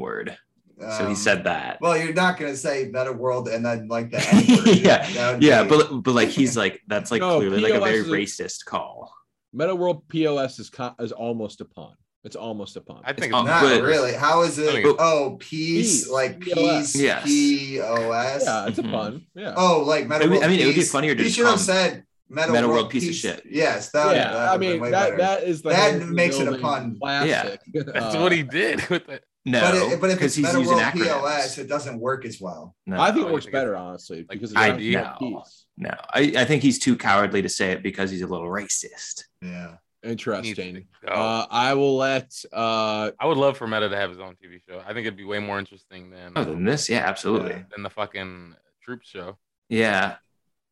[0.77, 0.93] word.
[0.93, 1.79] So he Um, said that.
[1.81, 4.77] Well, you're not gonna say Metta World and then like the N-word.
[4.79, 7.81] Yeah, That Yeah, be- but but like he's like that's like No, clearly like a
[7.81, 9.12] very is a- racist call.
[9.53, 11.95] Metta World POS is con- is almost a pun.
[12.25, 13.03] It's almost a pun.
[13.05, 14.14] I think It's it's not but- really.
[14.14, 14.72] How is it?
[14.72, 16.93] think Oh, peace, Peace, like POS.
[16.93, 17.25] peace, Yes.
[17.25, 18.43] P O S.
[18.47, 18.91] yeah, it's a Mhm.
[18.91, 19.27] pun.
[19.35, 19.55] Yeah.
[19.57, 20.91] Oh, like Metta It would- World I mean, it would be Peace.
[20.91, 23.43] funnier to He just should have said Metta, Metta World, World piece of shit.
[23.49, 24.16] Yes, that.
[24.16, 25.16] yeah, that I mean that better.
[25.18, 26.97] that is the That makes it a pun.
[26.99, 27.61] Classic.
[27.75, 29.22] that's Uh, what he did with it.
[29.47, 31.59] No, but, it, but if it's he's Metta using World acronyms.
[31.59, 32.74] It doesn't work as well.
[32.86, 35.45] No, I think Oh, it works think better, honestly, like because I- it's no.
[35.76, 39.24] no, I, I think he's too cowardly to say it because he's a little racist.
[39.42, 39.76] Yeah.
[40.03, 40.86] He needs to Interesting.
[41.07, 41.12] go.
[41.12, 44.61] Uh, I will let uh, I would love for Metta to have his own TV
[44.68, 44.80] show.
[44.80, 47.53] I think it'd be way more interesting than Other than this, yeah, absolutely.
[47.53, 47.62] Yeah.
[47.70, 49.38] than the fucking Troops show.
[49.70, 50.16] Yeah.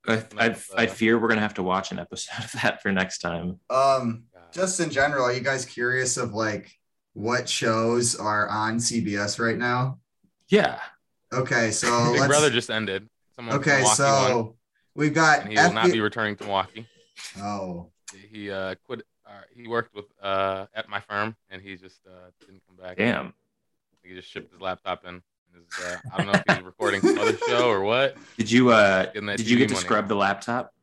[0.07, 2.93] I, I, I uh, fear we're gonna have to watch an episode of that for
[2.93, 3.59] next time.
[3.71, 6.71] Um, just in general, are you guys curious of like
[7.15, 9.99] what shows are on CBS right now?
[10.49, 10.79] Yeah.
[11.33, 12.29] Okay, so Big let's.
[12.29, 13.09] Brother just ended.
[13.35, 14.57] Someone okay, Milwaukee won, so
[14.95, 16.87] we've got and he will not be returning to Milwaukee.
[17.41, 17.89] Oh,
[18.31, 19.03] He uh, quit.
[19.27, 22.99] Uh, he worked with uh, at my firm, and he just uh, didn't come back.
[22.99, 23.33] Damn.
[24.03, 25.23] He just shipped his laptop in.
[25.55, 28.17] His, uh, I don't know if he's recording some other show or what.
[28.37, 29.85] Did you uh Getting that did you get to money.
[29.85, 30.75] scrub the laptop?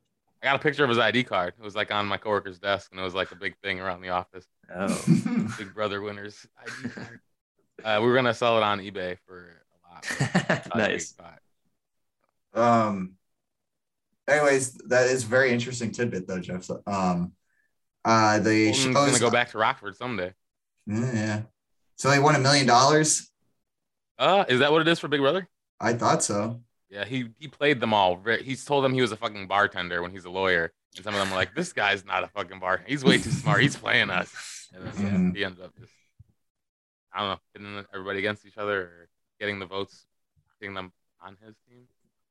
[0.42, 1.54] I got a picture of his ID card.
[1.60, 4.02] It was like on my coworker's desk, and it was like a big thing around
[4.02, 4.46] the office.
[4.74, 5.04] Oh.
[5.58, 6.46] Big Brother winners
[6.84, 7.20] ID card.
[7.84, 9.50] Uh, we were gonna sell it on eBay for
[9.90, 10.66] a lot.
[10.74, 11.14] a nice.
[12.54, 13.14] um.
[14.28, 16.64] Anyways, that is a very interesting tidbit though, Jeff.
[16.64, 17.34] So, Um,
[18.06, 18.94] uh, the Holden's shows.
[18.94, 20.34] gonna go back to Rockford someday.
[20.86, 21.42] Yeah, yeah.
[21.98, 23.30] So he won a million dollars.
[24.20, 25.48] Uh, is that what it is for Big Brother?
[25.80, 26.62] I thought so.
[26.90, 28.20] Yeah, he he played them all.
[28.42, 31.20] He's told them he was a fucking bartender when he's a lawyer, and some of
[31.20, 32.90] them were like, "This guy's not a fucking bartender.
[32.90, 33.62] He's way too smart.
[33.62, 34.32] He's playing us."
[34.72, 35.36] And then yeah, Mhm.
[35.36, 35.92] he ended up just,
[37.12, 39.10] I don't know, getting everybody against each other or
[39.40, 40.06] getting the votes,
[40.62, 41.88] getting them on his team.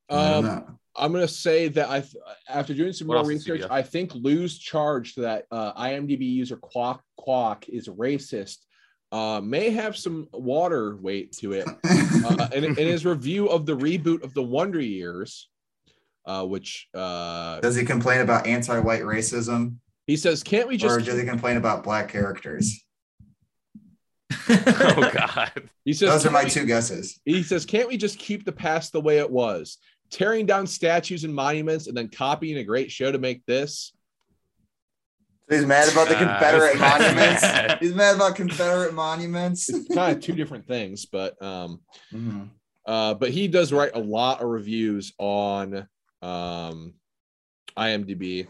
[0.09, 2.05] Um, I'm gonna say that I,
[2.49, 7.01] after doing some What more research, I think Lou's charge that uh, IMDb user Quack
[7.17, 8.59] Quack is racist
[9.13, 11.69] uh, may have some water weight to it.
[12.19, 15.49] Uh, in, in his review of the reboot of the Wonder Years,
[16.27, 21.01] uh, which uh, Does he complain about anti-white racism, he says, "Can't we just?" or
[21.01, 22.85] does he complain about black characters?
[24.49, 27.21] oh God, He says, Those are my we-" two guesses.
[27.25, 29.79] He says, "Can't we just keep the past the way it was?
[30.11, 33.93] Tearing down statues and monuments, and then copying a great show to make this."
[35.49, 37.43] He's mad about the Uh, Confederate this guy's monuments.
[37.43, 37.79] mad.
[37.81, 39.69] He's mad about Confederate monuments.
[39.71, 41.81] It's kind of two different things, but um,
[42.13, 42.51] Mhm.
[42.87, 45.89] uh, but he does write a lot of reviews on
[46.21, 46.95] um,
[47.77, 48.47] IMDb.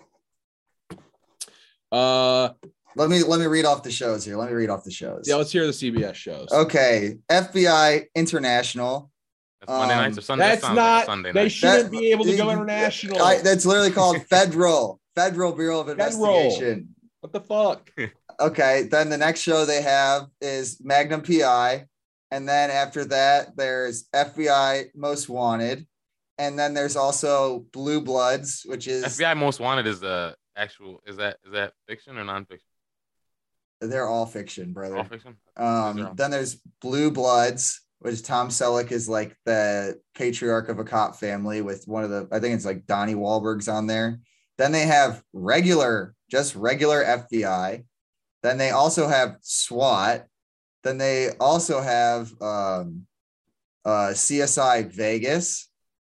[1.93, 2.51] Uh,
[2.97, 4.37] Let me let me read off the shows here.
[4.37, 5.25] Let me read off the shows.
[5.27, 6.49] yeah, let's hear the CBS shows.
[6.51, 9.11] Okay, FBI International.
[9.61, 10.45] that's Monday Um, nights or Sunday.
[10.49, 11.07] That's That sounds like a not.
[11.07, 11.53] Sunday they night.
[11.53, 13.23] shouldn't That- be able to go international.
[13.23, 16.07] I, that's literally called Federal Federal Bureau of Federal.
[16.07, 16.95] Investigation.
[17.21, 17.91] what the fuck?
[18.41, 21.87] Okay, then the next show they have is Magnum PI,
[22.31, 25.89] and then after that there's FBI Most Wanted,
[26.39, 31.01] and then there's also Blue Bloods, which is FBI Most Wanted is the actual.
[31.05, 32.61] Is that is that fiction or nonfiction?
[33.81, 34.99] they're all fiction, brother.
[34.99, 35.37] All fiction.
[35.57, 40.69] Um, These are all- then there's Blue Bloods, which Tom Selleck is like the patriarch
[40.69, 43.89] of a cop family with one of the, I think it's like Donnie Wahlberg's on
[43.89, 44.21] there.
[44.59, 47.85] Then they have regular, just regular FBI.
[48.43, 50.27] Then they also have SWAT.
[50.83, 53.07] Then they also have um,
[53.85, 55.69] uh, CSI Vegas.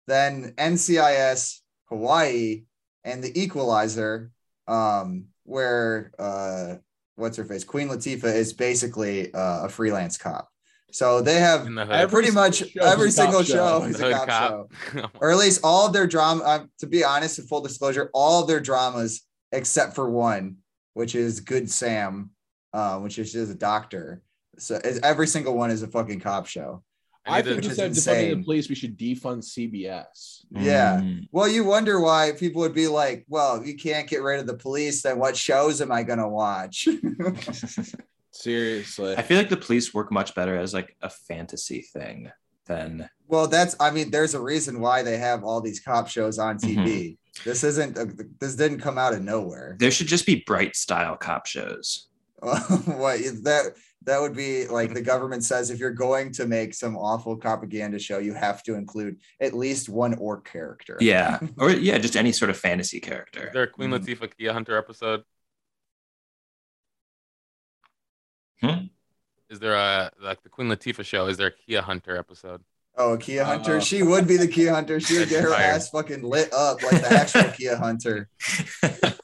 [0.07, 1.59] Then NCIS
[1.89, 2.63] Hawaii
[3.03, 4.31] and the Equalizer,
[4.67, 6.75] um, where uh,
[7.15, 7.63] what's her face?
[7.63, 10.49] Queen Latifah is basically uh, a freelance cop.
[10.91, 11.91] So they have the hood.
[11.95, 13.81] Every pretty much show every single show.
[13.81, 16.43] show is a hood cop, show, or at least all of their drama.
[16.43, 19.21] Uh, to be honest, in full disclosure, all of their dramas
[19.51, 20.57] except for one,
[20.93, 22.31] which is Good Sam,
[22.73, 24.21] uh, which is just a doctor.
[24.57, 26.83] So it's, every single one is a fucking cop show.
[27.25, 28.37] I need to- think Which is instead of defunding insane.
[28.39, 30.45] the police, we should defund CBS.
[30.51, 31.01] Yeah.
[31.01, 31.27] Mm.
[31.31, 34.55] Well, you wonder why people would be like, "Well, you can't get rid of the
[34.57, 35.03] police.
[35.03, 36.87] Then what shows am I gonna watch?"
[38.31, 39.15] Seriously.
[39.17, 42.31] I feel like the police work much better as like a fantasy thing
[42.67, 43.75] than well, that's.
[43.79, 47.17] I mean, there's a reason why they have all these cop shows on TV.
[47.45, 47.97] This isn't.
[47.97, 48.05] A,
[48.39, 49.75] this didn't come out of nowhere.
[49.79, 52.07] there should just be bright style cop shows.
[52.39, 53.73] what is that?
[54.03, 57.99] That would be like the government says if you're going to make some awful propaganda
[57.99, 60.97] show, you have to include at least one orc character.
[61.01, 61.39] Yeah.
[61.57, 63.49] Or yeah, just any sort of fantasy Is character.
[63.53, 63.99] there a Queen Mhm.
[64.05, 65.23] Latifah Kia Hunter episode?
[68.61, 68.85] Hmm?
[69.49, 71.27] Is there a like the Queen Latifah show?
[71.27, 72.61] Is there a Kia Hunter episode?
[72.97, 73.77] Oh, a Kia Hunter.
[73.77, 74.99] Uh, she would be the Kia Hunter.
[74.99, 75.61] She would get her Fire.
[75.63, 78.29] ass fucking lit up like the actual Kia Hunter.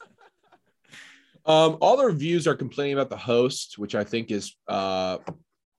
[1.44, 5.18] Um, all the reviews are complaining about the host, which I think is, uh,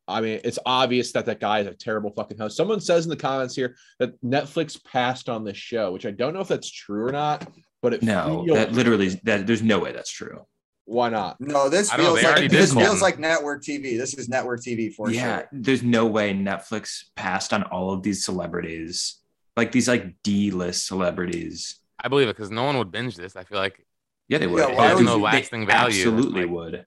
[0.08, 2.56] I mean, it's obvious that that guy is a terrible fucking host.
[2.56, 6.34] Someone says in the comments here that Netflix passed on this show, which I don't
[6.34, 7.52] know if that's true or not,
[7.82, 10.46] but it no, feels- that literally that there's no way that's true.
[10.88, 11.40] Why not?
[11.42, 13.98] No, this I don't know, feels like this feels like network TV.
[13.98, 15.16] This is network TV for sure.
[15.16, 15.50] yeah, sure.
[15.52, 19.20] there's no way Netflix passed on all of these celebrities,
[19.58, 21.80] like these like D-list celebrities.
[22.04, 23.36] I believe it because no one would binge this.
[23.36, 23.86] I feel like
[24.30, 24.60] Yeah, they would.
[24.60, 25.88] Yeah, It why has would no you- lasting value.
[26.08, 26.86] Absolutely Like- would.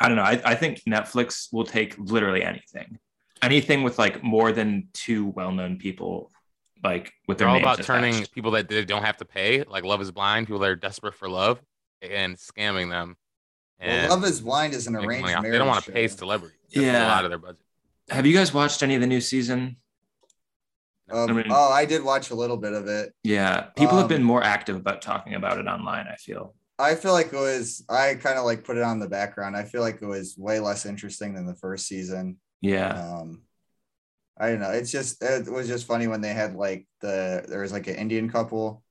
[0.00, 0.22] I don't know.
[0.22, 2.98] I, I think Netflix will take literally anything,
[3.42, 6.32] anything with like more than two well-known people,
[6.82, 9.62] like with they're their all names about turning people that they don't have to pay,
[9.64, 11.60] like Love Is Blind, people that are desperate for love,
[12.02, 13.16] and scamming them.
[13.78, 15.50] And Well, Love is Blind is an making arranged marriage.
[15.52, 16.16] They don't want to pay show.
[16.16, 16.58] celebrities.
[16.72, 17.06] That's Yeah.
[17.06, 17.60] a lot of their budget.
[18.10, 19.76] Have you guys watched any of the new season?
[21.10, 23.14] Um, I mean- oh, I did watch a little bit of it.
[23.22, 26.06] Yeah, people have Um, been more active about talking about it online.
[26.06, 26.54] I feel.
[26.78, 27.84] I feel like it was.
[27.88, 29.56] I kind of like put it on the background.
[29.56, 32.40] I feel like it was way less interesting than the first season.
[32.60, 33.42] Yeah, Um,
[34.38, 34.70] I don't know.
[34.70, 37.96] It's just it was just funny when they had like the there was like an
[37.96, 38.82] Indian couple,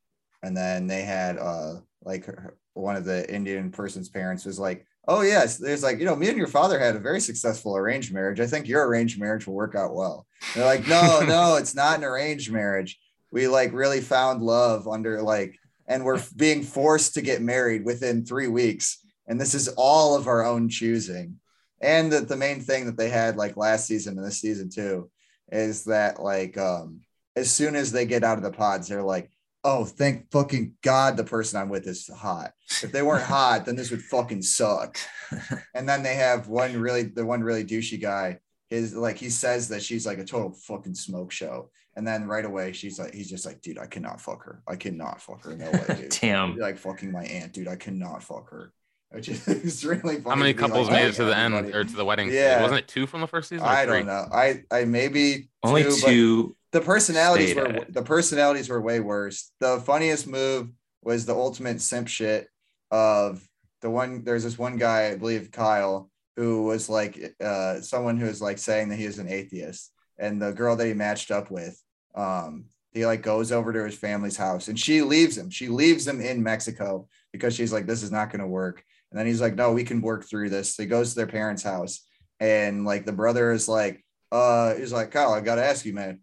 [0.44, 4.86] and then they had uh like her, one of the Indian person's parents was like,
[5.08, 8.14] "Oh yes, there's like you know me and your father had a very successful arranged
[8.14, 8.40] marriage.
[8.40, 10.26] I think your arranged marriage will work out well."
[10.56, 13.00] They're like, "No, no, it's not an arranged marriage.
[13.32, 15.58] We like really found love under like,
[15.88, 20.28] and we're being forced to get married within three weeks, and this is all of
[20.28, 21.38] our own choosing."
[21.82, 25.10] and that the main thing that they had like last season and this season too
[25.52, 27.02] is that like um
[27.36, 29.32] as soon as they get out of the pods they're like
[29.64, 32.52] oh thank fucking god the person i'm with is hot
[32.82, 34.98] if they weren't hot then this would fucking suck
[35.76, 38.40] and then they have one really the one really douchey guy
[38.70, 42.46] is like he says that she's like a total fucking smoke show and then right
[42.46, 45.56] away she's like he's just like dude i cannot fuck her i cannot fuck her
[45.56, 46.54] no way dude damn.
[46.54, 48.74] You're like fucking my aunt dude i cannot fuck her
[49.12, 51.26] which is it's really funny How many to be like, couples oh, made it to
[51.26, 52.30] the end or to the wedding?
[52.30, 52.40] stage?
[52.40, 52.62] Yeah.
[52.62, 53.68] Wasn't it two from the first season?
[53.68, 53.98] I three?
[53.98, 54.28] don't know.
[54.32, 56.56] I I maybe Only two, but two.
[56.72, 59.52] The personalities stayed were the personalities were way worse.
[59.60, 60.70] The funniest move
[61.02, 62.48] was the ultimate simp shit
[62.90, 63.46] of
[63.82, 64.24] the one.
[64.24, 68.58] There's this one guy, I believe Kyle, who was like uh, someone who was like
[68.58, 71.82] saying that he is an atheist, and the girl that he matched up with,
[72.16, 75.50] um, he like goes over to his family's house, and she leaves him.
[75.50, 78.84] She leaves him in Mexico because she's like, this is not going to work.
[79.12, 80.76] And then he's like, no, we can work through this.
[80.76, 82.06] So he goes to their parents' house,
[82.40, 86.22] and like the brother is like, uh, he's like, Kyle, I gotta ask you, man.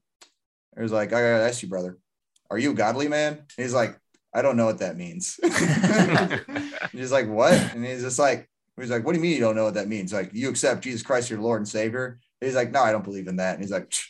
[0.81, 1.99] He's like, I gotta ask you, brother,
[2.51, 3.35] are you a godly man?
[3.35, 3.99] And he's like,
[4.35, 5.41] I don't know what that means.
[6.93, 7.55] He's like, what?
[7.55, 8.49] And he's just like,
[8.79, 10.13] he's like, what do you mean you don't know what that means?
[10.13, 12.21] Like, you accept Jesus Christ your Lord and Savior?
[12.41, 13.55] he's like, no, I don't believe in that.
[13.55, 14.05] And he's like, "Psh,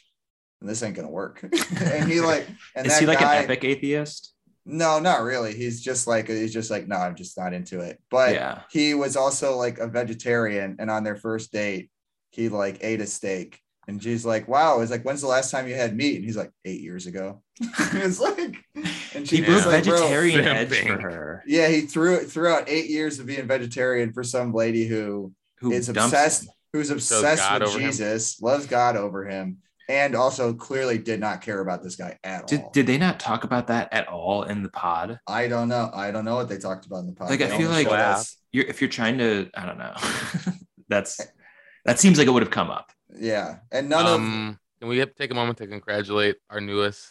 [0.60, 1.42] this ain't gonna work.
[1.80, 4.34] and he like, and Is that he like guy, an epic atheist?
[4.66, 5.54] no, not really.
[5.54, 8.02] He's just like, he's just like, no, I'm just not into it.
[8.10, 8.62] But yeah.
[8.70, 11.90] he was also like a vegetarian and on their first date
[12.30, 15.66] he like ate a steak and she's like wow it's like when's the last time
[15.66, 18.38] you had meat and he's like eight years ago it's like
[18.76, 21.42] and He she blew was like vegetarian edge for her.
[21.46, 25.72] yeah he threw it throughout eight years of being vegetarian for some lady who Who
[25.72, 26.50] is obsessed him.
[26.72, 27.86] who's obsessed God with over him.
[27.90, 29.58] jesus loves god over him
[29.90, 33.18] and also clearly did not care about this guy at Did, all did they not
[33.18, 35.18] talk about that at all in the pod?
[35.26, 37.30] i don't know i don't know what they talked about in the pod.
[37.30, 38.22] Like, I feel like- Wow.
[38.50, 39.92] You're, if you're trying to, I don't know.
[40.88, 41.20] That's
[41.84, 42.90] that seems like it would have come up.
[43.16, 47.08] Yeah and none of um, can we take a moment to congratulate our newest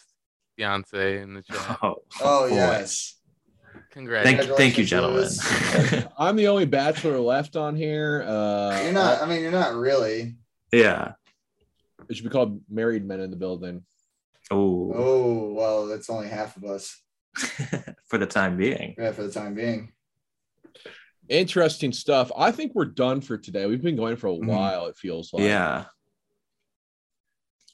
[0.56, 1.78] fiance in the chat?
[1.82, 3.18] Oh, oh yes
[3.90, 4.24] Congrats.
[4.24, 5.28] Thank, thank you, gentlemen.
[6.18, 8.22] I'm the only bachelor left on here.
[8.26, 9.22] Uh, You're not.
[9.22, 10.36] I mean, you're not really.
[10.72, 11.12] yeah.
[12.08, 13.84] It should be called married men in the building.
[14.50, 17.00] Oh, Oh well, that's only half of us.
[18.06, 18.94] for the time being.
[18.98, 19.92] Yeah, for the time being.
[21.28, 22.30] Interesting stuff.
[22.36, 23.66] I think we're done for today.
[23.66, 24.46] We've been going for a Mhm.
[24.46, 24.86] while.
[24.86, 25.42] It feels like.
[25.44, 25.84] Yeah.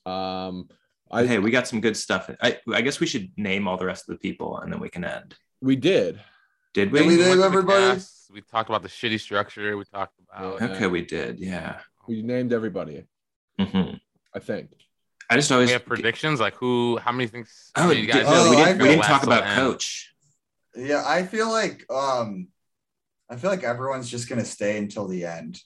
[0.06, 0.68] Um.
[1.10, 2.28] I hey, we got some good stuff.
[2.42, 4.88] I, I guess we should name all the rest of the people and then we
[4.88, 5.34] can end.
[5.60, 6.20] we did.
[6.72, 6.98] Did we?
[7.00, 8.00] Did we went name everybody?
[8.32, 9.76] We talked about the shitty structure.
[9.76, 10.74] We talked about Yeah.
[10.74, 11.38] Okay, we did.
[11.38, 11.80] Yeah.
[12.08, 13.04] We named everybody.
[13.58, 13.92] hmm
[14.34, 14.70] I think.
[15.30, 17.70] I just we always have predictions like who, how many things?
[17.76, 19.56] Oh, you did- Oh, we didn't, we didn't talk about end.
[19.56, 20.12] coach.
[20.74, 22.48] Yeah, I feel like um
[23.30, 25.60] I feel like everyone's just gonna stay until the end.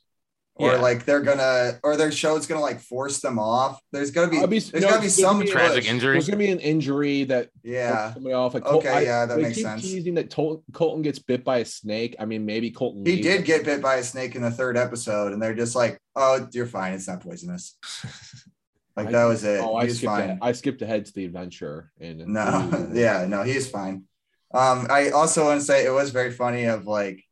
[0.60, 0.80] Or Yeah.
[0.80, 3.80] like they're gonna or their show's gonna like force them off.
[3.92, 5.88] There's gotta be be- there's no, gotta be it's gonna some be Tragic push.
[5.90, 6.12] injury.
[6.14, 8.06] There's gonna be an injury that Yeah.
[8.06, 8.54] puts somebody off.
[8.54, 9.82] Like Okay, I- yeah, that they makes keep sense.
[9.82, 12.16] Teasing that Tol- Colton gets bit by a snake.
[12.18, 13.06] I mean, maybe Colton.
[13.06, 13.26] He leaves.
[13.26, 16.48] did get bit by a snake in the third episode, and they're just like, "Oh,
[16.52, 16.92] you're fine.
[16.94, 17.76] It's not poisonous."
[18.96, 19.60] Like I- that was it.
[19.60, 20.04] Oh, I skipped.
[20.06, 20.22] fine.
[20.24, 20.38] Ahead.
[20.42, 21.92] I skipped ahead to the adventure.
[22.00, 24.02] And No, yeah, no, he's fine.
[24.52, 27.22] Um, I also want to say it was very funny of like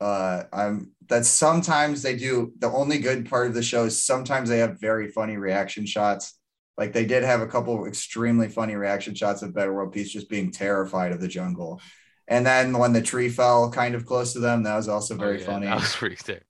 [0.00, 4.48] uh I'm that sometimes they do the only good part of the show is sometimes
[4.48, 6.38] they have very funny reaction shots.
[6.76, 10.28] Like they did have a couple extremely funny reaction shots of Metta World Peace just
[10.28, 11.80] being terrified of the jungle.
[12.28, 15.28] And then when the tree fell kind of close to them, that was also Oh,
[15.28, 15.66] very yeah, funny.
[15.66, 16.44] That was pretty sick.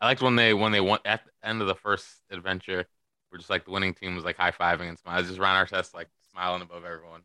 [0.00, 2.86] I liked when they when they went at the end of the first adventure,
[3.32, 5.26] we're just like the winning team was like high fiving and smiling.
[5.26, 7.22] Just Ron Artest like smiling above everyone.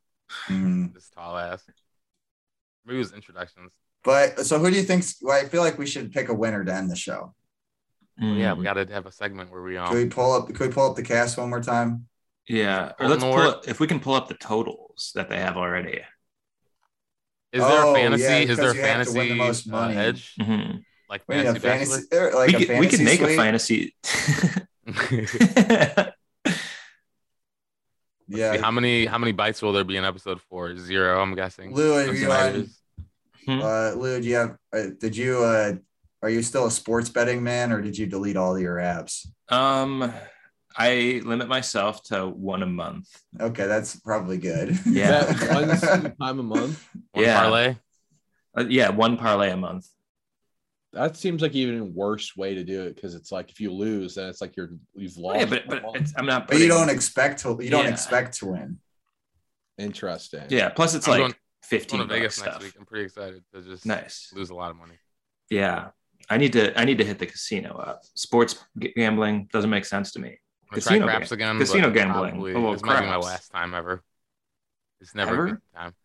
[0.49, 0.93] Mhm.
[0.93, 1.65] This tall ass.
[2.85, 3.71] Maybe it was introductions.
[4.03, 6.63] But so who do you think well, I feel like we should pick a winner
[6.63, 7.33] to end the show.
[8.19, 9.95] Well, yeah, we got to have a segment where we Can um.
[9.95, 12.07] we pull up can we pull up the cast one more time?
[12.47, 12.93] Yeah.
[12.99, 16.01] Or let's pull up, if we can pull up the totals that they have already.
[17.51, 18.23] Is there Oh, a fantasy?
[18.23, 19.95] yeah, is there a because you have to win fantasy the most uh, money.
[19.97, 20.83] edge Mhm.
[21.09, 23.35] like We need fantasy, fantasy, or like we, a could, we could fantasy make a
[23.35, 23.95] fantasy.
[28.27, 30.77] Yeah, how many how many bites will there be in episode four?
[30.77, 31.73] Zero, I'm guessing.
[31.73, 32.69] Lou, have Some you
[33.59, 33.95] Snyders.
[33.95, 34.57] uh, Lou, do you have?
[34.73, 35.43] Uh, did you?
[35.43, 35.73] Uh,
[36.21, 39.25] are you still a sports betting man, or did you delete all your apps?
[39.49, 40.13] um,
[40.77, 43.07] I limit myself to one a month.
[43.39, 44.77] Okay, that's probably good.
[44.85, 45.23] Yeah.
[45.23, 45.53] that
[45.89, 46.87] one time a month.
[47.11, 47.41] One Yeah.
[47.41, 47.75] parlay.
[48.57, 49.87] Uh, yeah, one parlay a month.
[50.93, 54.15] That seems like even worse way to do it because it's like if you lose,
[54.15, 55.39] then it's like you're you've lost.
[55.39, 56.47] Yeah, but but it's, I'm not.
[56.47, 57.57] but you don't expect to.
[57.61, 58.79] You don't expect to win.
[59.77, 60.43] interesting.
[60.49, 60.69] Yeah.
[60.69, 62.63] Plus, it's I'm like going- fifteen Going to Vegas bucks next stuff.
[62.63, 62.73] week.
[62.79, 64.31] I'm pretty excited to just Nice.
[64.35, 64.95] lose a lot of money.
[65.49, 65.89] Yeah.
[66.29, 66.77] I need to.
[66.79, 68.01] I need to hit the casino up.
[68.15, 68.63] Sports
[68.95, 70.37] gambling doesn't make sense to me.
[70.71, 71.57] I'm Casino try craps again.
[71.57, 72.31] casino gambling.
[72.33, 74.03] Probably, Oh, well, this might be my last time ever.
[75.01, 75.45] It's never Ever?
[75.45, 75.95] a good time.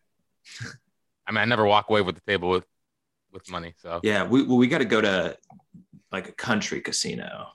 [1.27, 2.65] I mean, I never walk away with the table with
[3.33, 3.75] with money.
[3.77, 4.25] So Yeah.
[4.25, 5.37] We well, we got to go to
[6.13, 7.49] like a country casino.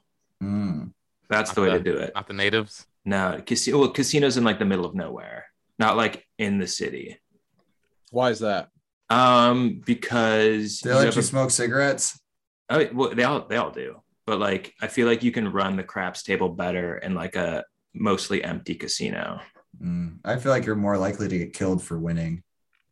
[0.43, 0.91] Mm.
[1.29, 2.11] That's Not the way to do it.
[2.13, 2.85] not the natives.
[3.05, 3.79] No, casino.
[3.79, 5.45] Well, casinos in like the middle of nowhere,
[5.79, 7.19] not like in the city.
[8.11, 8.69] Why is that?
[9.09, 12.19] Um, because They you let have you a- smoke cigarettes.
[12.69, 15.75] Oh, well, they all they all do, but like I feel like you can run
[15.75, 17.63] the craps table better in like a
[17.95, 19.39] mostly empty casino.
[19.83, 20.19] Mm.
[20.23, 22.43] I feel like you're more likely to get killed for winning.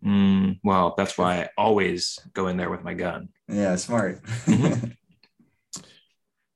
[0.04, 3.30] Mm, well, that's why I always go in there with my gun.
[3.48, 4.24] Yeah, smart.
[4.24, 4.96] Mhm.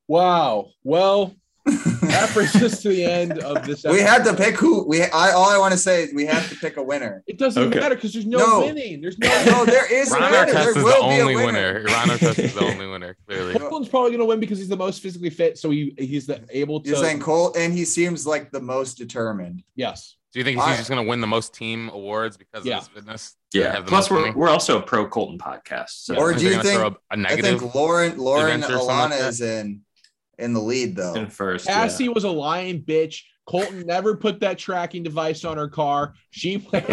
[0.08, 0.72] Wow.
[0.84, 1.36] Well,
[2.12, 3.84] that brings us to the end of this.
[3.84, 5.02] we had to pick who we.
[5.04, 7.24] I all I want to say is we have to pick a winner.
[7.28, 7.80] It doesn't Okay.
[7.80, 8.60] matter because there's no, No.
[8.62, 9.02] winning.
[9.02, 9.28] There's no.
[9.46, 10.46] No, there is a Ron winner.
[10.46, 11.46] Artest There is the will be a only winner.
[11.46, 11.84] winner.
[11.86, 13.18] Ron Artest is the only winner.
[13.28, 16.28] Clearly, Colin's probably going to win because he's the most physically fit, so he he's
[16.28, 16.90] the, able to.
[16.90, 19.64] You're saying Cole, and he seems like the most determined.
[19.76, 20.16] yes.
[20.34, 22.78] do you think he's I- just going to win the most team awards because Yeah.
[22.78, 23.36] of his fitness?
[23.54, 23.74] Yeah.
[23.74, 24.32] Have the Plus, we're money?
[24.34, 25.90] we're also a pro Colton podcast.
[25.90, 27.60] So Or do you think- throw a, a I negative?
[27.60, 29.28] think Lauren, Lauren, adventure like Alaina that?
[29.30, 29.82] is in
[30.42, 31.14] in the lead though.
[31.14, 32.12] in first, Cassie yeah.
[32.12, 33.22] was a lying bitch.
[33.46, 36.14] Colton never put that tracking device on her car.
[36.30, 36.88] She went.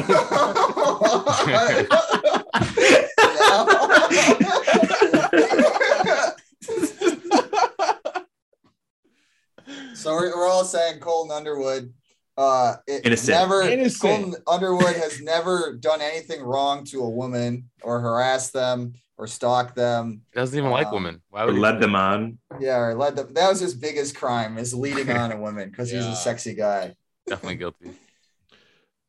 [9.95, 11.93] so we're, we're all saying Colton Underwood.
[12.37, 13.37] Uh, it Innocent.
[13.37, 14.01] Never, Innocent.
[14.01, 19.75] Colton Underwood has never done anything wrong to a woman or harassed them or stalk
[19.75, 20.23] them.
[20.33, 21.23] He doesn't even like Um, women.
[21.29, 21.61] Why would he?
[21.61, 22.39] led them on.
[22.61, 23.35] Yeah, or led them.
[23.35, 26.95] That was his biggest crime is leading on a woman because he's a sexy guy.
[27.27, 27.91] Definitely guilty.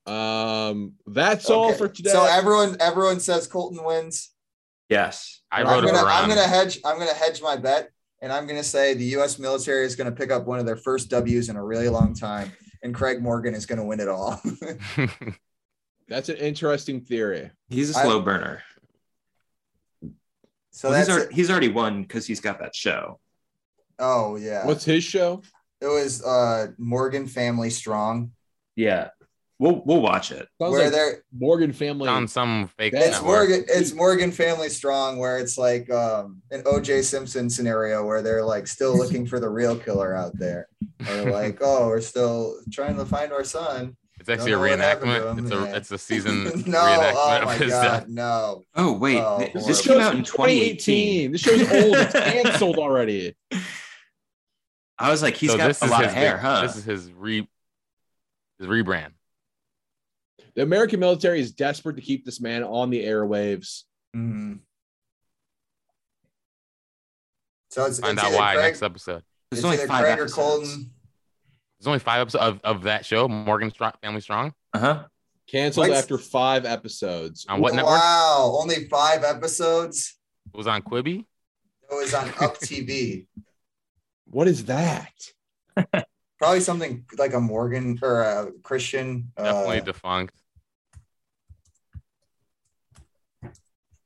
[0.06, 2.10] um, that's all for today.
[2.10, 4.32] So everyone, everyone says Colton wins.
[4.90, 5.42] Yes.
[5.52, 6.80] I I'm gonna, I'm gonna hedge.
[6.84, 7.92] I'm gonna hedge my bet,
[8.22, 9.38] and I'm gonna say the U.S.
[9.40, 12.52] military is gonna pick up one of their first W's in a really long time,
[12.84, 14.42] and Craig Morgan is gonna win it all.
[16.08, 17.52] that's an interesting theory.
[17.68, 18.64] He's a slow burner.
[20.72, 23.20] So Well, he's, already, he's already won because he's got that show.
[23.98, 25.42] Oh yeah, What's his show?
[25.82, 28.32] it was uh Morgan Family Strong.
[28.76, 29.10] Yeah.
[29.60, 30.48] We'll we'll watch it.
[30.62, 32.08] Sounds where like they're Morgan family.
[32.08, 33.50] on some fake It's it's network.
[33.50, 38.44] Morgan it's Morgan Family Strong where it's like um an OJ Simpson scenario where they're
[38.46, 40.70] like still looking for the real killer out there.
[41.10, 43.98] Or like, oh, we're still trying to find our son.
[44.30, 45.40] It's actually a Don't know what happened to reenactment.
[45.44, 45.76] It's a yeah.
[45.78, 47.14] it's a season no, reenactment
[47.46, 48.08] oh of his god, death.
[48.08, 48.64] no.
[48.76, 51.32] Oh wait, Oh, this This came out in 2018.
[51.32, 51.96] This show's old.
[51.96, 53.36] It's canceled already.
[54.98, 56.62] I was like, he's So got this a lot of hair, big- huh?
[56.62, 57.48] This is his re
[58.60, 59.12] his rebrand.
[60.56, 63.84] The American military is desperate to keep this man on the airwaves.
[64.16, 64.60] Mhm.
[67.72, 69.24] So it's, Find it's out why Craig, next episode.
[69.52, 70.36] There's it's only five Craig or episodes.
[70.74, 70.92] Colton.
[71.80, 74.54] There's only five episodes of, of that show, Morgan Strong, Family Strong.
[74.74, 75.04] Uh huh.
[75.48, 77.46] Canceled What's- after five episodes.
[77.50, 77.96] On what network?
[77.96, 80.16] Wow, only five episodes.
[80.54, 81.26] It was on Quibi.
[81.92, 83.28] It was on Up TV.
[84.26, 85.14] What is that?
[86.38, 89.32] Probably something like a Morgan or a Christian.
[89.38, 90.34] Definitely Uh, defunct.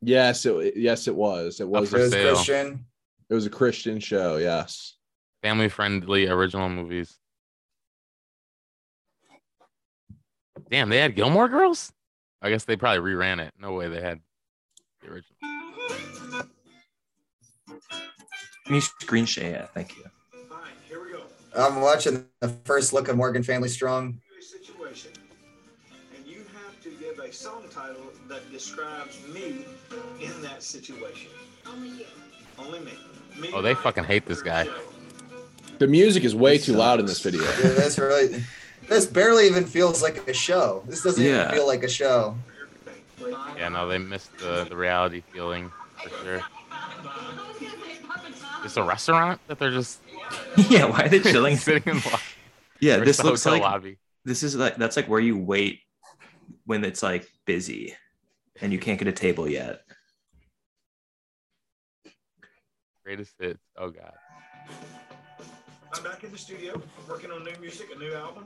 [0.01, 1.59] Yes, it yes it was.
[1.59, 2.33] It was for it was sale.
[2.35, 2.85] Christian.
[3.29, 4.37] it was a Christian show.
[4.37, 4.95] Yes.
[5.41, 7.17] Family friendly original movies.
[10.73, 11.93] Damn, they had Gilmore Girls?
[12.41, 13.53] I guess they probably reran it.
[13.59, 14.19] No way they had
[15.03, 15.35] the original.
[18.65, 19.51] Can you screen share?
[19.51, 20.03] Yeah, thank you.
[20.49, 21.21] Fine, here we go.
[21.55, 24.19] I'm watching the first look of Morgan Family Strong.
[24.41, 25.11] Situation,
[26.17, 29.65] and you have to give a song title that describes me
[30.19, 31.29] in that situation.
[31.67, 32.05] Only you.
[32.57, 32.93] Only me.
[33.39, 34.67] me Oh, they fucking hate this guy.
[35.77, 37.43] The music is way too loud in this video.
[37.61, 38.43] Dude, that's really.
[38.87, 40.83] This barely even feels like a show.
[40.87, 41.43] This doesn't Yeah.
[41.45, 42.35] even feel like a show.
[43.19, 43.35] Everything.
[43.57, 46.41] Yeah, no, they missed the, the reality feeling for sure.
[46.71, 48.65] I was gonna say Papa Tom.
[48.65, 49.99] It's a restaurant that they're just
[50.69, 51.57] yeah, why are they chilling?
[51.67, 52.19] sitting in the lo-
[52.79, 53.97] yeah, or this the looks like lobby.
[54.25, 55.79] this is like that's like where you wait
[56.65, 57.95] when it's like busy
[58.61, 59.81] and you can't get a table yet.
[63.05, 63.59] Greatest hits.
[63.77, 64.13] Oh god.
[65.93, 68.45] I'm back in the studio working on new music, a new album.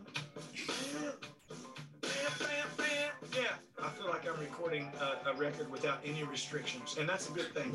[2.03, 7.31] Yeah, I feel like I'm recording a, a record without any restrictions, and that's a
[7.31, 7.73] good thing.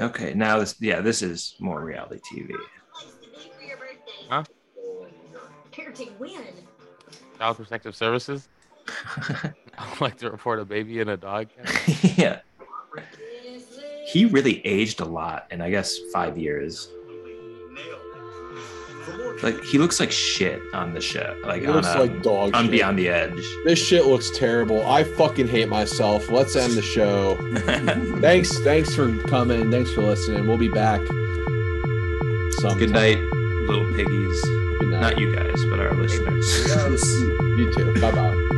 [0.00, 2.54] Okay, now this yeah, this is more reality TV.
[2.92, 3.52] What's the date
[4.28, 4.34] for?
[4.34, 4.44] Huh?
[7.38, 8.48] Child Protective Services.
[9.78, 11.48] I would like to report a baby and a dog.
[11.58, 12.42] yeah, Is it-
[14.14, 16.88] he really aged a lot in I guess five years.
[17.72, 17.98] Nailed
[18.54, 19.04] it.
[19.04, 21.36] For more Like he looks like shit on the show.
[21.44, 22.70] Like on, looks um, like dog on shit.
[22.70, 23.44] Beyond the Edge.
[23.64, 24.86] This shit looks terrible.
[24.86, 26.30] I fucking hate myself.
[26.30, 27.36] Let's end the show.
[28.20, 29.70] Thanks, thanks for coming.
[29.72, 30.46] Thanks for listening.
[30.46, 31.00] We'll be back.
[32.60, 32.78] Sometime.
[32.78, 33.18] Good night,
[33.66, 34.40] little piggies.
[34.78, 35.00] Good night.
[35.00, 37.04] Not you guys, but our listeners.
[37.54, 38.00] You too.
[38.00, 38.53] Bye bye.